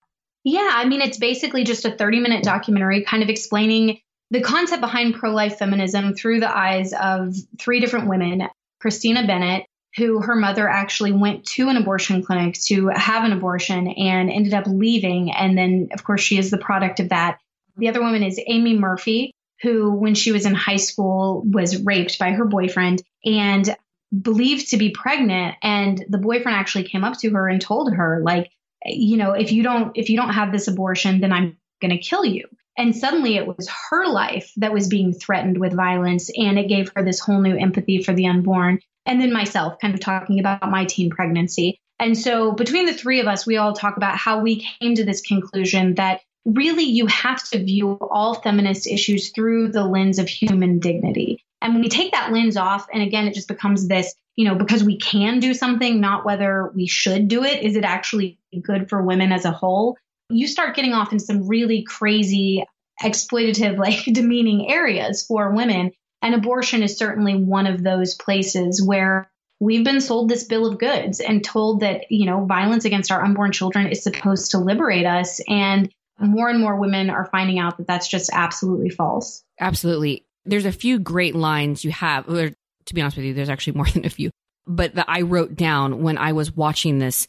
Yeah, 0.43 0.69
I 0.74 0.86
mean, 0.86 1.02
it's 1.02 1.19
basically 1.19 1.63
just 1.63 1.86
a 1.86 1.91
30 1.91 2.19
minute 2.19 2.43
documentary 2.43 3.04
kind 3.04 3.21
of 3.21 3.30
explaining 3.30 4.00
the 4.32 4.41
concept 4.41 4.82
behind 4.82 5.15
pro 5.15 5.32
life 5.32 5.58
feminism 5.58 6.15
through 6.15 6.39
the 6.39 6.56
eyes 6.56 6.93
of 6.93 7.36
three 7.60 7.80
different 7.80 8.08
women 8.08 8.47
Christina 8.80 9.28
Bennett, 9.28 9.65
who 9.97 10.21
her 10.21 10.36
mother 10.36 10.67
actually 10.67 11.12
went 11.12 11.45
to 11.45 11.69
an 11.69 11.78
abortion 11.78 12.24
clinic 12.24 12.56
to 12.67 12.88
have 12.88 13.24
an 13.24 13.34
abortion 13.34 13.88
and 13.89 14.32
ended 14.32 14.54
up 14.54 14.65
leaving. 14.65 15.32
And 15.32 15.58
then, 15.58 15.89
of 15.93 16.04
course, 16.04 16.21
she 16.21 16.38
is 16.38 16.50
the 16.50 16.58
product 16.58 17.00
of 17.00 17.10
that. 17.10 17.38
The 17.78 17.89
other 17.89 18.02
woman 18.02 18.24
is 18.24 18.39
Amy 18.47 18.78
Murphy, 18.78 19.34
who, 19.62 19.91
when 19.91 20.15
she 20.15 20.32
was 20.32 20.45
in 20.45 20.56
high 20.56 20.78
school, 20.78 21.43
was 21.45 21.84
raped 21.84 22.17
by 22.19 22.32
her 22.32 22.45
boyfriend 22.45 23.02
and 23.24 23.76
believed 24.21 24.69
to 24.69 24.78
be 24.78 24.91
pregnant. 24.91 25.56
And 25.62 26.04
the 26.10 26.17
boyfriend 26.17 26.58
actually 26.58 26.86
came 26.86 27.04
up 27.04 27.17
to 27.19 27.30
her 27.32 27.47
and 27.47 27.62
told 27.62 27.93
her, 27.93 28.21
like, 28.24 28.52
you 28.86 29.17
know, 29.17 29.34
if 29.34 29.52
you 29.52 29.63
don't, 29.63 29.95
if 29.95 30.10
you 30.10 30.17
don't 30.17 30.34
have 30.34 30.52
this 30.52 30.67
abortion, 30.67 31.21
then 31.21 31.32
I'm 31.32 31.58
going 31.82 31.91
to 31.91 31.97
kill 31.97 32.26
you. 32.26 32.47
And 32.78 32.95
suddenly 32.95 33.36
it 33.36 33.45
was 33.45 33.69
her 33.89 34.08
life 34.08 34.52
that 34.58 34.74
was 34.74 34.88
being 34.88 35.13
threatened 35.13 35.60
with 35.60 35.76
violence. 35.76 36.32
And 36.36 36.58
it 36.58 36.67
gave 36.67 36.91
her 36.95 37.04
this 37.04 37.19
whole 37.19 37.41
new 37.41 37.56
empathy 37.56 38.02
for 38.02 38.13
the 38.13 38.28
unborn. 38.28 38.80
And 39.06 39.21
then 39.21 39.34
myself, 39.34 39.80
kind 39.80 39.93
of 39.93 40.00
talking 40.00 40.39
about 40.39 40.69
my 40.69 40.86
teen 40.86 41.10
pregnancy. 41.10 41.80
And 42.00 42.17
so 42.17 42.54
between 42.54 42.88
the 42.88 42.93
three 42.93 43.19
of 43.19 43.28
us, 43.28 43.45
we 43.45 43.58
all 43.58 43.74
talk 43.74 43.97
about 43.97 44.17
how 44.17 44.39
we 44.39 44.65
came 44.80 44.95
to 44.95 45.06
this 45.06 45.21
conclusion 45.21 45.95
that 45.95 46.21
really 46.45 46.84
you 46.84 47.06
have 47.08 47.43
to 47.49 47.63
view 47.63 47.97
all 48.01 48.36
feminist 48.36 48.88
issues 48.88 49.30
through 49.30 49.71
the 49.71 49.84
lens 49.84 50.19
of 50.19 50.27
human 50.27 50.80
dignity. 50.80 51.43
And 51.62 51.73
when 51.73 51.84
we 51.84 51.89
take 51.89 52.13
that 52.13 52.32
lens 52.32 52.58
off, 52.58 52.88
and 52.91 53.04
again, 53.04 53.27
it 53.27 53.36
just 53.36 53.47
becomes 53.47 53.88
this, 53.88 54.15
you 54.36 54.45
know, 54.45 54.56
because 54.56 54.84
we 54.84 54.97
can 54.97 55.39
do 55.39 55.54
something, 55.54 56.01
not 56.01 56.25
whether 56.25 56.71
we 56.73 56.88
should 56.88 57.27
do 57.27 57.43
it. 57.43 57.63
Is 57.63 57.75
it 57.75 57.84
actually 57.84 58.39
good 58.63 58.89
for 58.89 59.04
women 59.04 59.32
as 59.32 59.45
a 59.45 59.51
whole? 59.51 59.97
you 60.32 60.47
start 60.47 60.75
getting 60.75 60.93
off 60.93 61.12
in 61.12 61.19
some 61.19 61.47
really 61.47 61.84
crazy, 61.84 62.65
exploitative, 63.01 63.77
like 63.77 64.04
demeaning 64.06 64.71
areas 64.71 65.25
for 65.25 65.51
women. 65.51 65.91
And 66.21 66.36
abortion 66.36 66.84
is 66.84 66.97
certainly 66.97 67.36
one 67.36 67.67
of 67.67 67.84
those 67.84 68.15
places 68.15 68.84
where 68.84 69.30
we've 69.60 69.84
been 69.84 70.01
sold 70.01 70.30
this 70.30 70.43
bill 70.43 70.67
of 70.67 70.80
goods 70.80 71.19
and 71.19 71.43
told 71.43 71.82
that, 71.82 72.12
you 72.12 72.25
know, 72.25 72.45
violence 72.45 72.86
against 72.86 73.12
our 73.12 73.23
unborn 73.23 73.51
children 73.51 73.88
is 73.88 74.04
supposed 74.04 74.51
to 74.51 74.60
liberate 74.60 75.06
us. 75.06 75.39
And 75.47 75.91
more 76.21 76.49
and 76.49 76.60
more 76.60 76.75
women 76.75 77.10
are 77.10 77.25
finding 77.31 77.60
out 77.60 77.77
that 77.77 77.88
that's 77.88 78.07
just 78.07 78.29
absolutely 78.34 78.89
false. 78.89 79.43
Absolutely. 79.60 80.25
There's 80.45 80.65
a 80.65 80.71
few 80.71 80.99
great 80.99 81.36
lines 81.36 81.84
you 81.84 81.91
have. 81.91 82.27
Or, 82.29 82.51
to 82.86 82.93
be 82.93 83.01
honest 83.01 83.17
with 83.17 83.25
you, 83.25 83.34
there's 83.34 83.49
actually 83.49 83.73
more 83.77 83.88
than 83.88 84.05
a 84.05 84.10
few, 84.10 84.31
but 84.67 84.95
that 84.95 85.05
I 85.07 85.21
wrote 85.21 85.55
down 85.55 86.01
when 86.01 86.17
I 86.17 86.34
was 86.34 86.51
watching 86.51 86.99
this. 86.99 87.28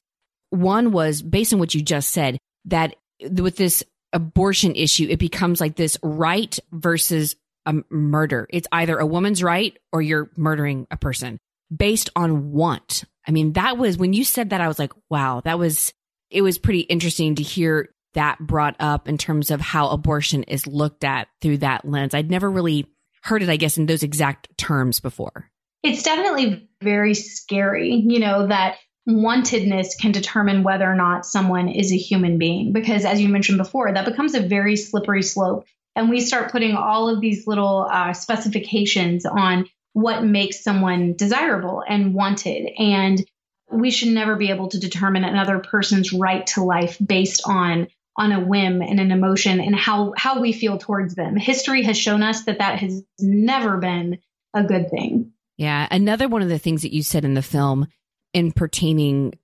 One 0.50 0.92
was 0.92 1.22
based 1.22 1.52
on 1.52 1.58
what 1.58 1.74
you 1.74 1.82
just 1.82 2.10
said 2.10 2.38
that 2.66 2.96
with 3.20 3.56
this 3.56 3.82
abortion 4.12 4.74
issue, 4.76 5.06
it 5.08 5.18
becomes 5.18 5.60
like 5.60 5.76
this 5.76 5.96
right 6.02 6.58
versus 6.70 7.36
a 7.64 7.76
murder. 7.90 8.46
It's 8.50 8.68
either 8.72 8.98
a 8.98 9.06
woman's 9.06 9.42
right 9.42 9.76
or 9.92 10.02
you're 10.02 10.30
murdering 10.36 10.86
a 10.90 10.96
person 10.96 11.38
based 11.74 12.10
on 12.14 12.52
want. 12.52 13.04
I 13.26 13.30
mean, 13.30 13.54
that 13.54 13.78
was 13.78 13.96
when 13.96 14.12
you 14.12 14.24
said 14.24 14.50
that, 14.50 14.60
I 14.60 14.68
was 14.68 14.78
like, 14.78 14.92
wow, 15.08 15.40
that 15.44 15.58
was, 15.58 15.92
it 16.28 16.42
was 16.42 16.58
pretty 16.58 16.80
interesting 16.80 17.36
to 17.36 17.42
hear 17.42 17.88
that 18.14 18.38
brought 18.40 18.76
up 18.78 19.08
in 19.08 19.18
terms 19.18 19.50
of 19.50 19.60
how 19.60 19.88
abortion 19.88 20.42
is 20.44 20.66
looked 20.66 21.04
at 21.04 21.28
through 21.40 21.58
that 21.58 21.84
lens. 21.84 22.14
I'd 22.14 22.30
never 22.30 22.50
really 22.50 22.86
heard 23.22 23.42
it, 23.42 23.48
I 23.48 23.56
guess, 23.56 23.78
in 23.78 23.86
those 23.86 24.02
exact 24.02 24.56
terms 24.58 25.00
before. 25.00 25.50
It's 25.82 26.02
definitely 26.02 26.68
very 26.82 27.14
scary, 27.14 27.94
you 27.94 28.20
know, 28.20 28.46
that 28.46 28.76
wantedness 29.08 29.98
can 30.00 30.12
determine 30.12 30.62
whether 30.62 30.88
or 30.88 30.94
not 30.94 31.26
someone 31.26 31.68
is 31.68 31.92
a 31.92 31.96
human 31.96 32.38
being. 32.38 32.72
Because 32.72 33.04
as 33.04 33.20
you 33.20 33.28
mentioned 33.28 33.58
before, 33.58 33.92
that 33.92 34.04
becomes 34.04 34.34
a 34.34 34.40
very 34.40 34.76
slippery 34.76 35.22
slope 35.22 35.64
and 35.94 36.08
we 36.08 36.20
start 36.20 36.52
putting 36.52 36.74
all 36.74 37.08
of 37.08 37.20
these 37.20 37.46
little 37.46 37.86
uh, 37.90 38.12
specifications 38.12 39.26
on 39.26 39.66
what 39.92 40.24
makes 40.24 40.62
someone 40.62 41.14
desirable 41.14 41.82
and 41.86 42.14
wanted. 42.14 42.70
And 42.78 43.24
we 43.70 43.90
should 43.90 44.08
never 44.08 44.36
be 44.36 44.50
able 44.50 44.68
to 44.68 44.80
determine 44.80 45.24
another 45.24 45.58
person's 45.58 46.12
right 46.12 46.46
to 46.48 46.62
life 46.62 46.96
based 47.04 47.42
on 47.44 47.88
on 48.16 48.32
a 48.32 48.40
whim 48.40 48.82
and 48.82 49.00
an 49.00 49.10
emotion 49.10 49.60
and 49.60 49.74
how 49.74 50.12
how 50.16 50.40
we 50.40 50.52
feel 50.52 50.78
towards 50.78 51.14
them. 51.14 51.36
History 51.36 51.82
has 51.82 51.96
shown 51.96 52.22
us 52.22 52.44
that 52.44 52.58
that 52.58 52.78
has 52.78 53.02
never 53.18 53.78
been 53.78 54.18
a 54.54 54.62
good 54.62 54.90
thing. 54.90 55.32
Yeah, 55.56 55.86
another 55.90 56.28
one 56.28 56.42
of 56.42 56.48
the 56.48 56.58
things 56.58 56.82
that 56.82 56.94
you 56.94 57.02
said 57.02 57.24
in 57.24 57.34
the 57.34 57.42
film 57.42 57.86
in 58.32 58.52
pertaining 58.52 59.34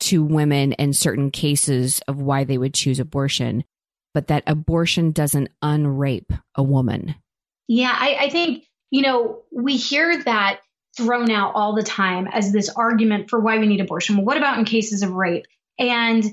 to 0.00 0.22
women 0.22 0.72
and 0.74 0.96
certain 0.96 1.30
cases 1.30 2.00
of 2.08 2.20
why 2.20 2.44
they 2.44 2.58
would 2.58 2.74
choose 2.74 3.00
abortion, 3.00 3.64
but 4.12 4.28
that 4.28 4.42
abortion 4.46 5.12
doesn't 5.12 5.48
unrape 5.62 6.38
a 6.54 6.62
woman. 6.62 7.14
Yeah, 7.68 7.94
I, 7.94 8.16
I 8.20 8.30
think, 8.30 8.64
you 8.90 9.02
know, 9.02 9.42
we 9.50 9.76
hear 9.76 10.22
that 10.24 10.60
thrown 10.96 11.30
out 11.30 11.52
all 11.54 11.74
the 11.74 11.82
time 11.82 12.28
as 12.28 12.52
this 12.52 12.68
argument 12.68 13.30
for 13.30 13.40
why 13.40 13.58
we 13.58 13.66
need 13.66 13.80
abortion. 13.80 14.16
Well, 14.16 14.26
what 14.26 14.36
about 14.36 14.58
in 14.58 14.64
cases 14.64 15.02
of 15.02 15.12
rape? 15.12 15.46
And, 15.78 16.24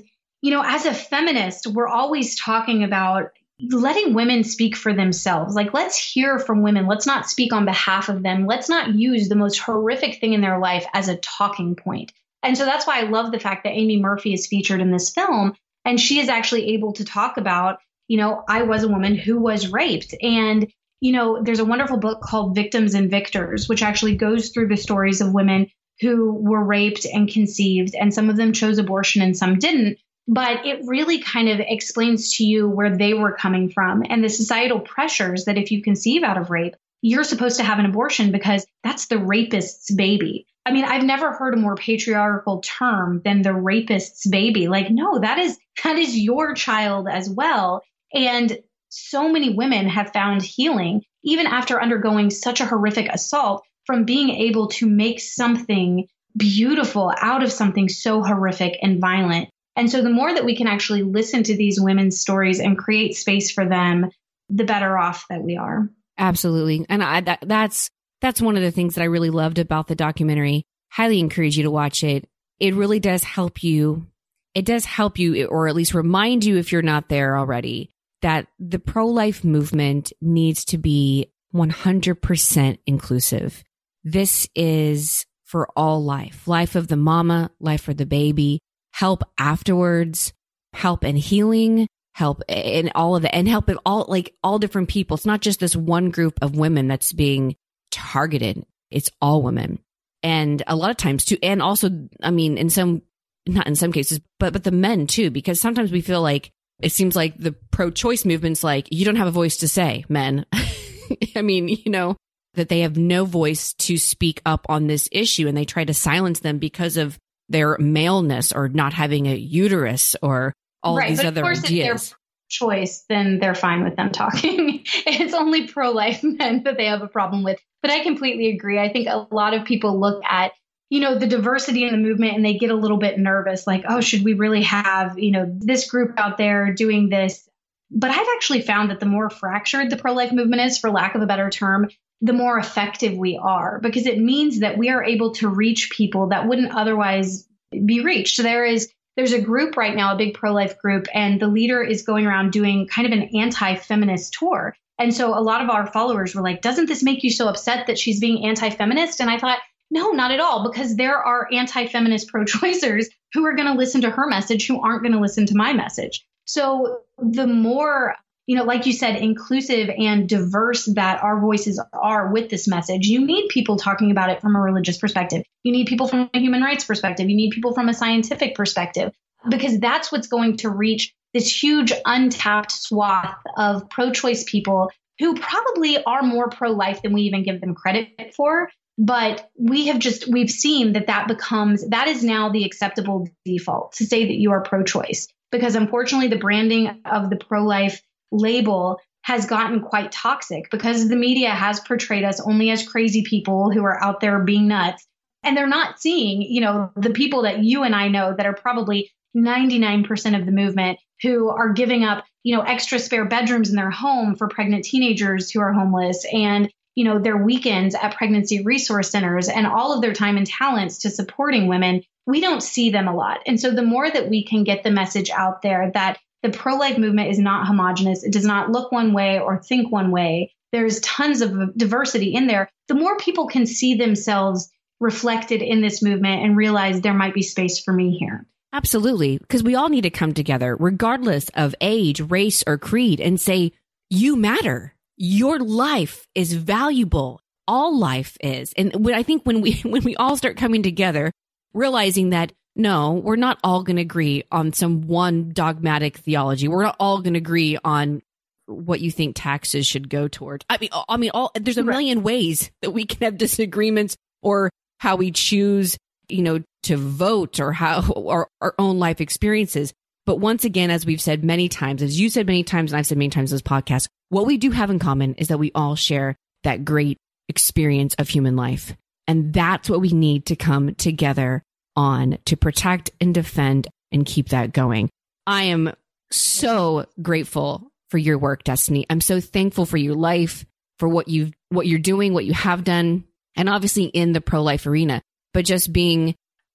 you 0.42 0.50
know, 0.50 0.62
as 0.64 0.84
a 0.84 0.94
feminist, 0.94 1.66
we're 1.66 1.88
always 1.88 2.38
talking 2.38 2.84
about 2.84 3.30
letting 3.70 4.12
women 4.12 4.44
speak 4.44 4.76
for 4.76 4.92
themselves. 4.92 5.54
Like, 5.54 5.72
let's 5.72 5.96
hear 5.96 6.38
from 6.38 6.62
women. 6.62 6.86
Let's 6.86 7.06
not 7.06 7.28
speak 7.28 7.52
on 7.52 7.64
behalf 7.64 8.08
of 8.08 8.22
them. 8.22 8.46
Let's 8.46 8.68
not 8.68 8.94
use 8.94 9.28
the 9.28 9.36
most 9.36 9.58
horrific 9.58 10.20
thing 10.20 10.32
in 10.32 10.40
their 10.40 10.58
life 10.58 10.84
as 10.92 11.08
a 11.08 11.16
talking 11.16 11.76
point. 11.76 12.12
And 12.42 12.58
so 12.58 12.64
that's 12.64 12.86
why 12.86 12.98
I 12.98 13.04
love 13.04 13.30
the 13.30 13.38
fact 13.38 13.64
that 13.64 13.72
Amy 13.72 14.00
Murphy 14.00 14.34
is 14.34 14.48
featured 14.48 14.80
in 14.80 14.90
this 14.90 15.10
film. 15.10 15.54
And 15.84 16.00
she 16.00 16.18
is 16.18 16.28
actually 16.28 16.74
able 16.74 16.92
to 16.94 17.04
talk 17.04 17.36
about, 17.36 17.78
you 18.08 18.16
know, 18.16 18.42
I 18.48 18.62
was 18.62 18.82
a 18.82 18.88
woman 18.88 19.14
who 19.14 19.38
was 19.40 19.70
raped. 19.70 20.14
And 20.20 20.70
you 21.02 21.10
know, 21.10 21.42
there's 21.42 21.58
a 21.58 21.64
wonderful 21.64 21.98
book 21.98 22.20
called 22.22 22.54
Victims 22.54 22.94
and 22.94 23.10
Victors, 23.10 23.68
which 23.68 23.82
actually 23.82 24.14
goes 24.14 24.50
through 24.50 24.68
the 24.68 24.76
stories 24.76 25.20
of 25.20 25.34
women 25.34 25.66
who 26.00 26.32
were 26.32 26.64
raped 26.64 27.04
and 27.04 27.28
conceived, 27.28 27.96
and 27.96 28.14
some 28.14 28.30
of 28.30 28.36
them 28.36 28.52
chose 28.52 28.78
abortion 28.78 29.20
and 29.20 29.36
some 29.36 29.58
didn't. 29.58 29.98
But 30.28 30.64
it 30.64 30.82
really 30.86 31.20
kind 31.20 31.48
of 31.48 31.60
explains 31.60 32.36
to 32.36 32.44
you 32.44 32.68
where 32.68 32.96
they 32.96 33.12
were 33.12 33.32
coming 33.32 33.70
from 33.70 34.04
and 34.08 34.22
the 34.22 34.28
societal 34.28 34.80
pressures 34.80 35.46
that 35.46 35.58
if 35.58 35.70
you 35.70 35.82
conceive 35.82 36.22
out 36.22 36.38
of 36.38 36.50
rape, 36.50 36.74
you're 37.00 37.24
supposed 37.24 37.56
to 37.56 37.64
have 37.64 37.80
an 37.80 37.86
abortion 37.86 38.30
because 38.30 38.64
that's 38.84 39.06
the 39.06 39.18
rapist's 39.18 39.92
baby. 39.92 40.46
I 40.64 40.70
mean, 40.70 40.84
I've 40.84 41.02
never 41.02 41.32
heard 41.32 41.54
a 41.54 41.56
more 41.56 41.74
patriarchal 41.74 42.60
term 42.60 43.20
than 43.24 43.42
the 43.42 43.52
rapist's 43.52 44.26
baby. 44.28 44.68
Like, 44.68 44.90
no, 44.90 45.18
that 45.18 45.38
is 45.38 45.58
that 45.82 45.98
is 45.98 46.16
your 46.16 46.54
child 46.54 47.08
as 47.10 47.28
well. 47.28 47.82
And 48.14 48.56
so 48.88 49.28
many 49.28 49.54
women 49.54 49.88
have 49.88 50.12
found 50.12 50.42
healing, 50.42 51.02
even 51.24 51.46
after 51.46 51.82
undergoing 51.82 52.30
such 52.30 52.60
a 52.60 52.66
horrific 52.66 53.08
assault, 53.12 53.64
from 53.86 54.04
being 54.04 54.30
able 54.30 54.68
to 54.68 54.86
make 54.86 55.18
something 55.18 56.06
beautiful 56.36 57.12
out 57.18 57.42
of 57.42 57.50
something 57.50 57.88
so 57.88 58.22
horrific 58.22 58.78
and 58.82 59.00
violent. 59.00 59.48
And 59.76 59.90
so 59.90 60.02
the 60.02 60.10
more 60.10 60.32
that 60.32 60.44
we 60.44 60.56
can 60.56 60.66
actually 60.66 61.02
listen 61.02 61.42
to 61.44 61.56
these 61.56 61.80
women's 61.80 62.20
stories 62.20 62.60
and 62.60 62.76
create 62.76 63.16
space 63.16 63.50
for 63.50 63.66
them, 63.66 64.10
the 64.48 64.64
better 64.64 64.98
off 64.98 65.26
that 65.30 65.42
we 65.42 65.56
are. 65.56 65.88
Absolutely. 66.18 66.84
And 66.88 67.02
I, 67.02 67.20
that, 67.22 67.38
that's, 67.42 67.90
that's 68.20 68.42
one 68.42 68.56
of 68.56 68.62
the 68.62 68.70
things 68.70 68.94
that 68.94 69.02
I 69.02 69.06
really 69.06 69.30
loved 69.30 69.58
about 69.58 69.86
the 69.86 69.94
documentary. 69.94 70.64
Highly 70.90 71.20
encourage 71.20 71.56
you 71.56 71.64
to 71.64 71.70
watch 71.70 72.04
it. 72.04 72.28
It 72.60 72.74
really 72.74 73.00
does 73.00 73.24
help 73.24 73.62
you. 73.62 74.06
It 74.54 74.66
does 74.66 74.84
help 74.84 75.18
you, 75.18 75.46
or 75.46 75.68
at 75.68 75.74
least 75.74 75.94
remind 75.94 76.44
you 76.44 76.58
if 76.58 76.70
you're 76.70 76.82
not 76.82 77.08
there 77.08 77.38
already, 77.38 77.90
that 78.20 78.46
the 78.58 78.78
pro 78.78 79.06
life 79.06 79.42
movement 79.42 80.12
needs 80.20 80.66
to 80.66 80.78
be 80.78 81.32
100% 81.54 82.78
inclusive. 82.86 83.64
This 84.04 84.48
is 84.54 85.24
for 85.44 85.68
all 85.76 86.04
life, 86.04 86.46
life 86.46 86.76
of 86.76 86.88
the 86.88 86.96
mama, 86.96 87.50
life 87.60 87.82
for 87.82 87.94
the 87.94 88.06
baby, 88.06 88.60
help 88.92 89.22
afterwards, 89.38 90.32
help 90.72 91.04
in 91.04 91.16
healing, 91.16 91.88
help 92.14 92.42
in 92.48 92.90
all 92.94 93.16
of 93.16 93.24
it 93.24 93.30
and 93.32 93.48
help 93.48 93.68
in 93.68 93.78
all, 93.84 94.04
like 94.08 94.34
all 94.42 94.58
different 94.58 94.88
people. 94.88 95.16
It's 95.16 95.26
not 95.26 95.40
just 95.40 95.60
this 95.60 95.74
one 95.74 96.10
group 96.10 96.38
of 96.42 96.56
women 96.56 96.88
that's 96.88 97.12
being 97.12 97.56
targeted. 97.90 98.64
It's 98.90 99.10
all 99.20 99.42
women. 99.42 99.78
And 100.22 100.62
a 100.66 100.76
lot 100.76 100.90
of 100.90 100.96
times 100.96 101.24
too, 101.24 101.38
and 101.42 101.60
also, 101.60 101.90
I 102.22 102.30
mean, 102.30 102.58
in 102.58 102.70
some, 102.70 103.02
not 103.46 103.66
in 103.66 103.74
some 103.74 103.92
cases, 103.92 104.20
but, 104.38 104.52
but 104.52 104.62
the 104.62 104.70
men 104.70 105.06
too, 105.06 105.30
because 105.30 105.60
sometimes 105.60 105.90
we 105.90 106.00
feel 106.00 106.22
like 106.22 106.50
it 106.80 106.92
seems 106.92 107.16
like 107.16 107.36
the 107.38 107.52
pro 107.70 107.90
choice 107.90 108.24
movement's 108.24 108.62
like, 108.62 108.88
you 108.90 109.04
don't 109.04 109.16
have 109.16 109.26
a 109.26 109.32
voice 109.32 109.58
to 109.58 109.68
say, 109.68 110.04
men. 110.08 110.46
I 111.36 111.42
mean, 111.42 111.68
you 111.68 111.90
know, 111.90 112.16
that 112.54 112.68
they 112.68 112.80
have 112.80 112.96
no 112.96 113.24
voice 113.24 113.72
to 113.74 113.96
speak 113.96 114.42
up 114.44 114.66
on 114.68 114.86
this 114.86 115.08
issue 115.10 115.48
and 115.48 115.56
they 115.56 115.64
try 115.64 115.84
to 115.84 115.94
silence 115.94 116.40
them 116.40 116.58
because 116.58 116.96
of 116.96 117.18
their 117.52 117.76
maleness 117.78 118.52
or 118.52 118.68
not 118.68 118.92
having 118.92 119.26
a 119.26 119.34
uterus 119.34 120.16
or 120.22 120.52
all 120.82 120.96
right, 120.96 121.10
these 121.10 121.24
other 121.24 121.44
ideas. 121.44 121.62
If 121.64 122.10
their 122.10 122.16
choice, 122.48 123.04
then 123.08 123.38
they're 123.38 123.54
fine 123.54 123.84
with 123.84 123.96
them 123.96 124.10
talking. 124.12 124.82
it's 125.06 125.34
only 125.34 125.68
pro 125.68 125.90
life 125.90 126.20
men 126.22 126.64
that 126.64 126.76
they 126.76 126.86
have 126.86 127.02
a 127.02 127.08
problem 127.08 127.44
with. 127.44 127.60
But 127.82 127.90
I 127.90 128.02
completely 128.02 128.50
agree. 128.50 128.78
I 128.78 128.92
think 128.92 129.08
a 129.08 129.26
lot 129.30 129.54
of 129.54 129.64
people 129.64 130.00
look 130.00 130.22
at 130.28 130.52
you 130.92 131.00
know 131.00 131.18
the 131.18 131.26
diversity 131.26 131.84
in 131.84 131.92
the 131.92 131.98
movement 131.98 132.36
and 132.36 132.44
they 132.44 132.58
get 132.58 132.70
a 132.70 132.74
little 132.74 132.98
bit 132.98 133.18
nervous 133.18 133.66
like 133.66 133.82
oh 133.88 134.02
should 134.02 134.22
we 134.22 134.34
really 134.34 134.62
have 134.62 135.18
you 135.18 135.30
know 135.30 135.46
this 135.48 135.90
group 135.90 136.12
out 136.18 136.36
there 136.36 136.74
doing 136.74 137.08
this 137.08 137.48
but 137.90 138.10
i've 138.10 138.26
actually 138.36 138.60
found 138.60 138.90
that 138.90 139.00
the 139.00 139.06
more 139.06 139.30
fractured 139.30 139.88
the 139.88 139.96
pro-life 139.96 140.32
movement 140.32 140.60
is 140.60 140.78
for 140.78 140.90
lack 140.90 141.14
of 141.14 141.22
a 141.22 141.26
better 141.26 141.48
term 141.48 141.88
the 142.22 142.32
more 142.32 142.56
effective 142.56 143.16
we 143.16 143.36
are 143.36 143.80
because 143.82 144.06
it 144.06 144.18
means 144.18 144.60
that 144.60 144.78
we 144.78 144.88
are 144.88 145.02
able 145.02 145.32
to 145.34 145.48
reach 145.48 145.90
people 145.90 146.28
that 146.28 146.48
wouldn't 146.48 146.74
otherwise 146.74 147.46
be 147.84 148.00
reached. 148.00 148.40
There 148.40 148.64
is 148.64 148.90
there's 149.16 149.32
a 149.32 149.40
group 149.40 149.76
right 149.76 149.94
now 149.94 150.14
a 150.14 150.16
big 150.16 150.34
pro-life 150.34 150.78
group 150.78 151.06
and 151.12 151.38
the 151.38 151.48
leader 151.48 151.82
is 151.82 152.02
going 152.02 152.26
around 152.26 152.52
doing 152.52 152.86
kind 152.86 153.06
of 153.06 153.12
an 153.12 153.36
anti-feminist 153.36 154.32
tour. 154.32 154.74
And 154.98 155.12
so 155.12 155.36
a 155.36 155.42
lot 155.42 155.62
of 155.62 155.68
our 155.68 155.86
followers 155.86 156.34
were 156.34 156.42
like 156.42 156.62
doesn't 156.62 156.86
this 156.86 157.02
make 157.02 157.24
you 157.24 157.30
so 157.30 157.48
upset 157.48 157.88
that 157.88 157.98
she's 157.98 158.20
being 158.20 158.46
anti-feminist? 158.46 159.20
And 159.20 159.28
i 159.28 159.38
thought 159.38 159.58
no, 159.92 160.12
not 160.12 160.30
at 160.30 160.40
all, 160.40 160.62
because 160.62 160.96
there 160.96 161.18
are 161.18 161.48
anti 161.52 161.86
feminist 161.86 162.28
pro 162.28 162.44
choicers 162.44 163.06
who 163.34 163.44
are 163.44 163.54
going 163.54 163.68
to 163.68 163.78
listen 163.78 164.00
to 164.00 164.10
her 164.10 164.26
message 164.26 164.66
who 164.66 164.80
aren't 164.80 165.02
going 165.02 165.12
to 165.12 165.20
listen 165.20 165.44
to 165.46 165.54
my 165.54 165.74
message. 165.74 166.24
So 166.46 167.00
the 167.18 167.46
more, 167.46 168.14
you 168.46 168.56
know, 168.56 168.64
like 168.64 168.86
you 168.86 168.92
said, 168.92 169.16
inclusive 169.16 169.88
and 169.88 170.28
diverse 170.28 170.86
that 170.94 171.22
our 171.22 171.40
voices 171.40 171.80
are 171.92 172.32
with 172.32 172.50
this 172.50 172.66
message, 172.66 173.06
you 173.06 173.24
need 173.24 173.48
people 173.48 173.76
talking 173.76 174.10
about 174.10 174.30
it 174.30 174.40
from 174.40 174.56
a 174.56 174.60
religious 174.60 174.98
perspective. 174.98 175.42
You 175.62 175.72
need 175.72 175.86
people 175.86 176.08
from 176.08 176.28
a 176.34 176.38
human 176.38 176.62
rights 176.62 176.84
perspective. 176.84 177.30
You 177.30 177.36
need 177.36 177.50
people 177.50 177.74
from 177.74 177.88
a 177.88 177.94
scientific 177.94 178.54
perspective, 178.54 179.12
because 179.48 179.78
that's 179.78 180.10
what's 180.10 180.26
going 180.26 180.58
to 180.58 180.70
reach 180.70 181.14
this 181.32 181.62
huge 181.62 181.92
untapped 182.04 182.72
swath 182.72 183.38
of 183.56 183.88
pro 183.88 184.10
choice 184.10 184.44
people 184.44 184.90
who 185.18 185.34
probably 185.34 186.02
are 186.02 186.22
more 186.22 186.48
pro 186.48 186.72
life 186.72 187.02
than 187.02 187.12
we 187.12 187.22
even 187.22 187.44
give 187.44 187.60
them 187.60 187.74
credit 187.74 188.34
for 188.34 188.68
but 188.98 189.50
we 189.58 189.86
have 189.86 189.98
just 189.98 190.28
we've 190.28 190.50
seen 190.50 190.92
that 190.92 191.06
that 191.06 191.28
becomes 191.28 191.86
that 191.88 192.08
is 192.08 192.22
now 192.22 192.50
the 192.50 192.64
acceptable 192.64 193.28
default 193.44 193.92
to 193.92 194.04
say 194.04 194.26
that 194.26 194.34
you 194.34 194.52
are 194.52 194.62
pro-choice 194.62 195.28
because 195.50 195.74
unfortunately 195.74 196.28
the 196.28 196.36
branding 196.36 197.00
of 197.04 197.30
the 197.30 197.36
pro-life 197.36 198.02
label 198.32 198.98
has 199.22 199.46
gotten 199.46 199.80
quite 199.80 200.10
toxic 200.10 200.68
because 200.70 201.08
the 201.08 201.16
media 201.16 201.50
has 201.50 201.78
portrayed 201.78 202.24
us 202.24 202.40
only 202.40 202.70
as 202.70 202.88
crazy 202.88 203.22
people 203.22 203.70
who 203.70 203.84
are 203.84 204.02
out 204.02 204.20
there 204.20 204.40
being 204.40 204.66
nuts 204.66 205.06
and 205.44 205.56
they're 205.56 205.68
not 205.68 206.00
seeing 206.00 206.42
you 206.42 206.60
know 206.60 206.90
the 206.96 207.10
people 207.10 207.42
that 207.42 207.60
you 207.60 207.84
and 207.84 207.94
I 207.94 208.08
know 208.08 208.34
that 208.36 208.46
are 208.46 208.54
probably 208.54 209.10
99% 209.36 210.38
of 210.38 210.44
the 210.44 210.52
movement 210.52 210.98
who 211.22 211.48
are 211.48 211.72
giving 211.72 212.02
up 212.02 212.24
you 212.42 212.56
know 212.56 212.62
extra 212.62 212.98
spare 212.98 213.26
bedrooms 213.26 213.70
in 213.70 213.76
their 213.76 213.90
home 213.90 214.34
for 214.34 214.48
pregnant 214.48 214.84
teenagers 214.84 215.50
who 215.50 215.60
are 215.60 215.72
homeless 215.72 216.26
and 216.32 216.68
you 216.94 217.04
know, 217.04 217.18
their 217.18 217.36
weekends 217.36 217.94
at 217.94 218.16
pregnancy 218.16 218.62
resource 218.62 219.10
centers 219.10 219.48
and 219.48 219.66
all 219.66 219.94
of 219.94 220.02
their 220.02 220.12
time 220.12 220.36
and 220.36 220.46
talents 220.46 220.98
to 220.98 221.10
supporting 221.10 221.66
women, 221.66 222.02
we 222.26 222.40
don't 222.40 222.62
see 222.62 222.90
them 222.90 223.08
a 223.08 223.14
lot. 223.14 223.40
And 223.46 223.58
so 223.58 223.70
the 223.70 223.82
more 223.82 224.10
that 224.10 224.28
we 224.28 224.44
can 224.44 224.64
get 224.64 224.82
the 224.82 224.90
message 224.90 225.30
out 225.30 225.62
there 225.62 225.90
that 225.94 226.18
the 226.42 226.50
pro 226.50 226.76
life 226.76 226.98
movement 226.98 227.30
is 227.30 227.38
not 227.38 227.66
homogenous, 227.66 228.24
it 228.24 228.32
does 228.32 228.44
not 228.44 228.70
look 228.70 228.92
one 228.92 229.12
way 229.12 229.38
or 229.38 229.62
think 229.62 229.90
one 229.90 230.10
way. 230.10 230.54
There's 230.72 231.00
tons 231.00 231.42
of 231.42 231.76
diversity 231.76 232.34
in 232.34 232.46
there. 232.46 232.70
The 232.88 232.94
more 232.94 233.16
people 233.18 233.46
can 233.46 233.66
see 233.66 233.94
themselves 233.94 234.70
reflected 235.00 235.62
in 235.62 235.80
this 235.80 236.02
movement 236.02 236.42
and 236.42 236.56
realize 236.56 237.00
there 237.00 237.14
might 237.14 237.34
be 237.34 237.42
space 237.42 237.80
for 237.80 237.92
me 237.92 238.16
here. 238.18 238.46
Absolutely. 238.72 239.38
Because 239.38 239.62
we 239.62 239.74
all 239.74 239.90
need 239.90 240.02
to 240.02 240.10
come 240.10 240.32
together, 240.32 240.74
regardless 240.78 241.50
of 241.54 241.74
age, 241.80 242.20
race, 242.20 242.64
or 242.66 242.78
creed, 242.78 243.20
and 243.20 243.38
say, 243.38 243.72
you 244.08 244.34
matter 244.36 244.94
your 245.16 245.60
life 245.60 246.26
is 246.34 246.52
valuable. 246.52 247.40
All 247.68 247.96
life 247.96 248.36
is. 248.40 248.72
And 248.76 249.08
I 249.14 249.22
think 249.22 249.44
when 249.44 249.60
we, 249.60 249.74
when 249.84 250.02
we 250.02 250.16
all 250.16 250.36
start 250.36 250.56
coming 250.56 250.82
together, 250.82 251.30
realizing 251.72 252.30
that 252.30 252.52
no, 252.74 253.12
we're 253.12 253.36
not 253.36 253.58
all 253.62 253.82
going 253.82 253.96
to 253.96 254.02
agree 254.02 254.44
on 254.50 254.72
some 254.72 255.02
one 255.02 255.50
dogmatic 255.52 256.18
theology. 256.18 256.68
We're 256.68 256.84
not 256.84 256.96
all 256.98 257.20
going 257.20 257.34
to 257.34 257.38
agree 257.38 257.78
on 257.84 258.22
what 258.66 259.00
you 259.00 259.10
think 259.10 259.36
taxes 259.36 259.86
should 259.86 260.08
go 260.08 260.28
toward. 260.28 260.64
I 260.70 260.78
mean, 260.78 260.90
I 261.08 261.16
mean, 261.16 261.30
all 261.34 261.50
there's 261.54 261.78
a 261.78 261.82
million 261.82 262.22
ways 262.22 262.70
that 262.80 262.92
we 262.92 263.04
can 263.04 263.18
have 263.22 263.36
disagreements 263.36 264.16
or 264.40 264.70
how 264.98 265.16
we 265.16 265.32
choose, 265.32 265.98
you 266.28 266.42
know, 266.42 266.62
to 266.84 266.96
vote 266.96 267.60
or 267.60 267.72
how 267.72 268.08
or 268.12 268.48
our 268.60 268.74
own 268.78 268.98
life 268.98 269.20
experiences. 269.20 269.92
But 270.24 270.36
once 270.36 270.64
again, 270.64 270.90
as 270.90 271.04
we've 271.04 271.20
said 271.20 271.44
many 271.44 271.68
times, 271.68 272.02
as 272.02 272.18
you 272.18 272.30
said 272.30 272.46
many 272.46 272.62
times, 272.62 272.92
and 272.92 272.98
I've 272.98 273.06
said 273.06 273.18
many 273.18 273.30
times 273.30 273.50
in 273.50 273.56
this 273.56 273.62
podcast, 273.62 274.06
what 274.28 274.46
we 274.46 274.56
do 274.56 274.70
have 274.70 274.90
in 274.90 274.98
common 274.98 275.34
is 275.34 275.48
that 275.48 275.58
we 275.58 275.72
all 275.74 275.96
share 275.96 276.36
that 276.62 276.84
great 276.84 277.18
experience 277.48 278.14
of 278.18 278.28
human 278.28 278.56
life. 278.56 278.94
And 279.26 279.52
that's 279.52 279.90
what 279.90 280.00
we 280.00 280.10
need 280.10 280.46
to 280.46 280.56
come 280.56 280.94
together 280.94 281.62
on 281.96 282.38
to 282.46 282.56
protect 282.56 283.10
and 283.20 283.34
defend 283.34 283.88
and 284.10 284.26
keep 284.26 284.50
that 284.50 284.72
going. 284.72 285.08
I 285.46 285.64
am 285.64 285.92
so 286.30 287.06
grateful 287.20 287.90
for 288.10 288.18
your 288.18 288.38
work, 288.38 288.64
Destiny. 288.64 289.06
I'm 289.08 289.20
so 289.20 289.40
thankful 289.40 289.86
for 289.86 289.96
your 289.96 290.14
life, 290.14 290.64
for 290.98 291.08
what 291.08 291.28
you've, 291.28 291.52
what 291.70 291.86
you're 291.86 291.98
doing, 291.98 292.34
what 292.34 292.44
you 292.44 292.52
have 292.52 292.84
done, 292.84 293.24
and 293.56 293.68
obviously 293.68 294.04
in 294.04 294.32
the 294.32 294.40
pro 294.40 294.62
life 294.62 294.86
arena, 294.86 295.22
but 295.52 295.64
just 295.64 295.92
being, 295.92 296.34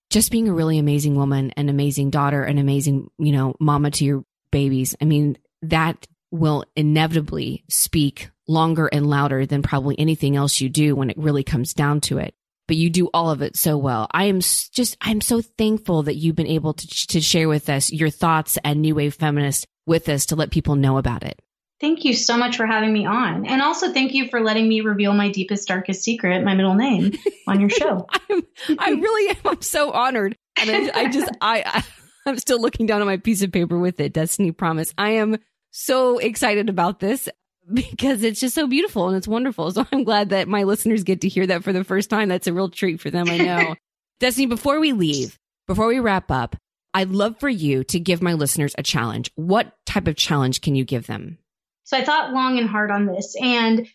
just 0.09 0.31
being 0.31 0.47
a 0.47 0.53
really 0.53 0.77
amazing 0.79 1.15
woman, 1.15 1.51
an 1.57 1.69
amazing 1.69 2.09
daughter, 2.09 2.43
an 2.43 2.57
amazing, 2.57 3.09
you 3.17 3.31
know, 3.31 3.55
mama 3.59 3.91
to 3.91 4.05
your 4.05 4.23
babies. 4.51 4.95
I 5.01 5.05
mean, 5.05 5.37
that 5.61 6.07
will 6.31 6.65
inevitably 6.75 7.63
speak 7.69 8.29
longer 8.47 8.87
and 8.87 9.09
louder 9.09 9.45
than 9.45 9.61
probably 9.61 9.97
anything 9.99 10.35
else 10.35 10.61
you 10.61 10.69
do 10.69 10.95
when 10.95 11.09
it 11.09 11.17
really 11.17 11.43
comes 11.43 11.73
down 11.73 12.01
to 12.01 12.17
it. 12.17 12.33
But 12.67 12.75
you 12.75 12.89
do 12.89 13.09
all 13.13 13.29
of 13.31 13.41
it 13.41 13.55
so 13.55 13.77
well. 13.77 14.07
I 14.11 14.25
am 14.25 14.41
just, 14.41 14.97
I'm 15.01 15.21
so 15.21 15.41
thankful 15.41 16.03
that 16.03 16.15
you've 16.15 16.35
been 16.35 16.47
able 16.47 16.73
to, 16.73 17.07
to 17.07 17.21
share 17.21 17.47
with 17.47 17.69
us 17.69 17.91
your 17.91 18.09
thoughts 18.09 18.57
and 18.63 18.81
New 18.81 18.95
Wave 18.95 19.15
Feminist 19.15 19.65
with 19.85 20.09
us 20.09 20.25
to 20.27 20.35
let 20.35 20.51
people 20.51 20.75
know 20.75 20.97
about 20.97 21.23
it. 21.23 21.39
Thank 21.79 22.05
you 22.05 22.13
so 22.13 22.37
much 22.37 22.57
for 22.57 22.65
having 22.65 22.91
me 22.91 23.05
on. 23.05 23.45
And 23.45 23.61
also 23.61 23.93
thank 23.93 24.13
you 24.13 24.29
for 24.29 24.41
letting 24.41 24.67
me 24.67 24.81
reveal 24.81 25.13
my 25.13 25.29
deepest, 25.29 25.67
darkest 25.67 26.03
secret, 26.03 26.43
my 26.43 26.55
middle 26.55 26.73
name, 26.73 27.13
on 27.47 27.59
your 27.59 27.69
show. 27.69 28.07
I'm, 28.29 28.41
I 28.79 28.89
really 28.91 29.29
am. 29.29 29.37
I'm 29.45 29.61
so 29.61 29.91
honored. 29.91 30.35
And 30.59 30.69
I, 30.69 31.01
I 31.01 31.09
just, 31.09 31.29
I, 31.39 31.63
I, 31.65 31.83
I'm 32.25 32.37
still 32.39 32.59
looking 32.59 32.87
down 32.87 33.01
on 33.01 33.07
my 33.07 33.17
piece 33.17 33.43
of 33.43 33.51
paper 33.51 33.77
with 33.77 33.99
it. 33.99 34.11
Destiny 34.11 34.51
Promise. 34.51 34.93
I 34.97 35.11
am 35.11 35.37
so 35.69 36.17
excited 36.17 36.67
about 36.67 36.99
this 36.99 37.29
because 37.73 38.23
it's 38.23 38.39
just 38.39 38.55
so 38.55 38.67
beautiful 38.67 39.07
and 39.07 39.17
it's 39.17 39.27
wonderful. 39.27 39.71
So 39.71 39.85
I'm 39.91 40.03
glad 40.03 40.29
that 40.29 40.47
my 40.47 40.63
listeners 40.63 41.03
get 41.03 41.21
to 41.21 41.29
hear 41.29 41.47
that 41.47 41.63
for 41.63 41.73
the 41.73 41.83
first 41.83 42.09
time. 42.09 42.29
That's 42.29 42.47
a 42.47 42.53
real 42.53 42.69
treat 42.69 43.01
for 43.01 43.09
them. 43.09 43.29
I 43.29 43.37
know. 43.37 43.75
Destiny, 44.19 44.47
before 44.47 44.79
we 44.79 44.93
leave, 44.93 45.37
before 45.67 45.87
we 45.87 45.99
wrap 45.99 46.31
up, 46.31 46.55
I'd 46.93 47.09
love 47.09 47.39
for 47.39 47.49
you 47.49 47.83
to 47.85 47.99
give 47.99 48.21
my 48.21 48.33
listeners 48.33 48.73
a 48.77 48.83
challenge. 48.83 49.29
What 49.35 49.73
type 49.85 50.07
of 50.07 50.15
challenge 50.15 50.61
can 50.61 50.75
you 50.75 50.85
give 50.85 51.05
them? 51.05 51.37
So 51.83 51.97
I 51.97 52.03
thought 52.03 52.33
long 52.33 52.57
and 52.57 52.67
hard 52.67 52.89
on 52.89 53.05
this. 53.05 53.35
And 53.39 53.87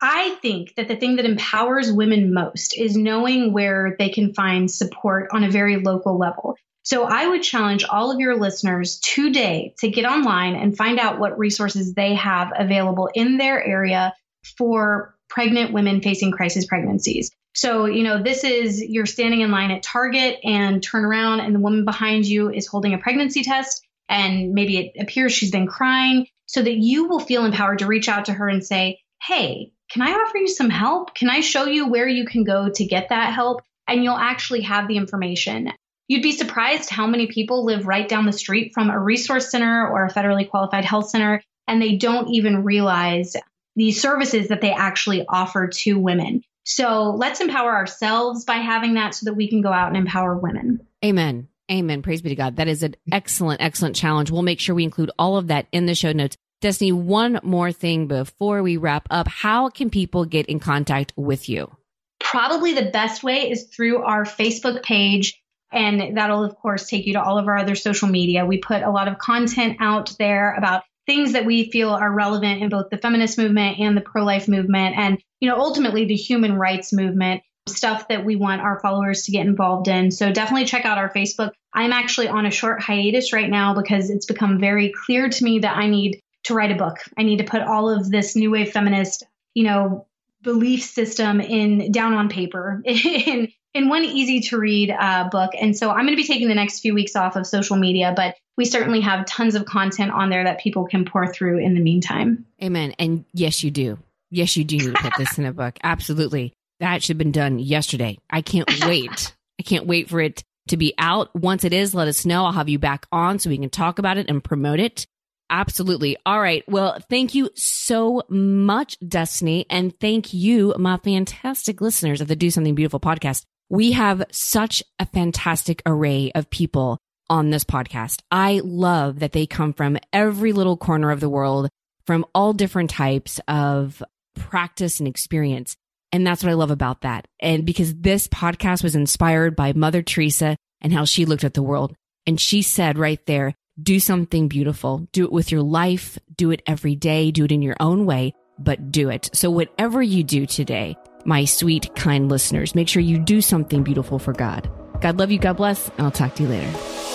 I 0.00 0.36
think 0.42 0.74
that 0.76 0.86
the 0.86 0.96
thing 0.96 1.16
that 1.16 1.24
empowers 1.24 1.90
women 1.90 2.32
most 2.32 2.78
is 2.78 2.96
knowing 2.96 3.52
where 3.52 3.96
they 3.98 4.10
can 4.10 4.34
find 4.34 4.70
support 4.70 5.28
on 5.32 5.44
a 5.44 5.50
very 5.50 5.76
local 5.76 6.18
level. 6.18 6.56
So 6.84 7.04
I 7.04 7.26
would 7.26 7.42
challenge 7.42 7.84
all 7.84 8.12
of 8.12 8.20
your 8.20 8.36
listeners 8.36 9.00
today 9.00 9.74
to 9.78 9.88
get 9.88 10.04
online 10.04 10.54
and 10.54 10.76
find 10.76 11.00
out 11.00 11.18
what 11.18 11.38
resources 11.38 11.94
they 11.94 12.14
have 12.14 12.52
available 12.56 13.08
in 13.14 13.38
their 13.38 13.62
area 13.64 14.14
for 14.58 15.16
pregnant 15.30 15.72
women 15.72 16.02
facing 16.02 16.30
crisis 16.30 16.66
pregnancies. 16.66 17.30
So, 17.54 17.86
you 17.86 18.02
know, 18.02 18.22
this 18.22 18.44
is 18.44 18.82
you're 18.82 19.06
standing 19.06 19.40
in 19.40 19.50
line 19.50 19.70
at 19.70 19.82
Target 19.82 20.40
and 20.44 20.82
turn 20.82 21.04
around 21.04 21.40
and 21.40 21.54
the 21.54 21.60
woman 21.60 21.86
behind 21.86 22.26
you 22.26 22.52
is 22.52 22.66
holding 22.66 22.92
a 22.92 22.98
pregnancy 22.98 23.42
test 23.42 23.86
and 24.10 24.52
maybe 24.52 24.76
it 24.76 24.92
appears 25.00 25.32
she's 25.32 25.50
been 25.50 25.66
crying 25.66 26.26
so 26.46 26.60
that 26.60 26.76
you 26.76 27.08
will 27.08 27.20
feel 27.20 27.46
empowered 27.46 27.78
to 27.78 27.86
reach 27.86 28.10
out 28.10 28.26
to 28.26 28.34
her 28.34 28.48
and 28.48 28.64
say, 28.64 29.00
Hey, 29.22 29.72
can 29.90 30.02
I 30.02 30.10
offer 30.10 30.36
you 30.36 30.48
some 30.48 30.68
help? 30.68 31.14
Can 31.14 31.30
I 31.30 31.40
show 31.40 31.64
you 31.64 31.88
where 31.88 32.08
you 32.08 32.26
can 32.26 32.44
go 32.44 32.68
to 32.68 32.84
get 32.84 33.08
that 33.08 33.32
help? 33.32 33.62
And 33.88 34.04
you'll 34.04 34.16
actually 34.16 34.62
have 34.62 34.86
the 34.86 34.98
information. 34.98 35.70
You'd 36.08 36.22
be 36.22 36.32
surprised 36.32 36.90
how 36.90 37.06
many 37.06 37.26
people 37.26 37.64
live 37.64 37.86
right 37.86 38.08
down 38.08 38.26
the 38.26 38.32
street 38.32 38.72
from 38.74 38.90
a 38.90 38.98
resource 38.98 39.50
center 39.50 39.88
or 39.88 40.04
a 40.04 40.12
federally 40.12 40.48
qualified 40.48 40.84
health 40.84 41.08
center, 41.08 41.42
and 41.66 41.80
they 41.80 41.96
don't 41.96 42.28
even 42.28 42.64
realize 42.64 43.36
the 43.76 43.92
services 43.92 44.48
that 44.48 44.60
they 44.60 44.72
actually 44.72 45.24
offer 45.26 45.68
to 45.68 45.98
women. 45.98 46.42
So 46.64 47.10
let's 47.10 47.40
empower 47.40 47.74
ourselves 47.74 48.44
by 48.44 48.56
having 48.56 48.94
that 48.94 49.14
so 49.14 49.24
that 49.24 49.34
we 49.34 49.48
can 49.48 49.60
go 49.60 49.72
out 49.72 49.88
and 49.88 49.96
empower 49.96 50.36
women. 50.36 50.86
Amen. 51.04 51.48
Amen. 51.70 52.02
Praise 52.02 52.22
be 52.22 52.28
to 52.30 52.34
God. 52.34 52.56
That 52.56 52.68
is 52.68 52.82
an 52.82 52.96
excellent, 53.10 53.62
excellent 53.62 53.96
challenge. 53.96 54.30
We'll 54.30 54.42
make 54.42 54.60
sure 54.60 54.74
we 54.74 54.84
include 54.84 55.10
all 55.18 55.36
of 55.36 55.48
that 55.48 55.66
in 55.72 55.86
the 55.86 55.94
show 55.94 56.12
notes. 56.12 56.36
Destiny, 56.60 56.92
one 56.92 57.40
more 57.42 57.72
thing 57.72 58.06
before 58.06 58.62
we 58.62 58.76
wrap 58.76 59.06
up. 59.10 59.28
How 59.28 59.68
can 59.70 59.90
people 59.90 60.24
get 60.24 60.46
in 60.46 60.60
contact 60.60 61.12
with 61.16 61.48
you? 61.48 61.74
Probably 62.20 62.74
the 62.74 62.90
best 62.90 63.22
way 63.22 63.50
is 63.50 63.64
through 63.64 64.02
our 64.02 64.24
Facebook 64.24 64.82
page. 64.82 65.42
And 65.74 66.16
that'll, 66.16 66.44
of 66.44 66.56
course, 66.56 66.88
take 66.88 67.06
you 67.06 67.14
to 67.14 67.22
all 67.22 67.38
of 67.38 67.48
our 67.48 67.58
other 67.58 67.74
social 67.74 68.08
media. 68.08 68.46
We 68.46 68.58
put 68.58 68.82
a 68.82 68.90
lot 68.90 69.08
of 69.08 69.18
content 69.18 69.78
out 69.80 70.14
there 70.18 70.54
about 70.54 70.84
things 71.06 71.32
that 71.32 71.44
we 71.44 71.70
feel 71.70 71.90
are 71.90 72.12
relevant 72.12 72.62
in 72.62 72.68
both 72.68 72.90
the 72.90 72.96
feminist 72.96 73.36
movement 73.36 73.78
and 73.78 73.96
the 73.96 74.00
pro 74.00 74.24
life 74.24 74.48
movement, 74.48 74.96
and, 74.96 75.18
you 75.40 75.48
know, 75.48 75.56
ultimately 75.56 76.06
the 76.06 76.14
human 76.14 76.54
rights 76.54 76.92
movement 76.92 77.42
stuff 77.66 78.08
that 78.08 78.24
we 78.24 78.36
want 78.36 78.60
our 78.60 78.78
followers 78.80 79.22
to 79.22 79.32
get 79.32 79.46
involved 79.46 79.88
in. 79.88 80.10
So 80.10 80.32
definitely 80.32 80.66
check 80.66 80.84
out 80.84 80.98
our 80.98 81.12
Facebook. 81.12 81.52
I'm 81.72 81.92
actually 81.92 82.28
on 82.28 82.46
a 82.46 82.50
short 82.50 82.82
hiatus 82.82 83.32
right 83.32 83.48
now 83.48 83.74
because 83.74 84.10
it's 84.10 84.26
become 84.26 84.60
very 84.60 84.92
clear 84.92 85.28
to 85.28 85.44
me 85.44 85.60
that 85.60 85.76
I 85.76 85.88
need 85.88 86.20
to 86.44 86.54
write 86.54 86.72
a 86.72 86.76
book. 86.76 86.98
I 87.16 87.22
need 87.22 87.38
to 87.38 87.44
put 87.44 87.62
all 87.62 87.88
of 87.88 88.10
this 88.10 88.36
new 88.36 88.50
wave 88.50 88.72
feminist, 88.72 89.24
you 89.54 89.64
know, 89.64 90.06
belief 90.42 90.82
system 90.82 91.40
in 91.40 91.90
down 91.90 92.12
on 92.12 92.28
paper 92.28 92.82
in 92.84 93.48
in 93.74 93.88
one 93.88 94.04
easy 94.04 94.40
to 94.40 94.58
read 94.58 94.90
uh, 94.90 95.28
book. 95.30 95.50
And 95.58 95.76
so 95.76 95.90
I'm 95.90 96.06
going 96.06 96.16
to 96.16 96.16
be 96.16 96.26
taking 96.26 96.48
the 96.48 96.54
next 96.54 96.80
few 96.80 96.94
weeks 96.94 97.16
off 97.16 97.36
of 97.36 97.46
social 97.46 97.76
media, 97.76 98.14
but 98.16 98.36
we 98.56 98.64
certainly 98.64 99.00
have 99.00 99.26
tons 99.26 99.56
of 99.56 99.66
content 99.66 100.12
on 100.12 100.30
there 100.30 100.44
that 100.44 100.60
people 100.60 100.86
can 100.86 101.04
pour 101.04 101.26
through 101.26 101.58
in 101.58 101.74
the 101.74 101.80
meantime. 101.80 102.46
Amen. 102.62 102.94
And 102.98 103.24
yes, 103.32 103.64
you 103.64 103.70
do. 103.70 103.98
Yes, 104.30 104.56
you 104.56 104.64
do 104.64 104.78
need 104.78 104.94
to 104.94 105.02
put 105.02 105.12
this 105.18 105.38
in 105.38 105.44
a 105.44 105.52
book. 105.52 105.76
Absolutely. 105.82 106.52
That 106.80 107.02
should 107.02 107.14
have 107.14 107.18
been 107.18 107.32
done 107.32 107.58
yesterday. 107.58 108.18
I 108.30 108.42
can't 108.42 108.70
wait. 108.86 109.34
I 109.58 109.62
can't 109.62 109.86
wait 109.86 110.08
for 110.08 110.20
it 110.20 110.44
to 110.68 110.76
be 110.76 110.94
out. 110.96 111.34
Once 111.34 111.64
it 111.64 111.72
is, 111.72 111.94
let 111.94 112.08
us 112.08 112.24
know. 112.24 112.44
I'll 112.44 112.52
have 112.52 112.68
you 112.68 112.78
back 112.78 113.06
on 113.10 113.38
so 113.38 113.50
we 113.50 113.58
can 113.58 113.70
talk 113.70 113.98
about 113.98 114.18
it 114.18 114.30
and 114.30 114.42
promote 114.42 114.80
it. 114.80 115.06
Absolutely. 115.50 116.16
All 116.24 116.40
right. 116.40 116.64
Well, 116.68 116.98
thank 117.10 117.34
you 117.34 117.50
so 117.54 118.22
much, 118.28 118.96
Destiny. 119.06 119.66
And 119.68 119.96
thank 120.00 120.32
you, 120.32 120.74
my 120.78 120.96
fantastic 120.96 121.80
listeners 121.80 122.20
of 122.20 122.28
the 122.28 122.36
Do 122.36 122.50
Something 122.50 122.74
Beautiful 122.74 122.98
podcast. 122.98 123.44
We 123.68 123.92
have 123.92 124.24
such 124.30 124.82
a 124.98 125.06
fantastic 125.06 125.82
array 125.86 126.30
of 126.34 126.50
people 126.50 126.98
on 127.30 127.50
this 127.50 127.64
podcast. 127.64 128.20
I 128.30 128.60
love 128.62 129.20
that 129.20 129.32
they 129.32 129.46
come 129.46 129.72
from 129.72 129.98
every 130.12 130.52
little 130.52 130.76
corner 130.76 131.10
of 131.10 131.20
the 131.20 131.30
world, 131.30 131.68
from 132.06 132.26
all 132.34 132.52
different 132.52 132.90
types 132.90 133.40
of 133.48 134.02
practice 134.34 134.98
and 135.00 135.08
experience. 135.08 135.76
And 136.12 136.26
that's 136.26 136.44
what 136.44 136.50
I 136.50 136.54
love 136.54 136.70
about 136.70 137.00
that. 137.00 137.26
And 137.40 137.64
because 137.64 137.94
this 137.94 138.28
podcast 138.28 138.82
was 138.82 138.94
inspired 138.94 139.56
by 139.56 139.72
Mother 139.72 140.02
Teresa 140.02 140.56
and 140.80 140.92
how 140.92 141.04
she 141.04 141.24
looked 141.24 141.44
at 141.44 141.54
the 141.54 141.62
world. 141.62 141.94
And 142.26 142.40
she 142.40 142.62
said 142.62 142.98
right 142.98 143.24
there, 143.26 143.54
do 143.82 143.98
something 143.98 144.48
beautiful. 144.48 145.08
Do 145.12 145.24
it 145.24 145.32
with 145.32 145.50
your 145.50 145.62
life. 145.62 146.18
Do 146.36 146.52
it 146.52 146.62
every 146.66 146.94
day. 146.94 147.30
Do 147.30 147.44
it 147.44 147.52
in 147.52 147.62
your 147.62 147.76
own 147.80 148.06
way, 148.06 148.34
but 148.58 148.92
do 148.92 149.08
it. 149.08 149.30
So 149.32 149.50
whatever 149.50 150.02
you 150.02 150.22
do 150.22 150.46
today, 150.46 150.96
my 151.24 151.44
sweet, 151.44 151.94
kind 151.94 152.28
listeners, 152.28 152.74
make 152.74 152.88
sure 152.88 153.02
you 153.02 153.18
do 153.18 153.40
something 153.40 153.82
beautiful 153.82 154.18
for 154.18 154.32
God. 154.32 154.70
God 155.00 155.18
love 155.18 155.30
you. 155.30 155.38
God 155.38 155.56
bless. 155.56 155.88
And 155.90 156.00
I'll 156.00 156.10
talk 156.10 156.34
to 156.36 156.42
you 156.42 156.48
later. 156.48 157.13